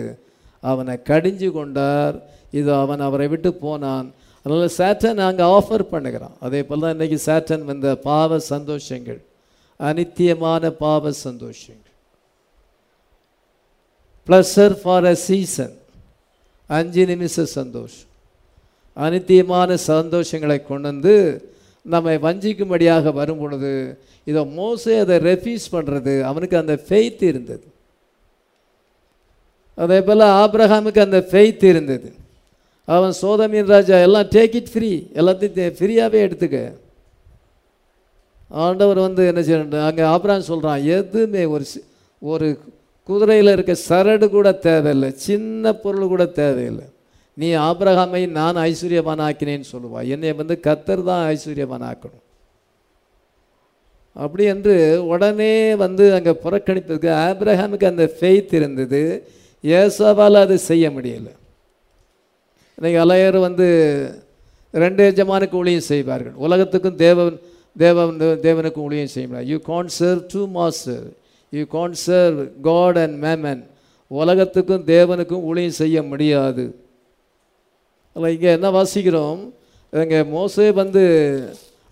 அவனை 0.69 0.93
கடிஞ்சு 1.09 1.47
கொண்டார். 1.57 2.15
இது 2.59 2.69
அவன் 2.83 3.01
அவரை 3.07 3.27
விட்டு 3.33 3.49
போனான். 3.63 4.07
அதனால் 4.45 4.75
சேட்டன் 4.77 5.19
அங்கே 5.27 5.45
ஆஃபர் 5.57 5.83
பண்ணுகிறான். 5.91 6.35
அதே 6.45 6.59
போல் 6.67 6.83
தான் 6.83 6.95
இன்றைக்கி 6.95 7.17
சேட்டன் 7.27 7.65
வந்த 7.69 7.87
பாவ 8.07 8.39
சந்தோஷங்கள். 8.53 9.19
அனித்தியமான 9.79 10.69
பாவ 10.69 11.11
சந்தோஷங்கள். 11.11 11.93
ப்ளஸர் 14.27 14.75
ஃபார் 14.81 15.05
அ 15.05 15.15
சீசன் 15.15 15.77
அஞ்சு 16.67 17.05
நிமிஷ 17.05 17.45
சந்தோஷம். 17.45 18.09
அனித்தியமான 18.97 19.77
சந்தோஷங்களை 19.87 20.65
கொண்டு 20.67 20.87
வந்து 20.87 21.15
நம்மை 21.81 22.15
வஞ்சிக்கும்படியாக 22.15 23.13
வரும் 23.13 23.37
பொழுது 23.37 23.99
இதை 24.23 24.45
மோசே 24.45 24.97
அதை 24.97 25.17
ரெஃப்யூஸ் 25.17 25.65
பண்ணுறது 25.71 26.21
அவனுக்கு 26.21 26.57
அந்த 26.57 26.79
ஃபெய்த் 26.87 27.23
இருந்தது. 27.23 27.67
அதே 29.75 30.01
போல் 30.01 30.19
ஆப்ரஹாமுக்கு 30.19 30.99
அந்த 30.99 31.27
ஃபெய்த் 31.31 31.63
இருந்தது. 31.63 32.13
அவன் 32.85 33.13
சோதமின் 33.21 33.65
ராஜா 33.65 33.99
எல்லாம் 33.99 34.23
டேக் 34.23 34.55
இட் 34.55 34.71
ஃப்ரீ 34.71 35.07
எல்லாத்தையும் 35.13 35.77
ஃப்ரீயாகவே 35.79 36.19
எடுத்துக்க. 36.27 36.73
ஆண்டவர் 38.51 38.99
வந்து 39.07 39.21
என்ன 39.31 39.41
செய்யணும் 39.45 39.87
அங்கே 39.89 40.03
ஆப்ரான் 40.13 40.49
சொல்கிறான் 40.51 40.81
எதுவுமே 40.97 41.43
ஒரு 41.55 41.65
ஒரு 42.21 42.47
குதிரையில் 43.09 43.53
இருக்க 43.53 43.73
சரடு 43.89 44.27
கூட 44.35 44.49
தேவையில்லை 44.67 45.09
சின்ன 45.25 45.73
பொருள் 45.83 46.11
கூட 46.13 46.23
தேவையில்லை. 46.41 46.85
நீ 47.37 47.47
ஆபிரகாமை 47.67 48.21
நான் 48.37 48.57
ஐஸ்வர்யமான 48.69 49.23
ஆக்கினேன்னு 49.29 49.71
சொல்லுவாள் 49.73 50.09
என்னை 50.13 50.31
வந்து 50.41 50.55
கத்தர் 50.67 51.07
தான் 51.09 51.23
ஐஸ்வர்யமான 51.33 51.83
ஆக்கணும் 51.91 52.23
அப்படி 54.15 54.43
என்று 54.53 54.75
உடனே 55.13 55.53
வந்து 55.83 56.03
அங்கே 56.17 56.33
புறக்கணித்ததுக்கு 56.43 57.09
ஆப்ரஹாமுக்கு 57.29 57.87
அந்த 57.89 58.05
ஃபெய்த் 58.17 58.53
இருந்தது. 58.59 59.01
ஏசாவால் 59.63 60.43
அது 60.43 60.55
செய்ய 60.69 60.85
முடியலை. 60.95 61.33
இன்னைக்கு 62.77 62.99
அலையர் 63.03 63.37
வந்து 63.47 63.67
ரெண்டு 64.73 65.01
எஜமானுக்கு 65.09 65.59
ஊழியம் 65.61 65.89
செய்வார்கள். 65.91 66.35
உலகத்துக்கும் 66.45 67.01
தேவன் 67.05 67.35
தேவன் 67.83 68.19
தேவனுக்கு 68.47 68.79
ஊழியம் 68.87 69.13
செய்ய 69.13 69.25
முடியாது 69.27 69.49
you 69.53 69.57
can't 69.71 69.89
serve 69.99 70.21
two 70.33 70.41
master 70.57 71.05
you 71.53 71.63
can't 71.75 71.95
serve 72.05 72.39
God 72.69 72.97
and 73.03 73.17
mammon 73.25 73.61
உலகத்துக்கும் 74.11 74.83
தேவனுக்கும் 74.93 75.45
ஊழியம் 75.49 75.79
செய்ய 75.81 75.97
முடியாது. 76.11 76.65
அதில் 78.13 78.33
இங்கே 78.35 78.49
என்ன 78.57 78.67
வாசிக்கிறோம்? 78.77 79.39
இங்கே 79.93 80.19
மோசே 80.35 80.67
வந்து 80.81 81.03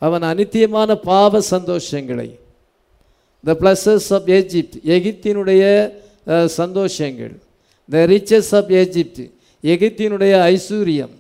அவன் 0.06 0.24
அனித்தியமான 0.32 0.96
பாவ 1.10 1.42
சந்தோஷங்களை 1.54 2.30
த 3.44 3.56
ப்ளஸஸ் 3.62 4.08
ஆஃப் 4.18 4.28
எஜிப்ட் 4.40 4.78
எகிப்தினுடைய 4.96 5.64
சந்தோஷங்கள் 6.60 7.34
த 7.90 8.06
ரிச்சஸ் 8.14 8.52
ஆஃப் 8.60 8.72
எஜிப்ட் 8.82 9.22
எகிப்தினுடைய 9.74 10.34
ஐஸ்வர்யம். 10.54 11.14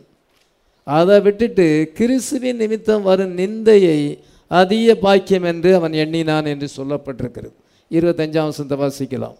அதை 0.87 1.17
விட்டுட்டு 1.25 1.67
கிறிஸ்துவின் 1.97 2.61
நிமித்தம் 2.63 3.03
வரும் 3.09 3.35
நிந்தையை 3.41 3.99
அதிக 4.61 4.95
பாக்கியம் 5.05 5.45
என்று 5.51 5.69
அவன் 5.77 5.93
எண்ணினான் 6.03 6.47
என்று 6.53 6.67
சொல்லப்பட்டிருக்கிறது. 6.77 7.55
இருபத்தஞ்சாம் 7.91 8.49
வசனத்தை 8.51 8.77
வாசிக்கலாம். 8.83 9.37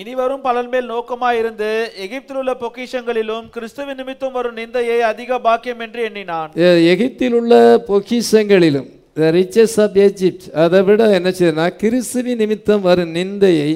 இனி 0.00 0.12
வரும் 0.20 0.42
பலன் 0.46 0.70
மேல் 0.72 0.88
நோக்கமாயிருந்து 0.94 1.68
எகிப்தில் 2.04 2.38
உள்ள 2.40 2.52
பொக்கிஷங்களிலும் 2.62 3.46
கிறிஸ்துவின் 3.54 3.98
நிமித்தம் 4.00 4.34
வரும் 4.36 4.56
நிந்தையை 4.60 4.98
அதிக 5.10 5.38
பாக்கியம் 5.46 5.82
என்று 5.86 6.00
எண்ணினான். 6.08 6.50
எகிப்தில் 6.92 7.36
உள்ள 7.40 7.54
பொக்கிஷங்களிலும் 7.90 8.88
ரிச்சஸ் 9.36 9.76
ஆஃப் 9.84 9.96
எஜிப்ட் 10.06 10.46
அதை 10.62 10.80
விட 10.86 11.04
என்ன 11.18 11.30
செய்யனா 11.38 11.66
கிறிஸ்துவின் 11.82 12.40
நிமித்தம் 12.42 12.82
வரும் 12.88 13.14
நிந்தையை 13.18 13.70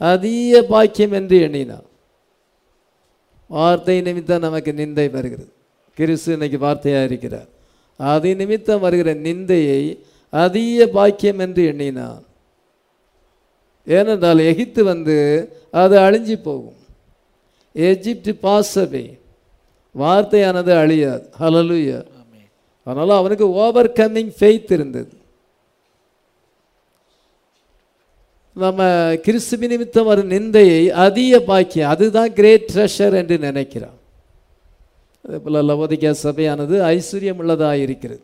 அதிக 0.00 0.62
பாக்கியம் 0.72 1.14
என்று 1.18 1.36
எண்ணினான். 1.46 1.86
வார்த்தை 3.50 3.96
நிமித்தம் 4.08 4.44
நமக்கு 4.46 4.72
நிந்தை 4.80 5.06
வருகிறது. 5.16 5.50
கிறிஸ்து 5.98 6.30
இன்னைக்கு 6.36 6.58
வார்த்தையாக 6.66 7.08
இருக்கிறார். 7.10 7.48
அது 8.00 8.28
நிமித்தம் 8.40 8.82
வருகிற 8.84 9.10
நிந்தையை 9.26 9.82
அதிக 10.32 10.86
பாக்கியம் 10.86 11.38
என்று 11.38 11.62
எண்ணினான். 11.70 12.22
ஏனென்றால் 13.86 14.38
எகிப்து 14.50 14.84
வந்து 14.84 15.16
அது 15.70 15.94
அழிஞ்சு 15.98 16.36
போகும். 16.42 16.78
எஜிப்ட் 17.74 18.30
பாசவே 18.44 19.04
வார்த்தையானது 19.98 20.72
அழியாது. 20.82 21.24
ஹalleluya 21.40 21.98
அதனால் 22.84 23.18
அவனுக்கு 23.18 23.46
ஓவர் 23.62 23.90
கம்மிங் 23.90 24.32
ஃபெய்த் 24.38 24.72
இருந்தது. 24.72 25.12
நம்ம 28.56 28.80
கிறிஸ்துவ 29.22 29.66
நிமித்தம் 29.66 30.08
வரும் 30.10 30.30
நிந்தையை 30.30 30.82
அதிக 31.06 31.40
பாக்கியம் 31.40 31.92
அதுதான் 31.94 32.32
கிரேட் 32.32 32.70
ட்ரெஷர் 32.74 33.14
என்று 33.20 33.36
நினைக்கிறான். 33.48 33.98
அதே 35.24 35.38
போல் 35.44 35.66
லவோதிகா 35.68 36.12
சபையானது 36.22 36.76
ஐஸ்வர்யம் 36.94 37.40
உள்ளதாக 37.42 37.76
இருக்கிறது 37.76 38.22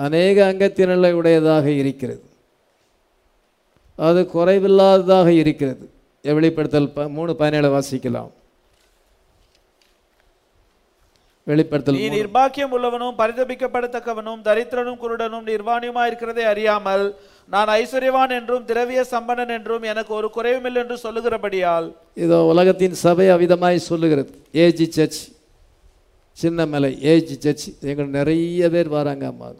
அநேக 0.00 0.52
அங்கத்தினலை 0.52 1.12
உடையதாக 1.12 1.70
இருக்கிறது. 1.70 2.22
அது 3.96 4.30
குறைவில்லாததாக 4.34 5.26
இருக்கிறது. 5.26 5.90
வெளிப்படுத்தல் 6.22 6.90
ப- 6.90 7.08
மூணு 7.08 7.36
பதினேழு 7.36 7.78
வாசிக்கலாம். 7.78 8.30
வெளிப்படுத்தல் 11.44 11.94
நீ. 11.94 12.08
நிர்பாக்கியம் 12.08 12.72
உள்ளவனும் 12.72 13.14
பரிதபிக்கப்படத்தக்கவனும் 13.18 14.42
தரித்திரனும் 14.42 14.96
குருடனும் 14.96 15.46
நிர்வாணியுமா 15.46 16.06
இருக்கிறதை 16.06 16.44
அறியாமல் 16.44 17.16
நான் 17.48 17.68
ஐஸ்வர்யவான் 17.68 18.30
என்றும் 18.30 18.66
திரவிய 18.66 19.04
சம்பன்னன் 19.10 19.48
என்றும் 19.48 19.82
எனக்கு 19.82 20.14
ஒரு 20.14 20.30
குறைவுமில்லை 20.34 20.74
என்று 20.74 20.98
சொல்லுகிறபடியால். 21.02 21.94
இதோ 22.14 22.42
உலகத்தின் 22.42 22.94
சபை 22.94 23.26
அவிதமாய் 23.26 23.76
சொல்லுகிறது. 23.76 24.42
AG 24.52 24.88
church 24.88 25.32
Chinnamalai 26.42 26.98
AG 26.98 27.38
church 27.38 27.72
எங்கள் 27.80 28.08
நிறைய 28.08 28.70
பேர் 28.70 28.88
வராங்க 28.88 29.26
அம்மா 29.26 29.50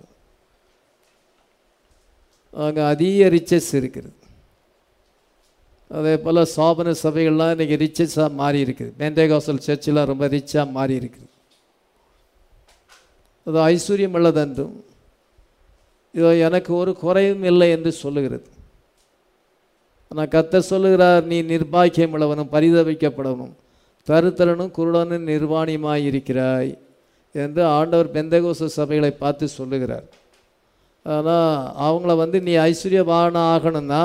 அங்கே 2.55 2.83
அதிக 2.93 3.29
ரிச்சஸ் 3.37 3.73
இருக்குது. 3.81 4.11
அதே 5.99 6.15
போல் 6.25 6.41
சோபன 6.57 6.95
சபைகள்லாம் 7.05 7.53
இன்றைக்கி 7.55 7.77
ரிச்சஸாக 7.85 8.29
மாறி 8.41 8.59
இருக்குது. 8.65 8.93
மேண்டேகாசல் 9.01 9.65
சர்ச்செலாம் 9.67 10.11
ரொம்ப 10.13 10.25
ரிச்சாக 10.37 10.67
மாறி 10.77 10.95
இருக்குது. 11.01 11.29
அது 13.47 13.59
ஐஸ்வர்யம் 13.73 14.17
உள்ளதென்றும் 14.19 14.75
இதோ 16.15 16.31
எனக்கு 16.47 16.71
ஒரு 16.83 16.93
குறையும் 17.03 17.45
இல்லை 17.51 17.69
என்று 17.77 17.91
சொல்லுகிறது. 18.03 18.47
ஆனால் 20.11 20.31
கத்த 20.35 20.61
சொல்லுகிறார் 20.71 21.25
நீ 21.31 21.37
நிர்பாக்கியம் 21.51 22.15
உள்ளவனும் 22.17 22.53
பரிதவிக்கப்படவனும் 22.55 23.53
தருத்தரனும் 24.09 24.73
குருடனும் 24.79 25.29
நிர்வாணியுமாய் 25.33 26.07
இருக்கிறாய் 26.11 26.73
என்று 27.35 27.63
ஆண்டவர் 27.79 28.15
பெந்தகோச 28.15 28.69
சபைகளை 28.79 29.13
பார்த்து 29.23 29.47
சொல்லுகிறார். 29.59 30.07
ஆனால் 31.05 31.55
அவங்கள 31.87 32.17
வந்து 32.17 32.39
நீ 32.47 32.53
ஐஸ்வர்யவான 32.69 33.35
ஆகணும்னா 33.53 34.05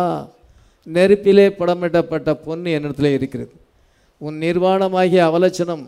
நெருப்பிலே 0.87 1.47
படமிடப்பட்ட 1.59 2.33
பொண்ணு 2.47 2.69
என்னிடத்துல 2.77 3.11
இருக்கிறது. 3.17 3.51
உன் 4.17 4.37
நிர்வாணமாகிய 4.45 5.21
அவலட்சணம் 5.29 5.85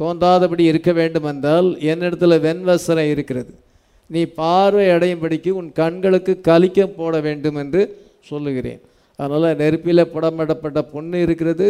தோன்றாதபடி 0.00 0.64
இருக்க 0.70 0.92
வேண்டுமென்றால் 0.92 1.68
என்னிடத்துல 1.92 2.38
வெண்வசரம் 2.46 3.10
இருக்கிறது. 3.14 3.52
நீ 4.06 4.24
பார்வை 4.24 4.86
அடையும்படிக்கு 4.86 5.50
உன் 5.60 5.72
கண்களுக்கு 5.72 6.40
கலிக்கம் 6.48 6.96
போட 6.96 7.20
வேண்டும் 7.20 7.56
என்று 7.62 7.82
சொல்லுகிறேன். 8.30 8.80
அதனால் 9.18 9.56
நெருப்பில் 9.56 10.10
புடமிடப்பட்ட 10.14 10.80
பொண்ணு 10.94 11.20
இருக்கிறது 11.20 11.68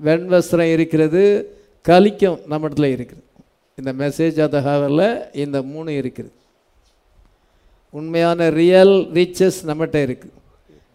வெண்வஸ்திரம் 0.00 0.72
இருக்கிறது 0.74 1.22
கலிக்கம் 1.82 2.38
நம்ம 2.46 2.68
இடத்துல 2.68 2.90
இருக்குது 2.96 3.24
இந்த 3.78 3.92
மெசேஜ் 3.92 4.38
அதகாவில் 4.46 5.06
இந்த 5.32 5.62
மூணு 5.62 5.90
இருக்குது. 6.00 6.30
உண்மையான 7.94 8.48
ரியல் 8.60 8.96
ரிச்சஸ் 9.18 9.60
நம்மகிட்ட 9.70 9.98
இருக்குது 10.06 10.36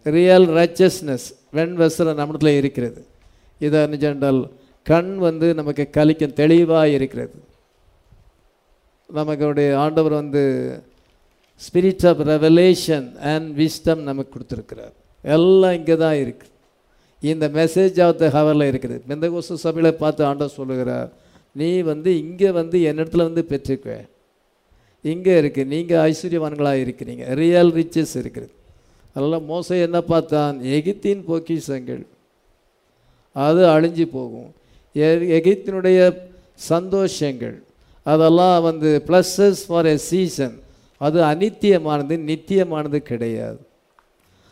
ரியல் 0.06 0.48
ரச்சஸ்னஸ் 0.60 1.28
வெண்வஸ்திரம் 1.58 2.18
நம்ம 2.20 2.34
இடத்துல 2.34 2.52
இருக்கிறது. 2.62 3.02
இதை 3.62 3.82
நிஜென்றால் 3.94 4.42
கண் 4.86 5.12
வந்து 5.28 5.48
நமக்கு 5.60 5.84
கலிக்க 5.98 6.28
தெளிவாக 6.42 6.96
இருக்கிறது. 6.98 7.36
நமக்கு 9.10 9.66
ஆண்டவர் 9.84 10.16
வந்து 10.22 10.44
spirit 11.62 12.06
of 12.12 12.22
revelation 12.34 13.08
and 13.34 13.48
wisdom 13.62 14.02
நமக்கு 14.10 14.34
கொடுத்துருக்கிறார். 14.36 14.94
எல்லாம் 15.24 15.76
இங்கே 15.80 15.96
தான் 16.06 16.18
இருக்குது 16.24 16.52
இந்த 17.32 17.46
மெசேஜ் 17.60 17.98
ஆஃப் 18.06 18.18
த 18.22 18.28
ஹவரில் 18.38 18.70
இருக்குது. 18.72 18.96
மெந்த 19.10 19.28
கோசு 19.34 19.58
சபையில் 19.66 20.00
பார்த்து 20.04 20.22
ஆண்டவர் 20.30 20.58
சொல்லுகிறார் 20.60 21.10
நீ 21.62 21.70
வந்து 21.92 22.10
இங்கே 22.24 22.50
வந்து 22.60 22.78
என்னிடத்துல 22.90 23.26
வந்து 23.30 23.44
பெற்றுக்குவ 23.52 23.96
இங்கே 25.04 25.42
இருக்குது 25.42 25.66
நீங்கள் 25.66 26.12
ஐஸ்வர்யவான்களாக 26.12 26.82
இருக்கிறீங்க. 26.82 27.34
ரியல் 27.34 27.74
ரிச்சஸ் 27.74 28.16
இருக்கிறது 28.16 28.52
அதனால் 29.14 29.42
மோசை 29.42 29.82
என்ன 29.82 30.02
பார்த்தான்? 30.02 30.60
எகிப்தின் 30.60 31.24
பொக்கிஷங்கள். 31.28 32.06
அது 33.34 33.66
அழிஞ்சு 33.66 34.06
போகும். 34.06 34.54
எ- 34.96 35.40
எகிப்தினுடைய 35.40 36.18
சந்தோஷங்கள். 36.70 37.62
அதெல்லாம் 38.04 38.64
வந்து 38.64 39.04
ப்ளஸ்ஸஸ் 39.08 39.56
ஃபார் 39.68 39.86
எ 39.86 39.98
சீசன் 39.98 40.62
அது 40.98 41.22
அனித்தியமானது 41.22 42.18
நித்தியமானது 42.18 42.98
கிடையாது. 42.98 43.60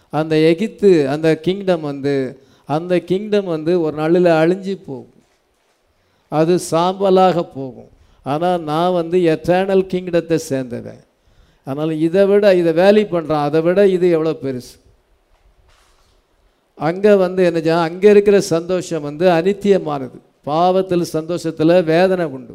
அந்த 0.09 0.37
எகிப்து 0.37 1.09
அந்த 1.09 1.37
கிங்டம் 1.37 1.81
வந்து 1.81 2.39
அந்த 2.65 2.99
கிங்டம் 2.99 3.45
வந்து 3.45 3.81
ஒரு 3.81 3.97
நாளில் 3.97 4.25
அழிஞ்சு 4.25 4.79
போகும். 4.85 5.13
அது 6.27 6.59
சாம்பலாக 6.71 7.47
போகும். 7.55 7.99
ஆனால் 8.25 8.59
நான் 8.61 8.97
வந்து 8.99 9.17
எட்டர்னல் 9.33 9.85
கிங்டத்தை 9.91 10.37
சேர்ந்தவன். 10.51 11.01
அதனால் 11.67 11.93
இதை 12.07 12.23
விட 12.29 12.45
இதை 12.61 12.71
வேலி 12.73 13.03
பண்ணுறான் 13.13 13.45
அதை 13.47 13.61
விட 13.61 13.79
இது 13.95 14.05
எவ்வளோ 14.17 14.33
பெருசு. 14.43 14.73
அங்கே 16.77 17.13
வந்து 17.15 17.41
என்ன 17.49 17.77
அங்கே 17.87 18.09
இருக்கிற 18.13 18.37
சந்தோஷம் 18.55 19.05
வந்து 19.09 19.25
அனித்தியமானது 19.37 20.17
பாவத்தில் 20.49 21.13
சந்தோஷத்தில் 21.17 21.73
வேதனை 21.93 22.25
உண்டு. 22.35 22.53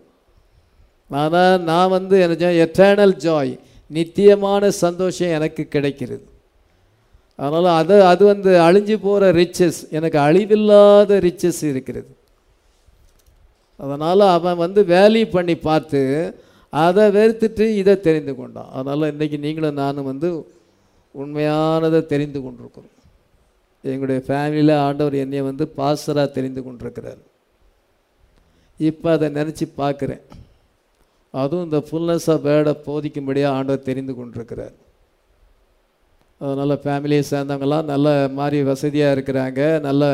ஆனால் 1.10 1.60
நான் 1.70 1.92
வந்து 1.96 2.16
என்ன 2.24 2.48
எட்டர்னல் 2.64 3.16
ஜாய் 3.26 3.52
நித்தியமான 3.90 4.70
சந்தோஷம் 4.84 5.34
எனக்கு 5.38 5.62
கிடைக்கிறது. 5.74 6.24
அதனால் 7.38 7.68
அது 7.80 7.96
அது 8.12 8.22
வந்து 8.32 8.50
அழிஞ்சு 8.68 8.96
போகிற 9.06 9.24
ரிச்சஸ் 9.40 9.80
எனக்கு 9.90 10.18
அழிவில்லாத 10.18 11.18
ரிச்சஸ் 11.26 11.62
இருக்கிறது. 11.72 12.10
அதனால் 13.84 14.24
அவன் 14.36 14.62
வந்து 14.64 14.80
வேல்யூ 14.94 15.24
பண்ணி 15.36 15.54
பார்த்து 15.68 16.00
அதை 16.84 17.04
வெறுத்துட்டு 17.16 17.64
இதை 17.80 17.94
தெரிந்து 18.06 18.32
கொண்டான். 18.36 18.70
அதனால் 18.76 19.10
இன்றைக்கி 19.12 19.38
நீங்களும் 19.44 19.80
நானும் 19.82 20.08
வந்து 20.12 20.28
உண்மையானதை 21.22 22.00
தெரிந்து 22.12 22.38
கொண்டிருக்கிறோம். 22.44 22.94
எங்களுடைய 23.90 24.20
ஃபேமிலியில் 24.28 24.74
ஆண்டவர் 24.86 25.16
என்னை 25.24 25.42
வந்து 25.50 25.64
பாஸ்டராக 25.76 26.28
தெரிந்து 26.38 26.62
கொண்டிருக்கிறார். 26.64 27.20
இப்போ 28.88 29.08
அதை 29.16 29.28
நினச்சி 29.38 29.66
பார்க்குறேன். 29.82 30.24
அதுவும் 31.40 31.66
இந்த 31.68 31.78
ஃபுல்னஸ் 31.88 32.28
ஆஃப் 32.32 32.44
வேர்டை 32.48 32.74
போதிக்கும்படியாக 32.88 33.56
ஆண்டவர் 33.58 33.86
தெரிந்து 33.90 34.14
கொண்டிருக்கிறார். 34.14 34.74
அதனால் 36.40 36.82
ஃபேமிலியை 36.84 37.22
சேர்ந்தவங்களாம் 37.32 37.90
நல்ல 37.92 38.08
மாதிரி 38.38 38.58
வசதியாக 38.70 39.14
இருக்கிறாங்க. 39.16 39.60
நல்ல 39.88 40.04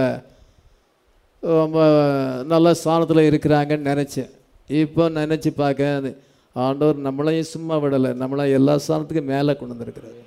நல்ல 2.52 2.68
ஸ்தானத்தில் 2.80 3.28
இருக்கிறாங்கன்னு 3.30 3.90
நினச்சேன். 3.92 4.30
இப்போ 4.70 5.04
நினச்சி 5.20 5.50
பார்க்க 5.62 6.12
ஆண்டவர் 6.56 6.98
நம்மளையும் 7.06 7.50
சும்மா 7.54 7.76
விடலை. 7.82 8.10
நம்மளை 8.22 8.44
எல்லா 8.58 8.74
ஸ்தானத்துக்கும் 8.84 9.32
மேலே 9.34 9.52
கொண்டு 9.58 9.74
வந்திருக்கிறார். 9.74 10.18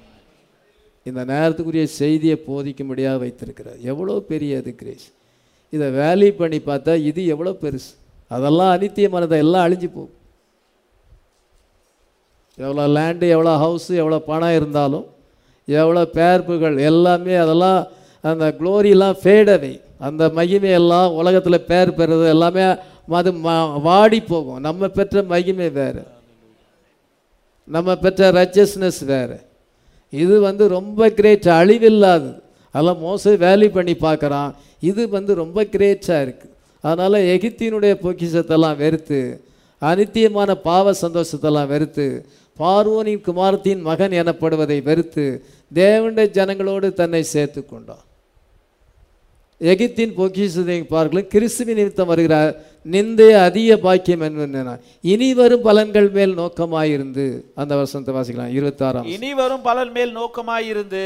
இந்த 1.06 1.22
நேரத்துக்குரிய 1.32 1.86
செய்தியை 2.02 2.38
போதிக்கும்படியாக 2.48 3.22
வைத்திருக்கிறார். 3.24 3.80
எவ்வளோ 3.92 4.16
பெரிய 4.32 4.58
அது 4.62 4.72
கிரேஸ். 4.82 5.08
இதை 5.74 5.88
வேல்யூ 6.02 6.30
பண்ணி 6.42 6.60
பார்த்தா 6.70 6.94
இது 7.10 7.22
எவ்வளோ 7.34 7.54
பெருசு. 7.64 7.92
அதெல்லாம் 8.32 8.74
அனித்தியமானதை 8.76 9.38
எல்லாம் 9.46 9.66
அழிஞ்சு 9.68 9.90
போகும். 9.96 10.14
எவ்வளோ 12.58 12.84
லேண்டு 12.98 13.26
எவ்வளோ 13.36 13.54
ஹவுஸு 13.64 13.94
எவ்வளோ 14.02 14.20
பணம் 14.30 14.58
இருந்தாலும் 14.60 15.06
எவ்வளோ 15.68 16.04
பேர்ப்புகள் 16.18 16.78
எல்லாமே 16.90 17.36
அதெல்லாம் 17.46 17.80
அந்த 18.30 18.46
க்ளோரியெலாம் 18.60 19.18
ஃபேடவை 19.22 19.74
அந்த 20.00 20.24
மகிமையெல்லாம் 20.38 21.16
உலகத்தில் 21.20 21.66
பேர் 21.70 21.98
பெறுறது 22.00 22.26
எல்லாமே 22.34 22.64
அது 23.20 23.32
வாடி 23.88 24.20
போகும். 24.32 24.60
நம்ம 24.68 24.88
பெற்ற 24.98 25.24
மகிமை 25.34 25.70
வேறு. 25.80 26.04
நம்ம 27.68 27.96
பெற்ற 28.04 28.32
ரச்சஸ்னஸ் 28.40 29.02
வேறு. 29.14 29.38
இது 30.14 30.36
வந்து 30.48 30.64
ரொம்ப 30.78 31.10
கிரேட் 31.20 31.48
அழிவில்லாதது 31.60 32.32
அதெல்லாம் 32.76 33.02
மோஸ்ட்லி 33.06 33.36
வேல்யூ 33.46 33.70
பண்ணி 33.78 33.96
பார்க்குறான். 34.08 34.52
இது 34.90 35.02
வந்து 35.10 35.32
ரொம்ப 35.44 35.60
கிரேட்டாக 35.74 36.24
இருக்குது 36.26 36.54
அதனால் 36.84 37.26
எகிப்தினுடைய 37.34 37.94
பொக்கிஷத்தெல்லாம் 38.04 38.80
வெறுத்து 38.84 39.20
அனித்தியமான 39.82 40.52
பாவ 40.68 40.94
சந்தோஷத்தெல்லாம் 41.02 41.72
வெறுத்து 41.74 42.08
பார்வோனின் 42.60 43.24
குமாரத்தின் 43.28 43.82
மகன் 43.88 44.14
எனப்படுவதை 44.22 44.78
வெறுத்து 44.84 45.26
தேவனுடைய 45.74 46.28
ஜனங்களோடு 46.38 46.88
தன்னை 46.94 47.22
சேர்த்து 47.24 47.62
கொண்டான் 47.66 48.04
எகிப்தின் 49.62 50.14
பொக்கிஷத்தை 50.16 50.76
பார்க்கலாம் 50.94 51.28
கிறிஸ்துவின் 51.34 51.78
நிமித்தம் 51.80 52.10
வருகிறார் 52.12 52.54
நிந்தைய 52.94 53.36
அதிக 53.50 53.78
பாக்கியம் 53.86 54.24
என்ன 54.26 54.74
இனி 55.12 55.30
வரும் 55.34 55.64
பலன்கள் 55.68 56.10
மேல் 56.18 56.34
நோக்கமாயிருந்து 56.40 57.26
அந்த 57.62 57.76
வருஷத்தை 57.80 58.14
வாசிக்கலாம். 58.16 58.52
இருபத்தாறாம் 58.58 59.08
இனி 59.16 59.34
வரும் 59.34 59.64
பலன் 59.68 59.92
மேல் 59.98 60.12
நோக்கமாயிருந்து 60.18 61.04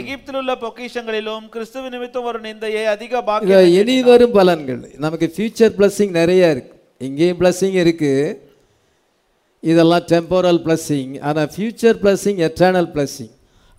எகிப்தில் 0.00 0.38
உள்ள 0.40 0.54
பொக்கிஷங்களிலும் 0.64 1.46
கிறிஸ்துவ 1.54 1.88
நிமித்தம் 1.94 2.28
ஒரு 2.30 2.40
நிந்தையை 2.48 2.84
அதிக 2.94 3.22
பாக்கியம் 3.30 3.72
இனி 3.80 3.96
வரும் 4.10 4.36
பலன்கள். 4.38 4.82
நமக்கு 5.04 5.28
ஃபியூச்சர் 5.36 5.74
blessing 5.80 6.10
நிறைய 6.20 6.50
இருக்கு. 6.50 6.74
இங்கேயும் 6.98 7.40
blessing 7.40 7.74
இருக்கு. 7.84 8.12
இதெல்லாம் 9.60 10.06
டெம்போரல் 10.12 10.60
blessing. 10.68 11.08
ஆனால் 11.28 11.50
ஃபியூச்சர் 11.56 11.98
blessing 12.04 12.36
எட்டர்னல் 12.48 12.92
blessing. 12.98 13.30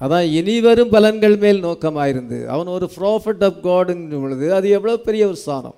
அதான் 0.01 0.27
இனிவரும் 0.39 0.93
பலன்கள் 0.95 1.35
மேல் 1.43 1.63
நோக்கமாயிருந்து. 1.67 2.39
அவன் 2.53 2.69
ஒரு 2.77 2.87
ப்ராஃபிட் 2.97 3.43
ஆஃப் 3.47 3.59
காடுங்கிற 3.67 4.19
பொழுது 4.23 4.47
அது 4.57 4.67
எவ்வளோ 4.77 4.95
பெரிய 5.07 5.23
ஒரு 5.31 5.37
ஸ்தானம். 5.43 5.77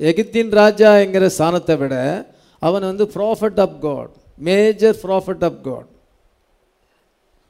எகிப்தின் 0.00 0.52
ராஜா 0.60 0.90
என்கிற 1.04 1.24
ஸ்தானத்தை 1.36 1.74
விட 1.82 1.96
அவன் 2.62 2.88
வந்து 2.90 3.04
prophet 3.16 3.60
of 3.64 3.76
God 3.86 4.12
major 4.48 4.96
prophet 5.04 5.44
of 5.48 5.60
God 5.68 5.90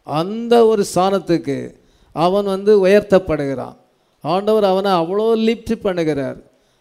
அந்த 0.07 0.55
ஒரு 0.71 0.83
ஸ்தானத்துக்கு 0.93 1.59
அவன் 2.25 2.47
வந்து 2.55 2.73
உயர்த்தப்படுகிறான். 2.87 3.77
ஆண்டவர் 4.25 4.67
அவனை 4.73 4.91
அவ்வளோ 5.03 5.29
லிப்ட் 5.49 5.73
பண்ணுகிறார். 5.87 6.39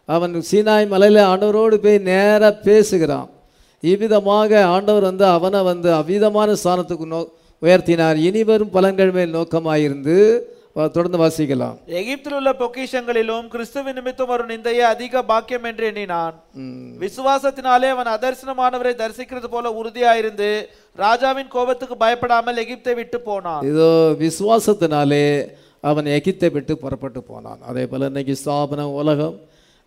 அவன் 0.10 0.34
சீனாய் 0.50 0.86
மலையில் 0.94 1.22
ஆண்டவரோடு 1.32 1.76
போய் 1.86 2.00
நேராக 2.10 2.52
பேசுகிறான். 2.68 3.30
இவ்விதமாக 3.84 4.52
ஆண்டவர் 4.76 5.06
வந்து 5.10 5.26
அவனை 5.36 5.62
வந்து 5.72 5.90
அவ்விதமான 6.02 6.50
ஸ்தானத்துக்கு 6.64 7.08
நோ 7.14 7.22
உயர்த்தினார். 7.66 8.18
இனி 8.28 8.42
வரும் 8.50 8.76
பலன்கள் 8.76 9.16
மேல் 9.20 9.38
நோக்கமாயிருந்து 9.38 10.18
தொடர்ந்து 10.94 11.18
வாசிக்கலாம். 11.22 11.76
எகிப்தில் 12.00 12.36
உள்ள 12.38 12.52
பொக்கிஷங்களிலும் 12.62 13.48
கிறிஸ்துவ 13.54 13.92
நிமித்தம் 13.98 14.32
ஒரு 14.36 14.44
நிந்தையை 14.52 14.86
அதிக 14.94 15.22
பாக்கியம் 15.32 15.68
என்று 15.70 15.84
எண்ணினான். 15.90 16.36
விசுவாசத்தினாலே 17.04 17.90
அவன் 17.96 18.10
அதர்சனமானவரை 18.14 18.94
தரிசிக்கிறது 19.02 19.50
போல 19.56 19.72
உறுதியாயிருந்து 19.80 20.50
ராஜாவின் 21.04 21.52
கோபத்துக்கு 21.56 21.98
பயப்படாமல் 22.04 22.62
எகிப்தை 22.64 22.96
விட்டு 23.00 23.20
போனான். 23.30 23.62
இதோ 23.72 23.92
விசுவாசத்தினாலே 24.24 25.28
அவன் 25.92 26.10
எகிப்தை 26.18 26.50
விட்டு 26.58 26.76
புறப்பட்டு 26.84 27.24
போனான். 27.30 27.62
அதே 27.70 27.86
போல் 27.92 28.10
இன்னைக்கு 28.10 28.36
ஸ்தாபனம் 28.42 28.98
உலகம் 29.02 29.38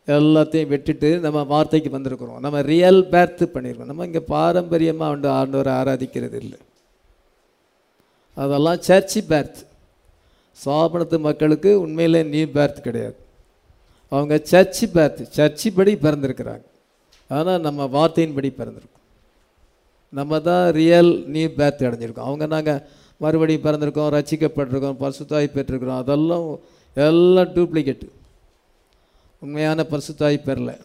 எல்லாத்தையும் 0.09 0.73
விட்டுட்டு 0.73 1.11
நம்ம 1.27 1.45
வார்த்தைக்கு 1.53 1.93
வந்திருக்கிறோம். 1.97 2.41
நம்ம 2.47 2.63
ரியல் 2.73 3.03
பேர்த்து 3.13 3.45
பண்ணியிருக்கோம் 3.57 3.93
நம்ம 3.93 4.09
இங்கே 4.11 4.25
பாரம்பரியமாக 4.35 5.35
ஆண்டவரை 5.41 5.75
ஆராதிக்கிறது 5.83 6.39
இல்லை 6.45 6.59
அதெல்லாம் 8.37 8.81
சர்ச்சி 8.81 9.21
பேர்த். 9.21 9.61
சாபனத்து 10.65 11.19
மக்களுக்கு 11.19 11.81
உண்மையிலே 11.81 12.23
நியூ 12.23 12.47
பேர்த் 12.47 12.81
கிடையாது. 12.81 13.17
அவங்க 14.09 14.41
சர்ச்சி 14.43 14.87
பேர்த் 14.87 15.23
சர்ச்சி 15.23 15.71
படி 15.71 15.95
பிறந்திருக்கிறாங்க. 15.95 16.67
ஆனால் 17.29 17.61
நம்ம 17.61 17.85
வார்த்தையின்படி 17.85 18.51
பிறந்திருக்கோம். 18.59 19.03
நம்ம 20.09 20.41
தான் 20.41 20.73
ரியல் 20.73 21.25
நியூ 21.27 21.49
பேர்த் 21.49 21.85
அடைஞ்சிருக்கோம். 21.87 22.27
அவங்க 22.31 22.47
நாங்கள் 22.47 22.83
மறுபடியும் 23.17 23.63
பிறந்திருக்கோம் 23.63 24.13
ரசிக்கப்பட்டிருக்கோம் 24.17 25.01
பரிசுத்தாய் 25.01 25.51
பெற்றிருக்கிறோம். 25.55 25.97
அதெல்லாம் 25.97 26.59
எல்லாம் 26.95 27.47
டூப்ளிகேட்டு 27.47 28.09
உண்மையான 29.39 29.87
பரிசுத்தாய் 29.91 30.41
பெறல. 30.47 30.81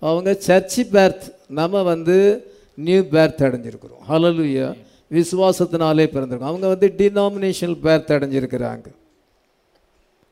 அவங்க 0.00 0.34
சர்ச்சி 0.34 0.82
பேர்த் 0.82 1.34
நம்ம 1.48 1.82
வந்து 1.82 2.16
நியூ 2.74 3.00
பேர்த் 3.00 3.42
அடைஞ்சிருக்கிறோம். 3.46 4.04
ஹலலுயா 4.08 4.74
விசுவாசத்தினாலே 5.10 6.06
பிறந்திருக்கும். 6.06 6.50
அவங்க 6.50 6.68
வந்து 6.68 6.88
டினாமினேஷனல் 6.98 7.82
பேர்த் 7.84 8.14
அடைஞ்சிருக்கிறாங்க. 8.16 8.86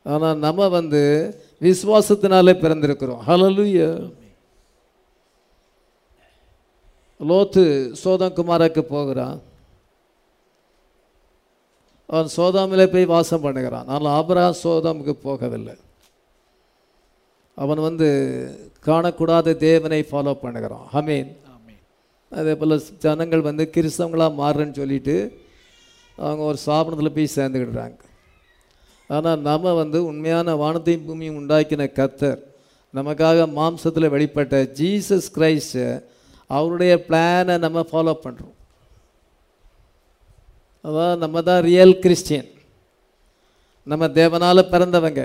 ஆனால் 0.04 0.38
நம்ம 0.38 0.68
வந்து 0.68 1.02
விசுவாசத்தினாலே 1.60 2.54
பிறந்திருக்கிறோம். 2.64 3.22
ஹலலுய 3.28 3.80
லோத்து 7.20 7.92
சோதம் 7.92 8.36
குமாரக்கு 8.38 8.80
போகிறான். 8.80 9.42
அவன் 12.06 12.28
சோதாமிலே 12.36 12.86
போய் 12.92 13.04
வாசம் 13.04 13.44
பண்ணுகிறான். 13.44 13.86
ஆனால் 13.86 14.12
ஆபிரகாம் 14.18 14.60
சோதாமுக்கு 14.62 15.14
போகவில்லை. 15.24 15.76
அவன் 17.54 17.80
வந்து 17.80 18.08
காணக்கூடாத 18.86 19.56
தேவனை 19.56 20.00
ஃபாலோ 20.10 20.32
பண்ணுகிறான். 20.42 20.86
ஹமீன் 20.92 21.30
அதே 22.38 22.54
போல் 22.60 22.74
ஜனங்கள் 23.04 23.46
வந்து 23.48 23.64
கிறிஸ்தவங்களாக 23.74 24.38
மாறுறேன்னு 24.40 24.78
சொல்லிட்டு 24.80 25.16
அவங்க 26.18 26.42
ஒரு 26.50 26.58
ஸ்தாபனத்தில் 26.64 27.14
போய் 27.16 27.34
சேர்ந்துக்கிடுறாங்க 27.36 28.00
ஆனால் 29.10 29.44
நம்ம 29.48 29.74
வந்து 29.82 29.98
உண்மையான 30.10 30.54
வானத்தையும் 30.62 31.06
பூமியும் 31.06 31.38
உண்டாக்கின 31.40 31.88
கத்தர் 31.98 32.40
நமக்காக 32.94 33.46
மாம்சத்தில் 33.58 34.12
வெளிப்பட்ட 34.14 34.56
ஜீசஸ் 34.80 35.28
கிரைஸ்ட் 35.36 35.84
அவருடைய 36.50 36.94
பிளானை 37.08 37.54
நம்ம 37.66 37.84
ஃபாலோ 37.90 38.14
பண்ணுறோம் 38.24 38.56
அதான் 40.84 41.22
நம்ம 41.24 41.42
தான் 41.42 41.62
ரியல் 41.70 41.96
கிறிஸ்டியன் 42.04 42.50
நம்ம 43.86 44.04
தேவனால் 44.18 44.70
பிறந்தவங்க. 44.72 45.22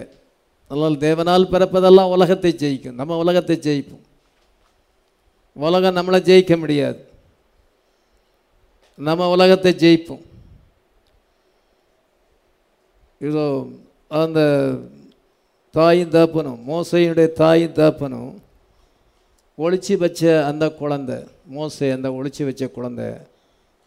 அதனால் 0.72 0.96
தேவனால் 1.06 1.52
பிறப்பதெல்லாம் 1.54 2.12
உலகத்தை 2.16 2.52
ஜெயிக்கும். 2.64 2.98
நம்ம 3.00 3.18
உலகத்தை 3.24 3.56
ஜெயிப்போம். 3.68 4.04
உலகம் 5.66 5.98
நம்மளை 5.98 6.20
ஜெயிக்க 6.30 6.54
முடியாது. 6.64 7.00
நம்ம 9.08 9.28
உலகத்தை 9.36 9.72
ஜெயிப்போம். 9.84 10.24
இதோ 13.28 13.46
அந்த 14.22 14.40
தாயும் 15.78 16.14
தாப்பனும் 16.16 16.62
மோசையினுடைய 16.70 17.28
தாயும் 17.42 17.78
தாப்பனும் 17.80 18.32
ஒழிச்சு 19.64 19.96
வச்ச 20.04 20.22
அந்த 20.50 20.66
குழந்தை 20.82 21.18
மோசை 21.56 21.88
அந்த 21.96 22.08
ஒழிச்சு 22.18 22.44
வச்ச 22.50 22.64
குழந்தை 22.78 23.08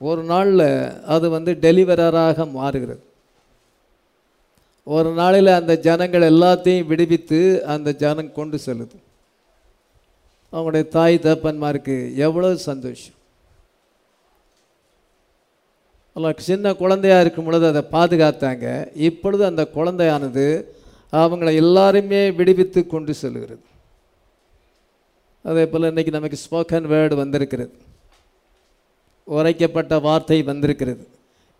ஒரு 0.09 0.23
நாளில் 0.33 0.66
அது 1.14 1.27
வந்து 1.37 1.53
டெலிவரராக 1.64 2.47
மாறுகிறது. 2.59 3.03
ஒரு 4.97 5.11
நாளில் 5.20 5.51
அந்த 5.61 5.73
ஜனங்கள் 5.87 6.31
எல்லாத்தையும் 6.33 6.89
விடுவித்து 6.91 7.41
அந்த 7.75 7.89
ஜனம் 8.03 8.31
கொண்டு 8.39 8.59
செல்லுது. 8.66 8.97
அவங்களுடைய 10.53 10.87
தாய் 10.97 11.17
தப்பன்மாருக்கு 11.27 11.97
எவ்வளோ 12.27 12.49
சந்தோஷம். 12.71 13.17
அல்ல 16.17 16.33
சின்ன 16.49 16.75
குழந்தையா 16.81 17.19
இருக்கும் 17.21 17.47
பொழுது 17.49 17.67
அதை 17.71 17.83
பாதுகாத்தாங்க. 17.97 18.67
இப்பொழுது 19.09 19.43
அந்த 19.51 19.63
குழந்தையானது 19.77 20.45
அவங்கள 21.23 21.49
எல்லாருமே 21.63 22.21
விடுவித்து 22.41 22.81
கொண்டு 22.87 23.13
செல்கிறது. 23.23 23.65
அதே 25.51 25.65
போல் 25.71 25.91
இன்னைக்கு 25.93 26.13
நமக்கு 26.17 26.39
ஸ்போக்கன் 26.45 26.91
வேர்டு 26.93 27.15
வந்திருக்கிறது. 27.23 27.73
உரைக்கப்பட்ட 29.37 29.95
வார்த்தை 30.09 30.39
வந்திருக்கிறது. 30.51 31.03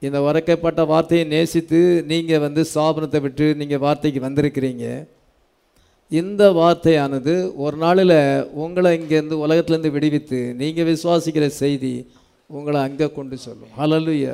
இந்த 0.07 0.18
உரைக்கப்பட்ட 0.28 0.80
வார்த்தையை 0.93 1.24
நேசித்து 1.32 1.80
நீங்கள் 2.12 2.45
வந்து 2.47 2.62
ஸ்தாபனத்தை 2.74 3.20
விட்டு 3.20 3.47
நீங்கள் 3.61 3.82
வார்த்தைக்கு 3.86 4.20
வந்திருக்கிறீங்க. 4.28 4.86
இந்த 6.20 6.42
வார்த்தையானது 6.58 7.34
ஒரு 7.64 7.76
நாளில் 7.82 8.18
உங்களை 8.62 8.90
இங்கேருந்து 8.96 9.36
உலகத்துலேருந்து 9.44 9.92
விடுவித்து 9.96 10.40
நீங்கள் 10.60 10.88
விசுவாசிக்கிற 10.90 11.46
செய்தி 11.62 11.92
உங்களை 12.56 12.78
அங்கே 12.86 13.06
கொண்டு 13.18 13.36
சொல்லும். 13.44 13.70
ஹalleluya 13.78 14.32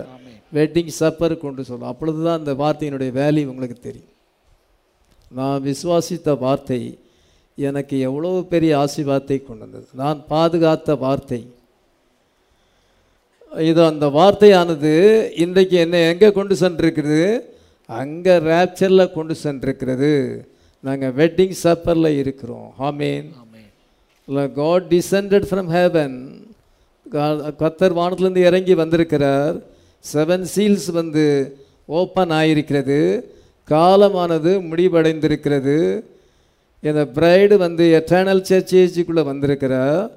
வெட்டிங் 0.57 0.93
சப்பர் 1.01 1.35
கொண்டு 1.45 1.62
சொல்லும். 1.68 1.91
அப்பொழுது 1.93 2.20
தான் 2.26 2.41
அந்த 2.41 2.53
வார்த்தையினுடைய 2.62 3.11
வேல்யூ 3.20 3.45
உங்களுக்கு 3.53 3.79
தெரியும். 3.89 4.14
நான் 5.39 5.64
விசுவாசித்த 5.68 6.37
வார்த்தை 6.45 6.81
எனக்கு 7.59 7.95
எவ்வளோ 8.09 8.33
பெரிய 8.55 8.72
ஆசீர்வாதத்தை 8.83 9.39
கொண்டு 9.45 9.64
வந்தது. 9.66 9.89
நான் 10.03 10.18
பாதுகாத்த 10.33 10.99
வார்த்தை. 11.05 11.41
இது 13.70 13.81
அந்த 13.93 14.07
வார்த்தையானது 14.18 14.93
இன்றைக்கு 15.45 15.76
என்னை 15.85 16.01
எங்கே 16.12 16.29
கொண்டு 16.39 16.55
சென்றிருக்கிறது? 16.64 17.24
அங்கே 17.89 18.35
ரேப்சரில் 18.51 19.14
கொண்டு 19.16 19.35
சென்றிருக்கிறது. 19.45 20.12
நாங்கள் 20.87 21.14
வெட்டிங் 21.20 21.55
சப்பரில் 21.62 22.16
இருக்கிறோம். 22.22 22.68
Amen 22.89 23.29
amen 23.43 24.53
God 24.61 24.87
descended 24.95 25.47
from 25.51 25.70
heaven 25.76 26.16
கத்தர் 27.62 27.97
வானத்திலிருந்து 27.99 28.43
இறங்கி 28.49 28.74
வந்திருக்கிறார். 28.74 29.57
செவன் 30.12 30.47
சீல்ஸ் 30.55 30.89
வந்து 30.99 31.24
ஓப்பன் 32.01 32.33
ஆயிருக்கிறது. 32.41 33.01
காலமானது 33.68 34.53
முடிவடைந்திருக்கிறது. 34.70 35.79
இந்த 36.89 37.03
பிரைடு 37.16 37.55
வந்து 37.66 37.85
எட்டர்னல் 37.99 38.47
சர்ச் 38.51 38.74
ஏஜுக்குள்ளே 38.83 39.24
வந்திருக்கிறார். 39.31 40.11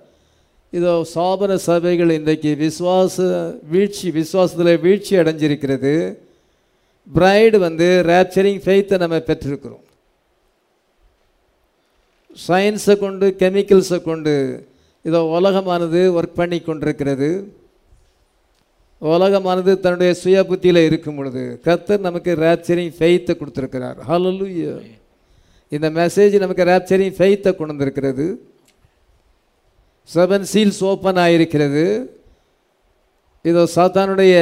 இதோ 0.78 0.94
சாபன 1.14 1.56
சபைகள் 1.70 2.12
இன்றைக்கு 2.18 2.52
விசுவாச 2.66 3.16
வீழ்ச்சி 3.72 4.10
விசுவாசத்தில் 4.20 4.80
வீழ்ச்சி 4.86 5.16
அடைஞ்சிருக்கிறது. 5.22 5.94
பிரைடு 7.16 7.58
வந்து 7.68 7.88
ரேப்சரிங் 8.12 8.62
ஃபெய்த்தை 8.66 8.98
நம்ம 9.04 9.18
பெற்றிருக்கிறோம். 9.30 9.86
சயின்ஸை 12.48 12.96
கொண்டு 13.06 13.26
கெமிக்கல்ஸை 13.42 14.00
கொண்டு 14.10 14.36
இதோ 15.08 15.20
உலகமானது 15.38 16.00
ஒர்க் 16.20 16.40
பண்ணி 16.40 16.60
கொண்டிருக்கிறது. 16.62 17.30
உலகமானது 19.02 19.72
தன்னுடைய 19.84 20.12
சுய 20.22 20.40
புத்தியில் 20.50 20.88
இருக்கும் 20.88 21.18
பொழுது 21.20 21.44
கர்த்தர் 21.68 22.06
நமக்கு 22.08 22.32
ரேப்சரிங் 22.46 22.94
ஃபெய்த்தை 22.98 23.34
கொடுத்துருக்கிறார். 23.40 23.98
ஹalleluya 24.10 24.74
இந்த 25.76 25.88
மெசேஜ் 26.00 26.36
நமக்கு 26.44 26.64
ரேப்சரிங் 26.72 27.16
ஃபெய்த்தை 27.18 27.52
கொண்டு 27.58 27.74
வந்திருக்கிறது. 27.74 28.26
செவன் 30.10 30.46
சீல்ஸ் 30.52 30.82
ஓப்பன் 30.92 31.22
ஆகிருக்கிறது 31.24 31.86
இதோ 33.50 33.62
சாத்தானுடைய 33.76 34.36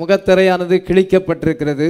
முகத்திரையானது 0.00 0.76
கிழிக்கப்பட்டிருக்கிறது. 0.88 1.88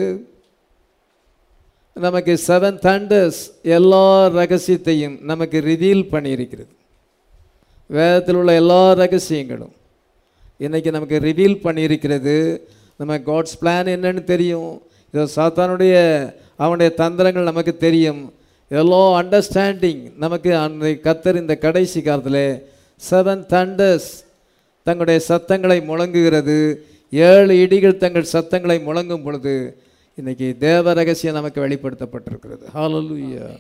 நமக்கு 1.97 2.39
செவன் 2.47 2.79
தண்டர்ஸ் 2.87 3.41
எல்லா 3.63 4.27
ரகசியத்தையும் 4.27 5.17
நமக்கு 5.23 5.61
ரிவீல் 5.61 6.05
பண்ணியிருக்கிறது. 6.13 6.73
வேதத்தில் 7.87 8.35
உள்ள 8.35 8.55
எல்லா 8.55 8.93
ரகசியங்களும் 8.93 9.75
இன்றைக்கி 10.61 10.91
நமக்கு 10.91 11.19
ரிவீல் 11.19 11.57
பண்ணியிருக்கிறது. 11.65 12.61
நம்ம 12.97 13.19
காட்ஸ் 13.19 13.59
பிளான் 13.61 13.91
என்னன்னு 13.95 14.25
தெரியும். 14.25 14.83
இதோ 15.15 15.27
சாத்தானுடைய 15.37 15.95
அவனுடைய 16.57 16.95
தந்திரங்கள் 16.97 17.51
நமக்கு 17.51 17.77
தெரியும். 17.77 18.33
எல்லோ 18.71 19.03
அண்டர்ஸ்டாண்டிங் 19.21 20.03
நமக்கு 20.17 20.57
அந்த 20.57 20.89
கத்தர் 21.07 21.41
இந்த 21.41 21.57
கடைசி 21.57 22.03
காலத்தில் 22.03 22.69
செவன் 23.11 23.45
தண்டர்ஸ் 23.55 24.11
தங்களுடைய 24.83 25.21
சத்தங்களை 25.21 25.81
முழங்குகிறது. 25.81 26.85
ஏழு 27.11 27.55
இடிகள் 27.67 27.97
தங்கள் 27.97 28.33
சத்தங்களை 28.33 28.79
முழங்கும் 28.87 29.23
பொழுது 29.23 29.55
இன்னைக்கு 30.17 30.57
தேவ 30.59 30.93
ரகசியம் 30.93 31.35
நமக்கு 31.35 31.69
வெளிப்படுத்தப்பட்டிருக்கிறது. 31.69 32.65
ஹalleluya 32.75 33.59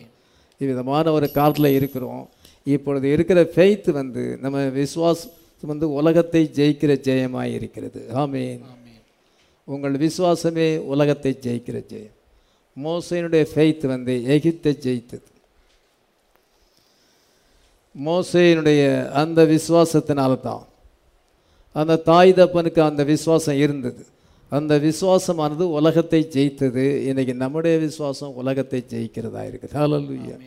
இவ்விதமான 0.58 1.12
ஒரு 1.12 1.30
காலத்தில் 1.30 1.64
இருக்கிறோம். 1.64 2.28
இப்பொழுது 2.64 3.12
இருக்கிற 3.12 3.42
ஃபெய்த் 3.42 3.90
வந்து 3.90 4.38
நம்ம 4.40 4.64
விசுவாசம் 4.64 5.30
வந்து 5.60 5.92
உலகத்தை 5.92 6.50
ஜெயிக்கிற 6.54 6.94
ஜெயமாய் 7.06 7.52
இருக்கிறது. 7.52 8.10
ஆமென். 8.12 8.62
உங்கள் 9.64 9.94
விசுவாசமே 9.94 10.78
உலகத்தை 10.78 11.38
ஜெயிக்கிற 11.40 11.84
ஜெயம். 11.88 12.10
மோசையினுடைய 12.84 13.46
ஃபெய்த் 13.54 13.86
வந்து 13.86 14.22
எகிப்தை 14.26 14.76
ஜெயித்தது. 14.86 15.28
மோசையினுடைய 18.04 19.10
அந்த 19.10 19.44
விசுவாசத்தினால 19.44 20.40
தான் 20.40 20.66
அந்த 21.72 21.96
தாய் 21.96 22.32
தப்பனுக்கு 22.32 22.80
அந்த 22.80 23.04
விசுவாசம் 23.04 23.56
இருந்தது. 23.56 24.06
அந்த 24.56 24.72
விசுவாசமானது 24.86 25.64
உலகத்தை 25.78 26.20
ஜெயித்தது. 26.34 26.84
இன்னைக்கு 27.10 27.34
நம்முடைய 27.42 27.74
விசுவாசம் 27.86 28.38
உலகத்தை 28.42 28.80
ஜெயிக்கிறதா 28.92 29.42
இருக்குது. 29.50 30.38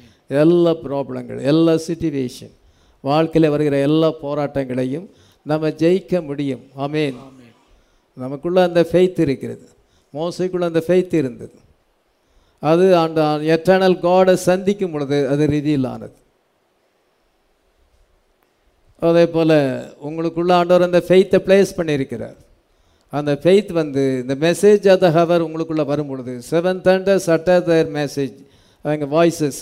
எல்லா 0.43 0.71
ப்ராப்ளங்கள் 0.85 1.39
எல்லா 1.51 1.73
சிச்சுவேஷன் 1.87 2.53
வாழ்க்கையில் 3.09 3.53
வருகிற 3.53 3.77
எல்லா 3.89 4.09
போராட்டங்களையும் 4.25 5.07
நம்ம 5.51 5.69
ஜெயிக்க 5.83 6.21
முடியும். 6.29 6.63
ஆமென் 6.85 7.19
நமக்குள்ள 8.23 8.59
அந்த 8.69 8.81
ஃபெய்த் 8.91 9.21
இருக்கிறது. 9.25 9.65
மோசைக்குள்ள 10.17 10.65
அந்த 10.71 10.83
ஃபெய்த் 10.87 11.15
இருந்தது. 11.21 11.57
அது 12.71 12.85
அந்த 13.05 13.21
எட்டர்னல் 13.55 13.97
காடை 14.07 14.33
சந்திக்கும் 14.49 14.91
பொழுது 14.91 15.17
அது 15.33 15.43
ரிவீல் 15.53 15.87
ஆனது 15.93 16.17
அதே 19.07 19.25
போல் 19.35 19.57
உங்களுக்குள்ள 20.07 20.51
ஆண்டவர் 20.59 20.87
அந்த 20.89 21.01
ஃபெய்த்தை 21.07 21.39
ப்ளேஸ் 21.47 21.77
பண்ணியிருக்கிறார். 21.77 22.37
அந்த 23.19 23.31
ஃபெய்த் 23.41 23.71
வந்து 23.81 24.03
இந்த 24.23 24.35
மெசேஜ் 24.45 24.85
ஆஃப் 24.93 25.01
த 25.03 25.09
ஹவர் 25.17 25.43
உங்களுக்குள்ளே 25.47 25.85
வரும் 25.91 26.09
பொழுது 26.11 26.33
seven 26.51 26.79
thunders 26.87 27.27
utter 27.35 27.65
their 27.69 27.91
message 27.99 28.37
அவங்க 28.85 29.05
வாய்ஸஸ் 29.15 29.59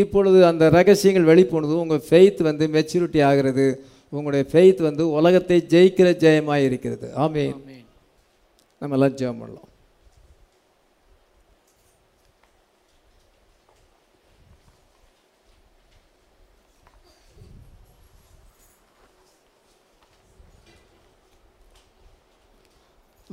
இப்பொழுது 0.00 0.38
அந்த 0.50 0.64
ரகசியங்கள் 0.78 1.28
வெளிப்போனது 1.32 1.74
உங்கள் 1.82 2.06
ஃபெய்த் 2.08 2.40
வந்து 2.42 2.66
மெச்சூரிட்டி 2.76 3.20
ஆகிறது. 3.30 3.66
உங்களுடைய 4.16 4.44
ஃபெய்த் 4.52 4.82
வந்து 4.82 5.04
உலகத்தை 5.18 5.56
ஜெயிக்கிற 5.74 6.08
ஜெயமாக 6.24 6.64
இருக்கிறது. 6.68 7.06
ஆமே 7.24 7.44
நம்ம 8.82 8.94
எல்லாம் 8.98 9.16
ஜெபம் 9.20 9.40
பண்ணலாம். 9.42 9.68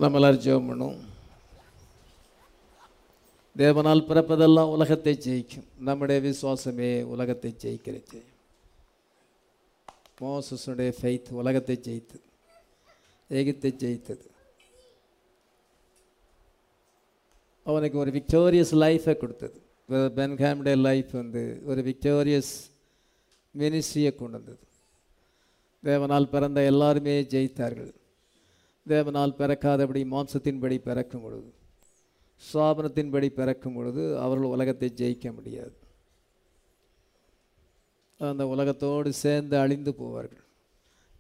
நம்ம 0.01 0.17
எல்லாரும் 0.19 0.43
ஜெபம் 0.45 0.69
பண்ணுவோம். 0.69 0.99
தேவனால் 3.61 4.07
பிறப்பதெல்லாம் 4.09 4.71
உலகத்தை 4.75 5.13
ஜெயிக்கும். 5.25 5.67
நம்முடைய 5.87 6.17
விசுவாசமே 6.27 7.03
உலகத்தை 7.13 7.55
ஜெயிக்கிறது. 7.63 8.19
மோசஸுடைய 10.21 10.89
ஃபைத் 10.99 11.29
உலகத்தை 11.41 11.75
ஜெயித்தது 11.87 12.27
ஏகத்தை 13.37 13.69
ஜெயித்தது. 13.83 14.25
அவனுக்கு 17.63 17.97
ஒரு 17.97 18.11
விக்டோரியஸ் 18.11 18.73
லைஃபை 18.83 19.17
கொடுத்தது. 19.17 19.57
பென்ஹாமுடைய 19.89 20.77
லைஃப் 20.87 21.11
வந்து 21.11 21.61
ஒரு 21.65 21.81
விக்டோரியஸ் 21.81 22.53
மினிஸ்ட்ரியை 23.57 24.15
கொண்டு 24.15 24.37
வந்தது. 24.37 24.65
தேவனால் 25.83 26.31
பிறந்த 26.35 26.63
எல்லாருமே 26.73 27.15
ஜெயித்தார்கள். 27.33 27.93
தேவனால் 28.86 29.38
பிறக்காதபடி 29.39 30.01
மாம்சத்தின்படி 30.13 30.77
பிறக்கும் 30.88 31.23
பொழுது 31.25 31.49
சாபனத்தின்படி 32.41 33.27
பிறக்கும் 33.39 33.75
பொழுது 33.77 34.03
அவர்கள் 34.23 34.53
உலகத்தை 34.55 34.88
ஜெயிக்க 35.01 35.27
முடியாது. 35.38 35.75
அந்த 38.19 38.43
உலகத்தோடு 38.53 39.09
சேர்ந்து 39.23 39.55
அழிந்து 39.63 39.91
போவார்கள். 39.99 40.45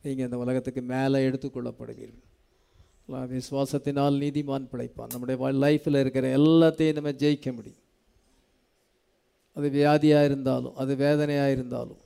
நீங்கள் 0.03 0.27
அந்த 0.27 0.37
உலகத்துக்கு 0.43 0.81
மேலே 0.93 1.19
எடுத்துக்கொள்ளப்படுவீர்கள் 1.27 2.27
விசுவாசத்தினால் 3.35 4.15
நீதிமான் 4.23 4.67
பிழைப்பான். 4.71 5.11
நம்முடைய 5.13 5.37
லைஃப்பில் 5.63 6.01
இருக்கிற 6.03 6.25
எல்லாத்தையும் 6.39 6.97
நம்ம 6.97 7.13
ஜெயிக்க 7.23 7.47
முடியும். 7.57 7.83
அது 9.57 9.67
வியாதியாக 9.77 10.27
இருந்தாலும் 10.29 10.75
அது 10.81 10.91
வேதனையாக 11.05 11.53
இருந்தாலும் 11.55 12.01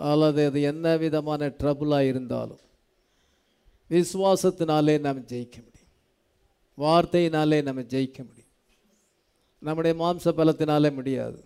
அல்லது 0.00 0.40
அது 0.50 0.60
என்ன 0.70 0.96
விதமான 1.02 1.48
ட்ரபுளாக 1.60 2.10
இருந்தாலும் 2.12 2.62
விசுவாசத்தினாலே 3.94 5.00
நாம் 5.00 5.26
ஜெயிக்க 5.26 5.64
முடியும். 5.64 5.90
வார்த்தையினாலே 6.78 7.62
நம்ம 7.62 7.80
ஜெயிக்க 7.80 8.16
முடியும். 8.16 8.52
நம்முடைய 9.58 10.04
மாம்ச 10.04 10.26
பலத்தினாலே 10.26 10.94
முடியாது. 10.94 11.44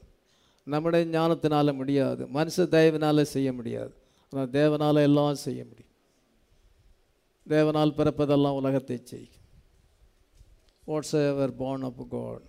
நம்முடைய 0.65 1.21
ஞானத்தினால 1.21 1.75
முடியாது. 1.75 2.27
மனுஷ 2.27 2.57
தயவினால 2.57 3.23
செய்ய 3.23 3.53
முடியாது. 3.53 3.95
ஆனால் 4.31 4.51
தேவனால் 4.51 5.03
எல்லாம் 5.03 5.35
செய்ய 5.35 5.65
முடியும். 5.65 5.87
தேவனால் 7.49 7.95
பிறப்பதெல்லாம் 7.97 8.53
உலகத்தை 8.53 9.01
செய்யும் 9.05 9.37
whatsoever 11.13 11.55
of 11.83 11.99
of 11.99 12.41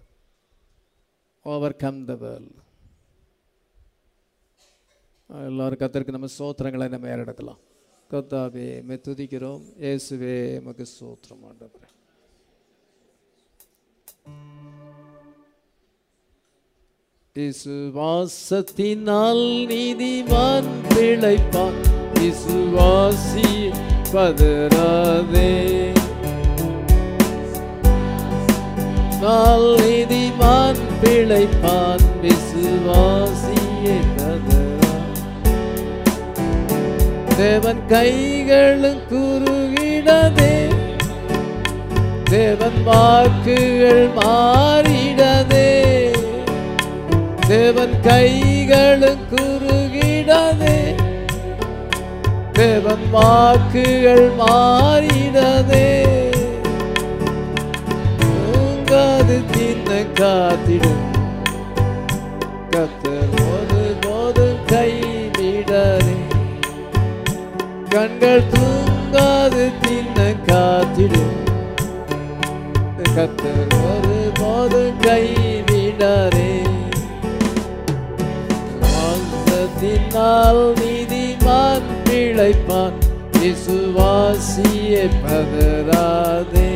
overcome 1.76 2.06
the 2.06 2.14
world. 2.14 2.52
எல்லோரும் 5.28 5.80
கத்தருக்கு 5.80 6.10
நம்ம 6.10 6.28
சோத்திரங்களை 6.40 6.90
நம்ம 6.90 7.08
ஏறெடுக்கலாம். 7.08 7.60
கத்தாவே 8.12 8.84
மே 8.84 8.96
துதிக்கிறோம். 8.96 9.62
இயேசுவே 9.82 10.54
நமக்கு 10.54 10.86
சோத்திரம் 11.00 11.44
ஆண்டவரே. 11.50 11.90
விசுவாசத்தினால் 17.36 19.46
நீதிமான் 19.74 20.70
பிழைப்பான். 20.90 21.80
விசுவாசி 22.14 23.52
பதராதே 24.14 25.54
நாள் 29.22 29.60
நீதிமான் 29.60 30.82
பிழைப்பான். 31.02 32.06
விசுவாசியே 32.24 33.96
பத 34.18 34.49
தேவன் 37.40 37.82
கைகளும் 37.88 39.04
குறுகிடதே 39.12 40.56
தேவன் 42.32 42.80
வாக்குகள் 42.88 44.04
மாறிடதே 44.18 45.70
தேவன் 47.48 47.96
கைகளும் 48.08 49.24
குறுகிடதே 49.32 50.80
தேவன் 52.54 53.06
வாக்குகள் 53.12 54.28
மாறிடதே 54.42 55.90
தூங்காது 58.22 59.38
தின்ன 59.54 60.02
காத்திடும் 60.22 61.06
கத்தர். 62.74 63.49
கண்கள் 67.94 68.44
தூங்காது 68.54 69.64
தின்ன 69.84 70.18
காத்திடும். 70.48 71.38
கத்தர் 73.16 73.74
ஒரு 73.90 74.18
போதும் 74.40 75.00
கைவிடாரே 75.06 76.52
வாசத்தினால் 78.82 80.62
நீதிமான் 80.80 81.90
பிழைப்பான். 82.08 82.98
விசுவாசியை 83.40 85.08
பதராதே 85.26 86.74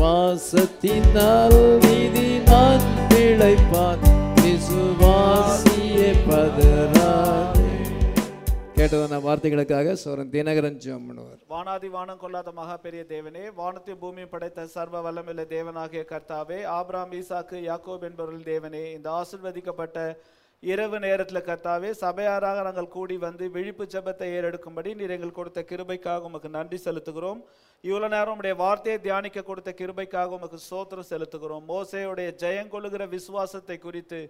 வாசத்தினால் 0.00 1.58
நீதிமான் 1.86 2.86
பிழைப்பான். 3.10 4.04
விசுவாசியை 4.44 6.12
பதராதே 6.28 7.45
கேட்டதான 8.86 9.18
வார்த்தைகளுக்காக 9.24 9.92
சோரன் 10.00 10.30
தினகரன் 10.34 10.76
ஜெபம் 10.82 11.06
பண்ணுவார் 11.08 11.40
வானாதி 11.52 11.88
வானம் 11.94 12.20
கொள்ளாத 12.20 12.50
மகா 12.58 12.76
பெரிய 12.84 13.02
தேவனே 13.12 13.42
வானத்தை 13.58 13.94
பூமி 14.02 14.24
படைத்த 14.32 14.66
சர்வ 14.74 15.00
வல்லமில்ல 15.06 15.44
தேவனாகிய 15.54 16.02
கர்த்தாவே 16.10 16.58
ஆபிராம் 16.76 17.14
ஈசாக்கு 17.20 17.56
யாக்கோப் 17.66 18.06
என்பவர்கள் 18.08 18.48
தேவனே 18.52 18.82
இந்த 18.96 19.08
ஆசிர்வதிக்கப்பட்ட 19.20 19.98
இரவு 20.62 20.98
நேரத்தில் 21.06 21.46
கர்த்தாவே 21.48 21.90
சபையாராக 22.04 22.62
நாங்கள் 22.66 22.92
கூடி 22.96 23.16
வந்து 23.26 23.44
விழிப்பு 23.56 23.86
ஜெபத்தை 23.94 24.28
ஏறெடுக்கும்படி 24.36 24.92
நீர் 25.00 25.16
எங்கள் 25.16 25.36
கொடுத்த 25.38 25.60
கிருபைக்காக 25.70 26.28
உமக்கு 26.30 26.50
நன்றி 26.58 26.78
செலுத்துகிறோம். 26.86 27.40
இவ்வளோ 27.84 28.08
நேரம் 28.16 28.38
உடைய 28.40 28.56
வார்த்தையை 28.64 28.98
தியானிக்க 29.06 29.48
கொடுத்த 29.50 29.72
கிருபைக்காக 29.80 30.38
உமக்கு 30.38 30.60
சோத்திரம் 30.70 31.10
செலுத்துகிறோம். 31.12 31.64
மோசையுடைய 31.72 32.28
ஜெயங்கொள்ளுகிற 32.44 33.06
விசுவாசத்தை 33.16 33.78
குறித்து 33.86 34.20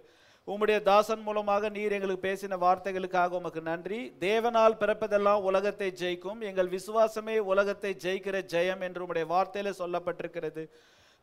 உம்முடைய 0.51 0.81
தாசன் 0.81 1.23
மூலமாக 1.27 1.69
நீர் 1.77 1.93
எங்களுக்கு 1.95 2.25
பேசின 2.27 2.57
வார்த்தைகளுக்காக 2.61 3.37
உமக்கு 3.39 3.61
நன்றி. 3.61 3.97
தேவனால் 4.19 4.77
பிறப்பதெல்லாம் 4.81 5.41
உலகத்தை 5.49 5.89
ஜெயிக்கும். 6.01 6.39
எங்கள் 6.49 6.69
விசுவாசமே 6.75 7.35
உலகத்தை 7.53 7.91
ஜெயிக்கிற 8.03 8.39
ஜெயம் 8.53 8.83
என்று 8.87 9.03
உம்முடைய 9.05 9.25
வார்த்தையில 9.33 9.73
சொல்லப்பட்டிருக்கிறது. 9.81 10.63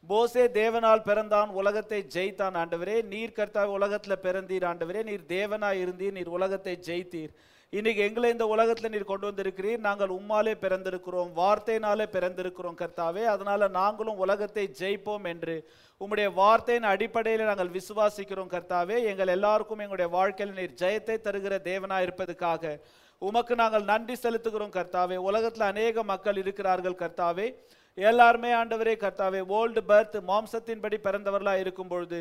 போசே 0.05 0.45
தேவனால் 0.61 1.07
பிறந்தான் 1.09 1.51
உலகத்தை 1.61 2.01
ஜெயித்தான் 2.15 2.57
ஆண்டவரே. 2.63 2.97
நீர் 3.13 3.37
கர்த்தா 3.39 3.63
உலகத்தில் 3.79 4.23
பிறந்தீர் 4.27 4.67
ஆண்டவரே. 4.71 5.03
நீர் 5.11 5.25
தேவனாய் 5.37 5.81
இருந்தீர் 5.85 6.17
நீர் 6.19 6.35
உலகத்தை 6.39 6.75
ஜெயித்தீர். 6.89 7.33
இன்னைக்கு 7.77 8.03
எங்களை 8.07 8.29
இந்த 8.31 8.47
உலகத்தில் 8.47 8.93
நீர் 8.93 9.05
கொண்டு 9.05 9.27
வந்திருக்கிறீர். 9.31 9.81
நாங்கள் 9.87 10.13
உம்மாலே 10.17 10.53
பிறந்திருக்கிறோம். 10.65 11.31
வார்த்தையினாலே 11.39 12.05
பிறந்திருக்கிறோம் 12.17 12.77
கர்த்தாவே. 12.81 13.23
அதனால 13.33 13.69
நாங்களும் 13.79 14.21
உலகத்தை 14.25 14.65
ஜெயிப்போம் 14.81 15.25
என்று 15.33 15.57
உம்முடைய 16.01 16.29
வார்த்தையின் 16.35 16.89
அடிப்படையில் 16.93 17.49
நாங்கள் 17.51 17.73
விசுவாசிக்கிறோம் 17.79 18.53
கர்த்தாவே. 18.55 18.99
எங்கள் 19.13 19.33
எல்லாருக்கும் 19.37 19.83
எங்களுடைய 19.85 20.11
வாழ்க்கையில் 20.17 20.57
நீர் 20.59 20.79
ஜெயத்தை 20.83 21.17
தருகிற 21.27 21.57
தேவனா 21.71 21.99
இருப்பதுக்காக 22.07 22.77
உமக்கு 23.19 23.55
நாங்கள் 23.63 23.89
நன்றி 23.93 24.17
செலுத்துகிறோம் 24.23 24.77
கர்த்தாவே. 24.79 25.17
உலகத்தில் 25.31 25.71
அநேக 25.73 26.05
மக்கள் 26.13 26.37
இருக்கிறார்கள் 26.37 27.01
கர்த்தாவே. 27.03 27.49
எல்லாருமே 27.97 28.49
ஆண்டவரே 28.53 28.93
கர்த்தாவே 29.01 29.41
ஓல்டு 29.57 29.81
பர்த் 29.89 30.17
மாம்சத்தின்படி 30.29 30.97
பிறந்தவர்களாக 31.03 31.63
இருக்கும் 31.65 31.91
பொழுது 31.93 32.19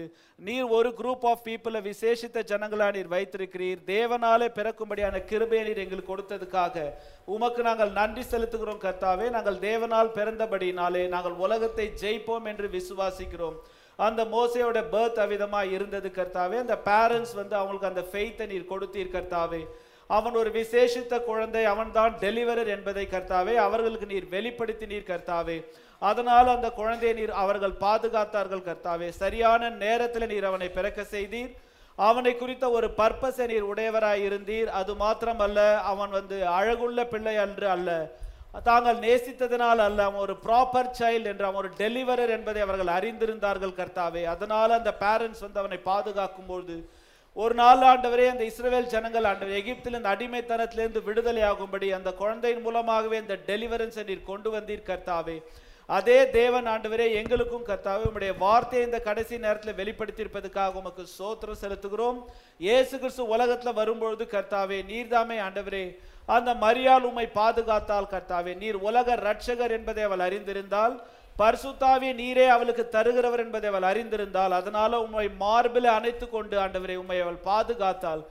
நீர் 0.48 0.68
ஒரு 0.78 0.90
குரூப் 0.98 1.24
ஆஃப் 1.30 1.42
பீப்புளை 1.46 1.80
விசேஷித்த 1.88 2.44
ஜனங்களா 2.52 2.88
நீர் 2.96 3.10
வைத்திருக்கிறீர். 3.14 3.80
தேவனாலே 3.88 4.48
பிறக்கும்படியான 4.58 5.24
கிருபையை 5.30 5.64
நீர் 5.68 5.82
எங்களுக்கு 5.84 6.12
கொடுத்ததுக்காக 6.12 6.84
உமக்கு 7.36 7.64
நாங்கள் 7.70 7.92
நன்றி 7.92 8.26
செலுத்துகிறோம் 8.32 8.84
கர்த்தாவே. 8.86 9.30
நாங்கள் 9.36 9.58
தேவனால் 9.68 10.14
பிறந்தபடினாலே 10.18 11.08
நாங்கள் 11.08 11.40
உலகத்தை 11.46 11.88
ஜெயிப்போம் 12.02 12.46
என்று 12.52 12.70
விசுவாசிக்கிறோம். 12.78 13.58
அந்த 13.96 14.22
மோசையோட 14.36 14.84
பர்த் 14.94 15.20
அவிதமாக 15.26 15.72
இருந்தது 15.72 16.12
கர்த்தாவே. 16.20 16.60
அந்த 16.66 16.78
பேரண்ட்ஸ் 16.90 17.36
வந்து 17.42 17.56
அவங்களுக்கு 17.56 17.92
அந்த 17.92 18.06
ஃபெய்த்தை 18.12 18.48
நீர் 18.54 18.72
கொடுத்தீர் 18.74 19.14
கர்த்தாவே. 19.18 19.64
அவன் 20.08 20.36
ஒரு 20.42 20.50
விசேஷித்த 20.60 21.24
குழந்தை 21.24 21.66
அவன்தான் 21.66 22.14
டெலிவரர் 22.24 22.72
என்பதை 22.76 23.08
கர்த்தாவே 23.12 23.56
அவர்களுக்கு 23.66 24.06
நீர் 24.06 24.28
வெளிப்படுத்தி 24.36 24.86
நீர் 24.86 25.10
கர்த்தாவே. 25.12 25.58
அதனால் 26.10 26.48
அந்த 26.48 26.70
குழந்தையை 26.72 27.14
நீர் 27.20 27.34
அவர்கள் 27.44 27.76
பாதுகாத்தார்கள் 27.84 28.68
கர்த்தாவே. 28.70 29.10
சரியான 29.10 29.70
நேரத்தில் 29.70 30.32
நீர் 30.32 30.50
அவனை 30.50 30.70
பிறக்க 30.70 31.02
செய்தீர். 31.16 31.54
அவனை 31.98 32.38
குறித்த 32.38 32.66
ஒரு 32.70 32.88
பர்பஸை 32.98 33.46
நீர் 33.52 33.70
உடையவராய் 33.72 34.24
இருந்தீர். 34.28 34.70
அது 34.80 34.92
மாத்திரமல்ல 35.04 35.60
அவன் 35.92 36.10
வந்து 36.10 36.38
அழகுள்ள 36.60 37.06
பிள்ளை 37.14 37.36
அன்று 37.46 37.68
அல்ல. 37.76 37.90
தாங்கள் 38.64 39.00
நேசித்ததினால் 39.06 39.82
அல்ல 39.86 40.04
அவன் 40.08 40.24
ஒரு 40.26 40.36
ப்ராப்பர் 40.46 40.90
சைல்டு 41.00 41.30
என்று 41.32 41.46
அவன் 41.46 41.62
ஒரு 41.62 41.72
டெலிவரர் 41.78 42.34
என்பதை 42.38 42.62
அவர்கள் 42.62 42.92
அறிந்திருந்தார்கள் 42.98 43.78
கர்த்தாவே. 43.80 44.24
அதனால் 44.34 44.78
அந்த 44.80 44.92
பேரண்ட்ஸ் 45.04 45.46
வந்து 45.46 45.62
அவனை 45.64 45.80
பாதுகாக்கும் 45.92 46.50
பொழுது 46.52 46.78
ஒரு 47.42 47.54
நாள் 47.60 47.84
ஆண்டவரே 47.92 48.26
அந்த 48.32 48.44
இஸ்ரேல் 48.50 48.90
ஜனங்கள் 48.94 49.28
ஆண்டவர் 49.30 49.60
எகிப்தில் 49.60 49.98
இந்த 50.00 50.10
அடிமைத்தனத்திலிருந்து 50.16 51.02
விடுதலை 51.08 51.44
ஆகும்படி 51.52 51.88
அந்த 51.98 52.10
குழந்தையின் 52.20 52.64
மூலமாகவே 52.66 53.18
இந்த 53.22 53.36
டெலிவரன்ஸை 53.48 54.04
நீர் 54.10 54.30
கொண்டு 54.30 54.50
வந்தீர் 54.56 54.90
கர்த்தாவே. 54.90 55.38
அதே 55.90 56.18
தேவன் 56.36 56.68
ஆண்டவரே 56.74 57.08
எங்களுக்கும் 57.20 57.66
கர்த்தாவே 57.70 58.06
உடைய 58.12 58.34
வார்த்தையை 58.44 58.84
இந்த 58.90 59.00
கடைசி 59.08 59.42
நேரத்தில் 59.46 59.78
வெளிப்படுத்தியிருப்பதற்காக 59.80 60.80
உமக்கு 60.82 61.04
சோத்திரம் 61.18 61.62
செலுத்துகிறோம். 61.64 62.20
இயேசு 62.66 62.94
கிறிஸ்து 63.02 63.26
உலகத்தில் 63.36 63.80
வரும்பொழுது 63.82 64.28
கர்த்தாவே 64.36 64.80
நீர்தாமே 64.92 65.40
ஆண்டவரே 65.48 65.86
அந்த 66.36 66.52
மரியாள் 66.66 67.08
உம்மை 67.10 67.28
பாதுகாத்தால் 67.40 68.12
கர்த்தாவே 68.14 68.54
நீர் 68.62 68.80
உலக 68.90 69.16
ரட்சகர் 69.28 69.76
என்பதை 69.80 70.04
அவள் 70.10 70.26
அறிந்திருந்தால் 70.28 70.96
பரிசுத்தாவே 71.40 72.10
நீரே 72.20 72.48
அவளுக்கு 72.48 72.84
தருகிறவர் 72.92 73.44
என்பதை 73.46 73.70
அவள் 73.70 73.88
அறிந்திருந்தால் 73.92 74.54
அதனால 74.60 75.00
உம்மை 75.06 75.28
மார்பில் 75.44 75.90
அணைத்து 75.98 76.26
கொண்டு 76.30 76.56
ஆண்டவரே 76.60 76.96
உம்மை 76.96 77.18
அவள் 77.22 77.40
பாதுகாத்தால் 77.46 78.22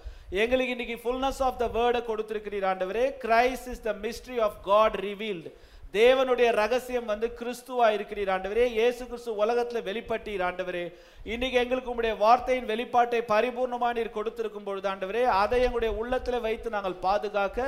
எங்களுக்கு 0.42 0.74
இன்னைக்கு 0.74 0.98
ஃபுல்னஸ் 1.02 1.40
ஆஃப் 1.48 1.58
த 1.58 1.66
வேர்டை 1.74 2.00
கொடுத்திருக்கிறீர் 2.04 2.66
ஆண்டவரே. 2.70 3.04
Christ 3.24 3.64
is 3.72 3.82
the 3.82 3.92
mystery 4.04 4.36
of 4.46 4.58
God 4.62 4.96
revealed 5.08 5.50
தேவனுடைய 5.96 6.48
ரகசியம் 6.60 7.10
வந்து 7.10 7.26
கிறிஸ்துவா 7.38 7.86
இருக்கிறீர் 7.94 8.30
ஆண்டவரே 8.34 8.66
இயேசு 8.76 9.02
கிறிஸ்து 9.08 9.32
உலகத்தில் 9.42 9.84
வெளிப்பட்டீர் 9.88 10.44
ஆண்டவரே. 10.46 10.84
இன்னைக்கு 11.32 11.56
எங்களுக்கு 11.62 11.90
உங்களுடைய 11.92 12.14
வார்த்தையின் 12.22 12.70
வெளிப்பாட்டை 12.70 13.20
பரிபூர்ணமா 13.32 13.90
நீர் 13.98 14.16
கொடுத்திருக்கும் 14.16 14.66
பொழுது 14.68 14.88
ஆண்டவரே 14.92 15.24
அதை 15.40 15.58
எங்களுடைய 15.66 15.90
உள்ளத்தில் 16.02 16.44
வைத்து 16.46 16.70
நாங்கள் 16.76 16.96
பாதுகாக்க 17.04 17.58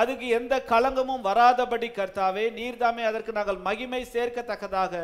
அதுக்கு 0.00 0.26
எந்த 0.38 0.54
களங்கமும் 0.72 1.24
வராதபடி 1.28 1.90
கர்த்தாவே 1.94 2.44
நீர்தாமே 2.58 3.04
அதற்கு 3.10 3.38
நாங்கள் 3.38 3.62
மகிமை 3.68 4.02
சேர்க்கத்தக்கதாக 4.16 4.94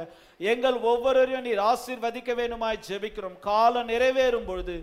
எங்கள் 0.53 0.79
ஒவ்வொருவரையும் 0.91 1.47
நீர் 1.49 1.65
ஆசீர்வதிக்க 1.71 2.31
வேணுமாய் 2.43 2.85
ஜெபிக்கிறோம். 2.89 3.41
காலம் 3.49 3.91
நிறைவேறும் 3.95 4.49
பொழுது 4.51 4.77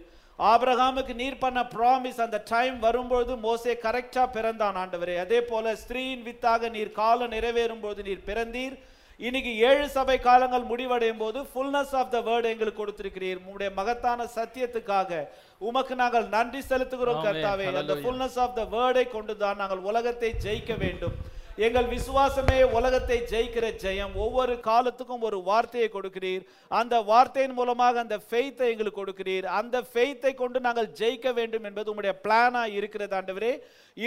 ஆபிரகாமுக்கு 0.51 1.13
நீர் 1.13 1.41
பண்ண 1.43 1.59
ப்ராமிஸ் 1.75 2.21
அந்த 2.25 2.37
டைம் 2.49 2.79
வரும்பொழுது 2.79 3.35
மோசே 3.35 3.73
கரெக்டா 3.83 4.23
பிறந்தான் 4.31 4.77
ஆண்டவரே. 4.81 5.15
அதே 5.17 5.41
போல 5.41 5.73
ஸ்திரீயின் 5.73 6.25
வித்தாக 6.29 6.69
நீர் 6.69 6.91
காலம் 6.91 7.31
நிறைவேறும் 7.31 7.83
பொழுது 7.83 8.03
நீர் 8.03 8.25
பிறந்தீர். 8.27 8.75
இன்னைக்கு 9.17 9.57
ஏழு 9.57 9.89
சபை 9.89 10.19
காலங்கள் 10.19 10.63
முடிவடையும் 10.63 11.17
போது 11.17 11.39
ஃபுல்னஸ் 11.41 11.93
ஆஃப் 11.99 12.11
த 12.11 12.19
வேர்டு 12.19 12.43
எங்களுக்கு 12.43 12.81
கொடுத்திருக்கிறீர். 12.81 13.39
உங்களுடைய 13.39 13.69
மகத்தான 13.75 14.25
சத்தியத்துக்காக 14.35 15.27
உமக்கு 15.57 15.95
நாங்கள் 15.95 16.27
நன்றி 16.27 16.59
செலுத்துகிறோம். 16.59 17.21
கர்த்தாவே. 17.27 17.67
அந்த. 17.81 17.95
ஃபுல்னஸ் 18.03 18.39
ஆஃப் 18.45 18.55
த 18.55 18.63
வேர்டை 18.75 19.05
கொண்டுதான் 19.11 19.55
நாங்கள் 19.55 19.85
உலகத்தை 19.91 20.31
ஜெயிக்க 20.45 20.77
வேண்டும். 20.77 21.15
எங்கள் 21.57 21.87
விசுவாசமே 21.93 22.55
உலகத்தை 22.77 23.17
ஜெயிக்கிற 23.31 23.65
ஜெயம். 23.81 24.13
ஒவ்வொரு 24.23 24.53
காலத்துக்கும் 24.67 25.25
ஒரு 25.27 25.39
வார்த்தையை 25.49 25.89
கொடுக்கிறீர். 25.95 26.43
அந்த 26.79 27.01
வார்த்தையின் 27.09 27.53
மூலமாக 27.59 27.99
அந்த 28.03 28.17
ஃபெய்த்தை 28.27 28.67
எங்களுக்கு 28.73 29.01
கொடுக்கிறீர். 29.01 29.45
அந்த 29.59 29.83
ஃபெய்த்தை 29.89 30.31
கொண்டு 30.39 30.59
நாங்கள் 30.67 30.89
ஜெயிக்க 30.99 31.33
வேண்டும் 31.39 31.67
என்பது 31.69 31.91
உங்களுடைய 31.93 32.15
பிளானாக 32.23 32.73
இருக்கிறது 32.79 33.15
ஆண்டவரே. 33.19 33.53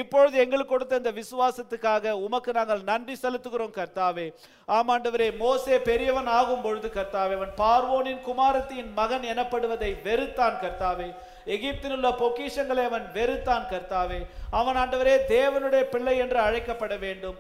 இப்பொழுது 0.00 0.36
எங்களுக்கு 0.44 0.72
கொடுத்த 0.72 1.00
இந்த 1.02 1.12
விசுவாசத்துக்காக 1.20 2.16
உமக்கு 2.26 2.52
நாங்கள் 2.58 2.82
நன்றி 2.90 3.16
செலுத்துகிறோம் 3.22 3.76
கர்த்தாவே. 3.78 4.26
ஆமாண்டவரே 4.78 5.30
மோசே 5.44 5.78
பெரியவன் 5.88 6.32
ஆகும் 6.38 6.66
பொழுது 6.66 6.90
கர்த்தாவே 6.98 7.36
அவன் 7.38 7.56
பார்வோனின் 7.62 8.22
குமாரத்தின் 8.28 8.92
மகன் 9.00 9.30
எனப்படுவதை 9.34 9.92
வெறுத்தான் 10.08 10.60
கர்த்தாவே. 10.64 11.10
எகிப்தில் 11.54 11.94
உள்ள 11.96 12.08
பொக்கிஷங்களை 12.08 12.84
அவன் 12.84 13.06
வெறுத்தான் 13.14 13.66
கர்த்தாவே. 13.72 14.20
அவன் 14.50 14.76
ஆண்டவரே 14.76 15.16
தேவனுடைய 15.28 15.82
பிள்ளை 15.94 16.14
என்று 16.18 16.38
அழைக்கப்பட 16.40 16.98
வேண்டும். 16.98 17.36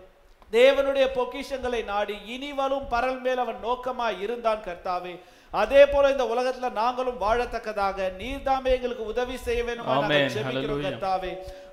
தேவனுடைய 0.52 1.06
பொக்கிஷங்களை 1.18 1.84
நாடி 1.84 2.16
இனிவலும் 2.34 2.86
பரல் 2.90 3.20
மேல் 3.20 3.38
அவன் 3.38 3.64
நோக்கமாய் 3.64 4.20
இருந்தான் 4.20 4.62
கர்த்தாவே. 4.66 5.14
அதே 5.62 5.82
போல 5.90 6.10
இந்த 6.14 6.24
உலகத்துல 6.32 6.68
நாங்களும் 6.78 7.20
வாழத்தக்கதாக. 7.24 8.08
நீர்தாமே 8.22 8.70
எங்களுக்கு 8.76 9.04
உதவி 9.12 9.36
செய்ய 9.46 9.60
வேணுமா. 9.68 9.94
கர்த்தாவே. 10.86 11.32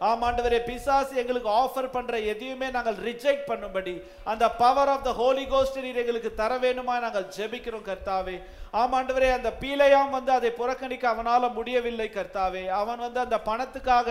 ஆமாண்டவரே 0.10 0.60
பிசாசு 0.68 1.14
எங்களுக்கு 1.22 1.50
ஆஃபர் 1.62 1.90
பண்ற 1.96 2.14
எதையுமே 2.32 2.68
நாங்கள் 2.76 2.98
ரிஜெக்ட் 3.08 3.50
பண்ணும்படி 3.52 3.96
அந்த 4.32 4.46
power 4.62 4.92
of 4.94 5.04
the 5.08 5.14
holy 5.20 5.46
ghost 5.54 5.82
நீர் 5.86 6.02
எங்களுக்கு 6.04 6.32
தர 6.42 6.52
வேணுமா 6.66 6.96
நாங்கள் 7.06 7.28
ஜெபிக்கிறோம் 7.38 7.88
கர்த்தாவே. 7.90 8.38
ஆமாண்டவரே 8.84 9.30
அந்த 9.38 9.52
பீலையாம் 9.62 10.16
வந்து 10.18 10.34
அதை 10.38 10.52
புறக்கணிக்க 10.62 11.06
அவனால 11.14 11.52
முடியவில்லை 11.58 12.10
கர்த்தாவே. 12.16 12.64
அவன் 12.82 13.04
வந்து 13.06 13.22
அந்த 13.26 13.40
பணத்துக்காக 13.50 14.10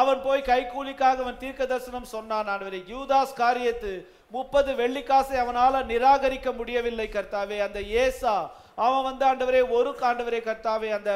அவன் 0.00 0.20
போய் 0.26 0.48
கைக்கூலிக்காக 0.52 1.22
அவன் 1.24 1.42
தீர்க்க 1.42 1.72
தரிசனம் 1.72 2.12
சொன்னான் 2.14 2.48
ஆண்டவரே. 2.52 2.80
யூதாஸ் 2.92 3.40
காரியத்து 3.42 3.92
முப்பது 4.36 4.70
வெள்ளிக்காசை 4.80 5.36
அவனால 5.42 5.82
நிராகரிக்க 5.92 6.48
முடியவில்லை 6.60 7.08
கர்த்தாவே. 7.16 7.58
அந்த 7.66 7.80
ஏசா 8.04 8.36
அவன் 8.84 9.06
வந்து 9.08 9.24
ஆண்டவரே 9.30 9.64
ஒரு 9.78 9.90
ஆண்டவரே 10.10 10.40
கர்த்தாவே 10.46 10.90
அந்த 10.98 11.12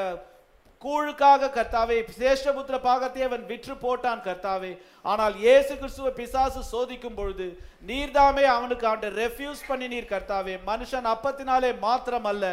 கூழுக்காக 0.83 1.49
கர்த்தாவே 1.55 1.97
சேஷ்டபுத்திர 2.19 2.77
பாகத்தை 2.87 3.23
அவன் 3.27 3.43
விற்று 3.49 3.75
போட்டான் 3.83 4.23
கர்த்தாவே. 4.27 4.71
ஆனால் 5.11 5.35
இயேசு 5.43 5.73
கிறிஸ்துவ 5.81 6.11
பிசாசு 6.19 6.61
சோதிக்கும் 6.71 7.19
பொழுது 7.19 7.47
நீர்தாமே 7.89 8.45
அவனுக்கு 8.55 8.87
அவன் 8.91 9.19
ரெஃப்யூஸ் 9.23 9.61
பண்ணி 9.71 9.87
நீர் 9.95 10.13
கர்த்தாவே. 10.13 10.55
மனுஷன் 10.71 11.09
அப்பத்தினாலே 11.13 11.71
மாத்திரம் 11.87 12.29
அல்ல 12.31 12.45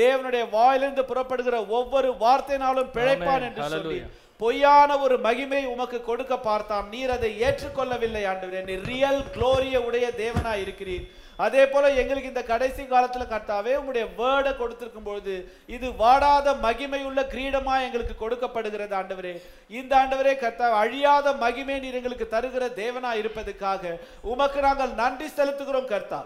தேவனுடைய 0.00 0.44
வாயிலிருந்து 0.56 1.04
புறப்படுகிற 1.12 1.56
ஒவ்வொரு 1.78 2.10
வார்த்தையினாலும் 2.24 2.92
பிழைப்பான். 2.96 3.46
என்று 3.48 3.62
சொல்லி. 3.76 4.00
பொய்யான 4.42 4.90
ஒரு 5.04 5.16
மகிமை 5.24 5.62
உமக்கு 5.72 5.98
கொடுக்க 6.10 6.34
பார்த்தான். 6.50 6.86
நீர் 6.92 7.14
அதை 7.16 7.30
ஏற்றுக்கொள்ளவில்லை 7.46 8.22
ஆண்டவரே. 8.32 8.62
நீர் 8.68 8.86
ரியல் 8.92 9.22
குளோரிய 9.34 9.80
உடைய 9.88 10.06
தேவனா 10.22 10.54
இருக்கிறீர். 10.64 11.06
அதே 11.42 11.62
போல 11.72 11.90
எங்களுக்கு 12.00 12.30
இந்த 12.32 12.42
கடைசி 12.50 12.82
காலத்துல 12.92 13.24
கர்த்தாவே 13.32 13.72
உங்களுடைய 13.80 14.06
வேர்டை 14.18 14.52
கொடுத்திருக்கும் 14.56 15.06
பொழுது 15.08 15.34
இது 15.74 15.86
வாடாத 16.02 16.54
மகிமையுள்ள 16.64 17.20
கிரீடமா 17.34 17.74
எங்களுக்கு 17.86 18.14
கொடுக்கப்படுகிறது 18.22 18.94
ஆண்டவரே. 19.00 19.34
இந்த 19.78 19.92
ஆண்டவரே 20.00 20.34
கர்த்தா 20.42 20.68
அழியாத 20.82 21.32
மகிமை 21.44 21.76
நீர் 21.84 21.98
எங்களுக்கு 22.00 22.28
தருகிற 22.34 22.66
தேவனா 22.82 23.12
இருப்பதற்காக 23.22 23.92
உமக்கு 24.32 24.60
நாங்கள் 24.66 24.96
நன்றி 25.02 25.28
செலுத்துகிறோம் 25.38 25.90
கர்த்தா. 25.94 26.20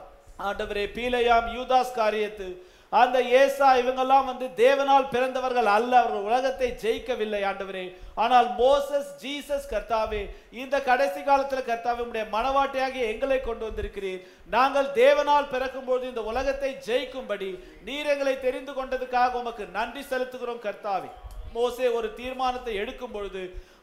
ஆண்டவரே 0.48 0.84
பீலையாம் 0.96 1.48
யூதாஸ் 1.56 1.98
காரியத்து 2.00 2.48
அந்த 3.00 3.18
ஏசா 3.40 3.68
இவங்கெல்லாம் 3.80 4.26
வந்து 4.30 4.46
தேவனால் 4.60 5.06
பிறந்தவர்கள் 5.14 5.68
அல்ல 5.76 5.92
அவர்கள் 6.00 6.26
உலகத்தை 6.28 6.68
ஜெயிக்கவில்லை 6.82 7.40
ஆண்டவரே. 7.50 7.84
ஆனால் 8.24 8.48
மோசஸ் 8.60 9.10
ஜீசஸ் 9.22 9.66
கர்த்தாவே 9.72 10.22
இந்த 10.62 10.76
கடைசி 10.88 11.20
காலத்தில் 11.28 11.68
கர்த்தாவே 11.70 12.02
உடைய 12.08 12.24
மனவாட்டியாகி 12.36 13.00
எங்களை 13.12 13.38
கொண்டு 13.40 13.64
வந்திருக்கிறீர். 13.68 14.22
நாங்கள் 14.56 14.88
தேவனால் 15.02 15.50
பிறக்கும்போது 15.54 16.04
இந்த 16.12 16.24
உலகத்தை 16.32 16.72
ஜெயிக்கும்படி 16.88 17.50
நீர் 17.88 18.12
எங்களை 18.14 18.36
தெரிந்து 18.46 18.74
கொண்டதுக்காக 18.78 19.40
உமக்கு 19.42 19.66
நன்றி 19.78 20.04
செலுத்துகிறோம் 20.12 20.64
கர்த்தாவே. 20.66 21.10
மோசே 21.56 21.86
ஒரு 21.98 22.08
தீர்மானத்தை 22.18 22.74
எடுக்கும் 22.82 23.14
பொழுது 23.14 23.42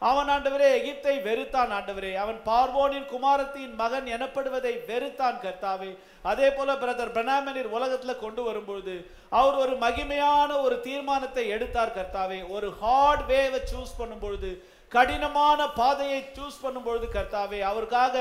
அவன் 0.09 0.29
ஆண்டவரே 0.33 0.67
எகிப்தை 0.77 1.15
வெறுத்தான் 1.27 1.71
ஆண்டவரே. 1.77 2.11
அவன் 2.23 2.39
பார்வோனின் 2.49 3.07
குமாரத்தின் 3.11 3.73
மகன் 3.81 4.07
எனப்படுவதை 4.15 4.73
வெறுத்தான் 4.89 5.37
கர்த்தாவே. 5.43 5.91
அதே 6.31 6.47
போல 6.57 6.73
பிரதர் 6.83 7.13
பிரணாமனிர் 7.17 7.69
உலகத்தில் 7.77 8.21
கொண்டு 8.23 8.41
வரும்பொழுது 8.47 8.95
அவர் 9.39 9.57
ஒரு 9.63 9.73
மகிமையான 9.85 10.49
ஒரு 10.65 10.77
தீர்மானத்தை 10.87 11.45
எடுத்தார் 11.55 11.95
கர்த்தாவே. 11.97 12.39
ஒரு 12.55 12.69
ஹார்ட் 12.81 13.25
வேவை 13.31 13.61
சூஸ் 13.71 13.97
பண்ணும் 13.99 14.23
பொழுது 14.25 14.51
கடினமான 14.95 15.59
பாதையை 15.79 16.21
சூஸ் 16.37 16.61
பண்ணும்பொழுது 16.63 17.05
கர்த்தாவே 17.13 17.59
அவருக்காக 17.69 18.15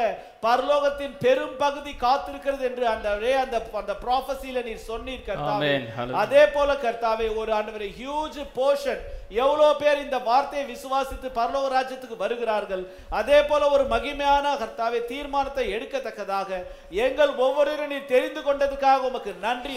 பரலோகத்தின் 0.44 1.14
பெரும் 1.22 1.56
பகுதி 1.62 1.92
காத்திருக்கிறது 2.02 2.62
என்று 2.68 2.84
அந்த 2.92 3.08
அந்த 3.44 3.56
அந்த 3.80 3.94
ப்ராஃபஸில 4.04 4.62
நீர் 4.68 4.86
சொன்னீர் 4.90 5.26
கர்த்தாவே. 5.30 5.72
அதே 6.24 6.42
போல 6.54 6.76
கர்த்தாவே 6.84 7.26
ஒரு 7.40 7.50
ஆண்டவரே 7.56 7.88
ஹியூஜ் 8.00 8.38
போர்ஷன் 8.58 9.02
எவ்வளவு 9.42 9.74
பேர் 9.80 10.04
இந்த 10.04 10.18
வார்த்தையை 10.28 10.62
விசுவாசித்து 10.70 11.28
பரலோக 11.40 11.66
ராஜ்யத்துக்கு 11.74 12.16
வருகிறார்கள். 12.22 12.84
அதே 13.18 13.40
போல 13.50 13.68
ஒரு 13.74 13.84
மகிமையான 13.92 14.54
கர்த்தாவே 14.62 15.00
தீர்மானத்தை 15.10 15.66
எடுக்கத்தக்கதாக 15.76 16.62
எங்கள் 17.06 17.34
ஒவ்வொருவரும் 17.44 17.92
நீர் 17.94 18.10
தெரிந்து 18.14 18.40
கொண்டதுக்காக 18.46 19.10
உமக்கு 19.10 19.34
நன்றி. 19.46 19.74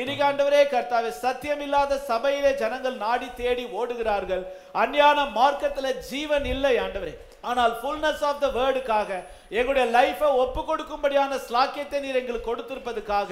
இன்னைக்கு 0.00 0.24
ஆண்டவரே 0.30 0.62
கர்த்தாவே 0.76 1.12
சத்தியமில்லாத 1.24 2.00
சபையிலே 2.10 2.54
ஜனங்கள் 2.62 2.96
நாடி 3.04 3.30
தேடி 3.42 3.66
ஓடுகிறார்கள். 3.80 4.42
அந்நியான 4.84 5.28
மார்க்கத்துல 5.38 5.94
ஜீவன் 6.04 6.46
இல்லை 6.46 6.74
ஆண்டவரே. 6.78 7.14
ஆனால் 7.42 7.72
ஃபுல்னஸ் 7.80 8.22
ஆஃப் 8.22 8.40
த 8.40 8.48
வேர்டுக்காக 8.54 9.10
எங்களுடைய 9.50 9.84
லைஃபை 9.90 10.28
ஒப்பு 10.42 10.60
கொடுக்கும்படியான 10.62 11.38
ஸ்லாக்கியத்தை 11.44 11.98
நீர் 12.00 12.20
எங்களுக்கு 12.20 12.48
கொடுத்திருப்பதுக்காக 12.48 13.30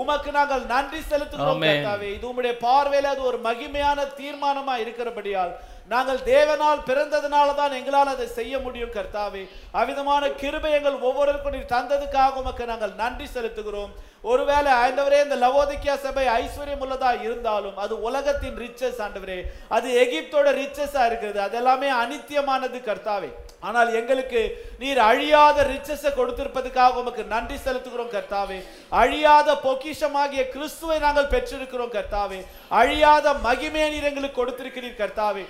உமக்கு 0.00 0.30
நாங்கள் 0.32 0.64
நன்றி 0.66 1.00
செலுத்துகிறோம் 1.02 1.62
இது 2.10 2.28
உம்முடைய 2.30 2.54
பார்வையில 2.60 3.12
அது 3.14 3.22
ஒரு 3.24 3.38
மகிமையான 3.44 4.06
தீர்மானமா 4.18 4.74
இருக்கிறபடியால் 4.84 5.54
நாங்கள் 5.92 6.20
தேவனால் 6.30 6.84
பிறந்ததுனால 6.88 7.48
தான் 7.58 7.76
எங்களால் 7.78 8.12
அதை 8.12 8.26
செய்ய 8.38 8.54
முடியும் 8.64 8.94
கர்த்தாவே. 8.94 9.42
அவ்விதமான 9.78 10.30
கிருபை 10.40 10.70
எங்கள் 10.78 10.96
ஒவ்வொருவருக்கும் 11.08 11.54
நீர் 11.56 11.72
தந்ததுக்காக 11.74 12.40
உமக்கு 12.42 12.64
நாங்கள் 12.70 12.94
நன்றி 13.02 13.26
செலுத்துகிறோம். 13.34 13.92
ஒருவேளை 14.32 14.70
ஆண்டவரே 14.82 15.18
இந்த 15.24 15.36
லவோதிக்கியா 15.42 15.94
சபை 16.04 16.24
ஐஸ்வர்யம் 16.34 16.82
உள்ளதா 16.84 17.10
இருந்தாலும் 17.24 17.76
அது 17.84 17.94
உலகத்தின் 18.08 18.56
ரிச்சஸ் 18.62 19.00
ஆண்டவரே. 19.06 19.36
அது 19.76 19.88
எகிப்தோட 20.04 20.46
ரிச்சஸா 20.60 21.02
இருக்கிறது. 21.10 21.38
அது 21.46 21.58
எல்லாமே 21.60 21.90
அனித்தியமானது 22.02 22.80
கர்த்தாவே. 22.88 23.30
ஆனால் 23.68 23.90
எங்களுக்கு 24.00 24.40
நீர் 24.80 25.00
அழியாத 25.10 25.58
ரிச்சஸை 25.72 26.12
கொடுத்திருப்பதுக்காக 26.20 27.02
உமக்கு 27.02 27.24
நன்றி 27.34 27.58
செலுத்துகிறோம் 27.66 28.14
கர்த்தாவே. 28.16 28.58
அழியாத 29.02 29.58
பொக்கிஷமாகிய 29.66 30.44
கிறிஸ்துவை 30.56 30.98
நாங்கள் 31.06 31.32
பெற்றிருக்கிறோம் 31.36 31.94
கர்த்தாவே. 31.98 32.40
அழியாத 32.80 33.36
மகிமே 33.46 33.84
நீர் 33.94 34.10
எங்களுக்கு 34.12 34.40
கொடுத்திருக்கிறீர் 34.42 35.00
கர்த்தாவே. 35.04 35.46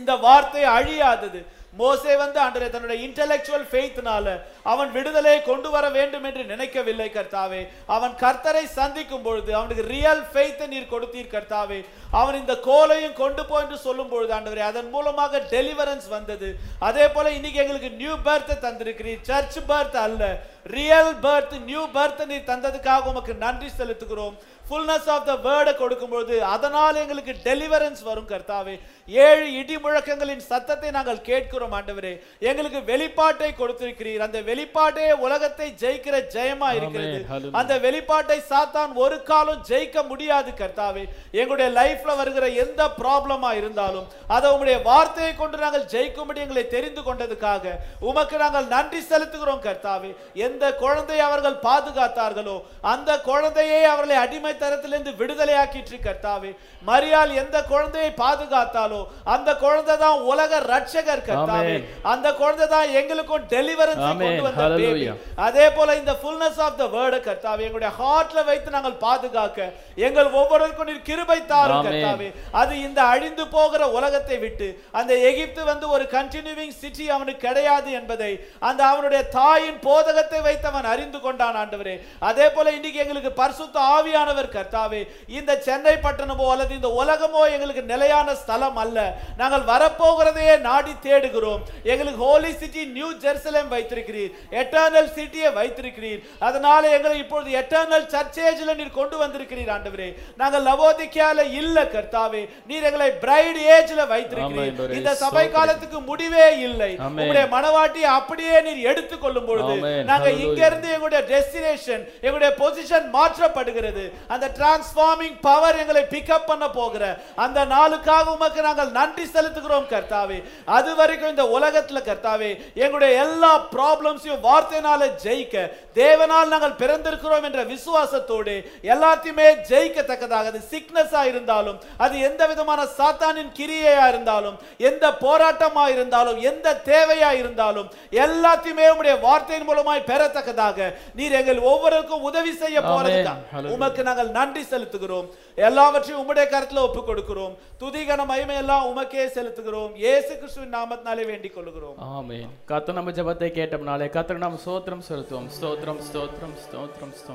இந்த 0.00 0.14
வார்த்தை 0.26 0.62
அழியாதது. 0.76 1.42
மோசே 1.80 2.14
வந்து 2.20 2.38
ஆண்டவரே 2.40 2.66
தன்னுடைய 2.70 2.98
இன்டெலெக்சுவல் 3.06 3.64
ஃபெய்த்னால 3.70 4.32
அவன் 4.72 4.90
விடுதலை 4.96 5.42
கொண்டு 5.42 5.68
வர 5.74 5.84
வேண்டும் 5.90 6.24
என்று 6.28 6.42
நினைக்கவில்லை 6.50 7.06
கர்த்தாவே. 7.14 7.60
அவன் 7.86 8.14
கர்த்தரை 8.22 8.64
சந்திக்கும் 8.78 9.22
பொழுது 9.22 9.50
அவனுக்கு 9.54 9.84
ரியல் 9.94 10.22
ஃபெய்த்தை 10.32 10.66
நீர் 10.72 10.90
கொடுத்தீர் 10.90 11.32
கர்த்தாவே. 11.34 11.80
அவன் 12.10 12.38
இந்த 12.40 12.54
கோலையும் 12.66 13.16
கொண்டு 13.22 13.44
போ 13.44 13.60
என்று 13.60 13.78
சொல்லும் 13.78 14.08
பொழுது 14.08 14.34
ஆண்டவரே 14.34 14.64
அதன் 14.70 14.90
மூலமாக 14.90 15.40
டெலிவரன்ஸ் 15.50 16.08
வந்தது. 16.08 16.50
அதே 16.78 17.08
போல 17.08 17.30
இன்னைக்கு 17.38 17.60
எங்களுக்கு 17.60 17.90
நியூ 18.02 18.16
பர்த் 18.24 18.52
தந்திருக்கிறீர். 18.66 19.24
சர்ச் 19.30 19.58
பர்த் 19.68 19.98
அல்ல. 20.06 20.22
ரியல் 20.64 21.14
பர்த் 21.26 21.54
நியூ 21.68 21.84
பர்த் 21.94 22.24
நீர் 22.30 22.48
தந்ததுக்காக 22.50 23.10
உமக்கு 23.12 23.34
நன்றி 23.44 23.70
செலுத்துகிறோம். 23.78 24.34
ஃபுல்னஸ் 24.68 25.08
ஆஃப் 25.14 25.24
த 25.28 25.32
வேர்டை 25.44 25.72
கொடுக்கும்பொழுது 25.78 26.36
அதனால் 26.54 26.98
எங்களுக்கு 27.00 27.32
டெலிவரன்ஸ் 27.46 28.02
வரும் 28.08 28.28
கர்த்தாவே. 28.30 28.74
ஏழு 29.08 29.46
இடி 29.60 29.76
முழக்கங்களின் 29.84 30.44
சத்தத்தை 30.50 30.90
நாங்கள் 30.96 31.20
கேட்கிறோம் 31.28 31.74
ஆண்டவரே. 31.78 32.12
எங்களுக்கு 32.50 32.80
வெளிப்பாட்டை 32.90 33.50
கொடுத்திருக்கிறீர். 33.58 34.22
அந்த 34.26 34.38
வெளிப்பாட்டே 34.50 35.06
உலகத்தை 35.26 35.68
ஜெயிக்கிற 35.82 36.16
ஜெயமா 36.34 36.68
இருக்கிறது. 36.78 37.18
அந்த 37.60 37.72
வெளிப்பாட்டை 37.86 38.38
சாத்தான் 38.52 38.94
ஒரு 39.04 39.18
காலம் 39.30 39.64
ஜெயிக்க 39.70 40.06
முடியாது 40.12 40.52
கர்த்தாவே. 40.60 41.04
எங்களுடைய 41.40 41.68
லைஃப்ல 41.80 42.16
வருகிற 42.20 42.48
எந்த 42.64 42.88
ப்ராப்ளமா 43.00 43.52
இருந்தாலும் 43.60 44.08
அதை 44.36 44.46
உங்களுடைய 44.54 44.78
வார்த்தையை 44.90 45.34
கொண்டு 45.42 45.64
நாங்கள் 45.64 45.90
ஜெயிக்கும்படி 45.96 46.44
எங்களை 46.46 46.64
தெரிந்து 46.76 47.04
கொண்டதுக்காக 47.10 47.76
உமக்கு 48.10 48.38
நாங்கள் 48.44 48.72
நன்றி 48.76 49.02
செலுத்துகிறோம் 49.10 49.62
கர்த்தாவே. 49.68 50.12
எந்த 50.34 50.51
குழந்தையை 50.82 51.24
அவர்கள் 51.26 51.56
பாதுகாத்தார்களோ 51.66 52.56
அந்த 52.92 53.10
குழந்தையை 53.20 53.80
அவர்களை 53.84 54.16
அடிமைத்தனத்திலிருந்து 54.24 55.12
விடுதலையாக்கிற்று 55.20 55.98
கர்த்தாவே 56.06 56.50
மரியாள் 56.82 57.32
எந்த 57.42 57.56
குழந்தையை 57.62 58.10
பாதுகாத்தாலோ 58.20 59.00
அந்த 59.34 59.50
குழந்தை 59.56 59.94
தான் 59.96 60.18
உலக 60.30 60.52
ரட்சகர் 60.72 61.24
கர்த்தாவே. 61.28 61.74
அந்த 62.12 62.26
குழந்தை 62.40 62.66
தான் 62.68 62.88
எங்களுக்கும் 63.00 63.44
டெலிவரன்ஸ். 63.52 64.02
கொண்டு 64.22 64.42
வந்த. 64.46 64.62
Hallelujah. 64.62 65.14
அதே 65.46 65.66
போல 65.76 65.96
இந்த 66.00 66.12
ஃபுல்னஸ் 66.20 66.60
ஆஃப் 66.66 66.78
த 66.80 66.86
வேர்டு 66.94 67.18
கர்த்தாவே 67.26 67.66
எங்களுடைய 67.66 67.92
ஹார்ட்ல 67.98 68.44
வைத்து 68.48 68.74
நாங்கள் 68.76 68.98
பாதுகாக்க 69.04 69.58
எங்கள் 70.06 70.30
ஒவ்வொருவருக்கும் 70.38 70.88
நீர் 70.90 71.06
கிருபை 71.08 71.38
தாரும். 71.44 71.86
கர்த்தாவே 71.88 72.28
அது 72.60 72.72
இந்த 72.86 73.00
அழிந்து 73.12 73.46
போகிற 73.48 73.82
உலகத்தை 73.98 74.38
விட்டு 74.38 74.68
அந்த 74.98 75.12
எகிப்து 75.30 75.62
வந்து 75.70 75.86
ஒரு 75.94 76.04
கண்டினியூவிங் 76.16 76.76
சிட்டி 76.82 77.06
அவனுக்கு 77.14 77.46
கிடையாது 77.46 77.90
என்பதை 78.00 78.32
அந்த 78.68 78.80
அவனுடைய 78.90 79.22
தாயின் 79.38 79.80
போதகத்தை 79.86 80.40
வைத்து 80.46 80.66
அவன் 80.70 80.88
அறிந்து 80.92 81.18
கொண்டான் 81.24 81.58
ஆண்டவரே 81.62 81.94
அதே 82.30 82.46
போல 82.54 82.72
இன்னைக்கு 82.78 83.02
எங்களுக்கு 83.04 83.32
பரிசுத்த 83.40 83.76
ஆவியானவர் 83.96 84.48
கர்த்தாவே 84.56 85.02
இந்த 85.38 85.56
சென்னை 85.66 85.94
பட்டணமோ 86.06 86.46
அல்லது 86.54 86.72
இந்த 86.78 86.90
உலகமோ 87.00 87.42
எங்களுக்கு 87.54 87.84
நிலையான 87.92 88.34
ஸ்தலம் 88.42 88.80
அல்ல 88.84 88.98
நாங்கள் 89.40 89.66
வரப்போகிறதையே 89.72 90.56
நாடி 90.68 90.94
தேடுகிறோம் 91.06 91.62
எங்களுக்கு 91.92 92.22
ஹோலி 92.26 92.52
சிட்டி 92.62 92.84
நியூ 92.98 93.10
ஜெருசலேம் 93.24 93.72
வைத்திருக்கிறீர் 93.74 94.32
எட்டர்னல் 94.62 95.12
சிட்டியை 95.18 95.50
வைத்திருக்கிறீர் 95.60 96.22
அதனால 96.48 96.82
எங்களை 96.98 97.16
இப்பொழுது 97.24 97.50
எட்டர்னல் 97.62 98.06
சர்ச்சேஜ்ல 98.16 98.76
நீர் 98.80 98.98
கொண்டு 99.00 99.16
வந்திருக்கிறீர் 99.24 99.72
ஆண்டவரே 99.76 100.10
நாங்கள் 100.42 100.66
லவோதிக்கியால 100.68 101.48
இல்ல 101.60 101.86
கர்த்தாவே 101.94 102.42
நீர் 102.70 102.86
எங்களை 102.88 103.10
பிரைட் 103.24 103.60
ஏஜ்ல 103.76 104.00
வைத்திருக்கிறீர். 104.12 104.92
இந்த 104.98 105.10
சபை 105.22 105.44
காலத்துக்கு 105.56 105.98
முடிவே 106.10 106.46
இல்லை. 106.66 106.90
உங்களுடைய 107.06 107.44
மனவாட்டி 107.54 108.02
அப்படியே 108.16 108.56
நீர் 108.66 108.80
எடுத்துக் 108.90 109.22
கொள்ளும் 109.24 109.48
பொழுது. 109.50 109.74
நாங்க. 110.10 110.28
இங்க 110.44 110.60
இருந்து 110.66 110.88
எங்களுடைய 110.94 111.20
டெஸ்டினேஷன் 111.32 112.02
எங்களுடைய 112.24 112.50
பொசிஷன் 112.60 113.06
மாற்றப்படுகிறது. 113.16 114.04
அந்த 114.34 114.46
டிரான்ஸ்ஃபார்மிங் 114.58 115.36
பவர் 115.46 115.80
எங்களை 115.82 116.04
பிக்கப் 116.14 116.48
பண்ண 116.50 116.66
போகிற 116.78 117.04
அந்த 117.44 117.60
நாளுக்காக 117.74 118.34
உமக்கு 118.36 118.66
நாங்கள் 118.68 118.94
நன்றி 118.98 119.26
செலுத்துகிறோம் 119.34 119.90
கர்த்தாவே. 119.92 120.38
அது 120.78 120.90
வரைக்கும் 121.00 121.32
இந்த 121.34 121.46
உலகத்துல 121.56 122.02
கர்த்தாவே 122.08 122.50
எங்களுடைய 122.82 123.12
எல்லா 123.24 123.52
ப்ராப்ளம்ஸையும் 123.76 124.44
வார்த்தையினால 124.48 125.10
ஜெயிக்க 125.24 125.56
தேவனால் 126.00 126.52
நாங்கள் 126.52 126.78
பிறந்திருக்கிறோம் 126.82 127.46
என்ற 127.48 127.62
விசுவாசத்தோடு 127.72 128.54
எல்லாத்தையுமே 128.92 129.48
ஜெயிக்கத்தக்கதாக 129.70 130.50
அது 130.52 130.60
சிக்னஸா 130.72 131.22
இருந்தாலும் 131.32 131.80
அது 132.04 132.14
எந்த 132.28 132.42
விதமான 132.52 132.80
சாத்தானின் 132.98 133.52
கிரியையா 133.58 134.06
இருந்தாலும் 134.12 134.56
எந்த 134.90 135.04
போராட்டமா 135.24 135.84
இருந்தாலும் 135.94 136.38
எந்த 136.50 136.76
தேவையா 136.90 137.30
இருந்தாலும் 137.40 137.88
எல்லாத்தையுமே 138.24 138.86
உங்களுடைய 138.92 139.16
வார்த்தையின் 139.26 139.68
மூலமாய் 139.68 140.06
பெறத்தக்கதாக 140.22 140.88
நீர் 141.20 141.38
எங்கள் 141.42 141.60
ஒவ்வொருவருக்கும் 141.70 142.26
உதவி 142.30 142.52
செய்ய 142.62 142.78
போறதுக்கா 142.90 143.34
Hallelujah. 143.52 143.74
உமக்கு 143.76 144.02
நாங்கள் 144.08 144.30
நன்றி 144.38 144.62
செலுத்துகிறோம். 144.72 145.26
எல்லாவற்றையும் 145.68 146.20
உம்முடைய 146.22 146.44
கருத்துல 146.52 146.82
ஒப்புக் 146.86 147.08
கொடுக்கிறோம் 147.08 147.54
துதிகன 147.80 148.26
மகிமை 148.30 148.56
எல்லாம் 148.62 148.86
உமக்கே 148.90 149.24
செலுத்துகிறோம். 149.36 149.92
இயேசு 150.04 150.30
கிறிஸ்துவின் 150.40 150.74
நாமத்தினாலே 150.76 151.24
வேண்டிக் 151.30 151.54
கொள்கிறோம் 151.56 151.96
ஆமென். 152.16 152.50
கர்த்தர் 152.70 152.98
நம்ம 152.98 153.12
ஜெபத்தை 153.18 153.48
கேட்டோம்னாலே 153.58 154.08
கர்த்தர் 154.16 154.42
நாம் 154.44 154.58
ஸ்தோத்திரம் 154.64 155.04
செலுத்துவோம். 155.08 155.48
ஸ்தோத்திரம் 155.58 156.00
ஸ்தோத்திரம் 156.08 156.54
ஸ்தோத்திரம் 156.64 157.14
ஸ்தோத்திரம். 157.20 157.30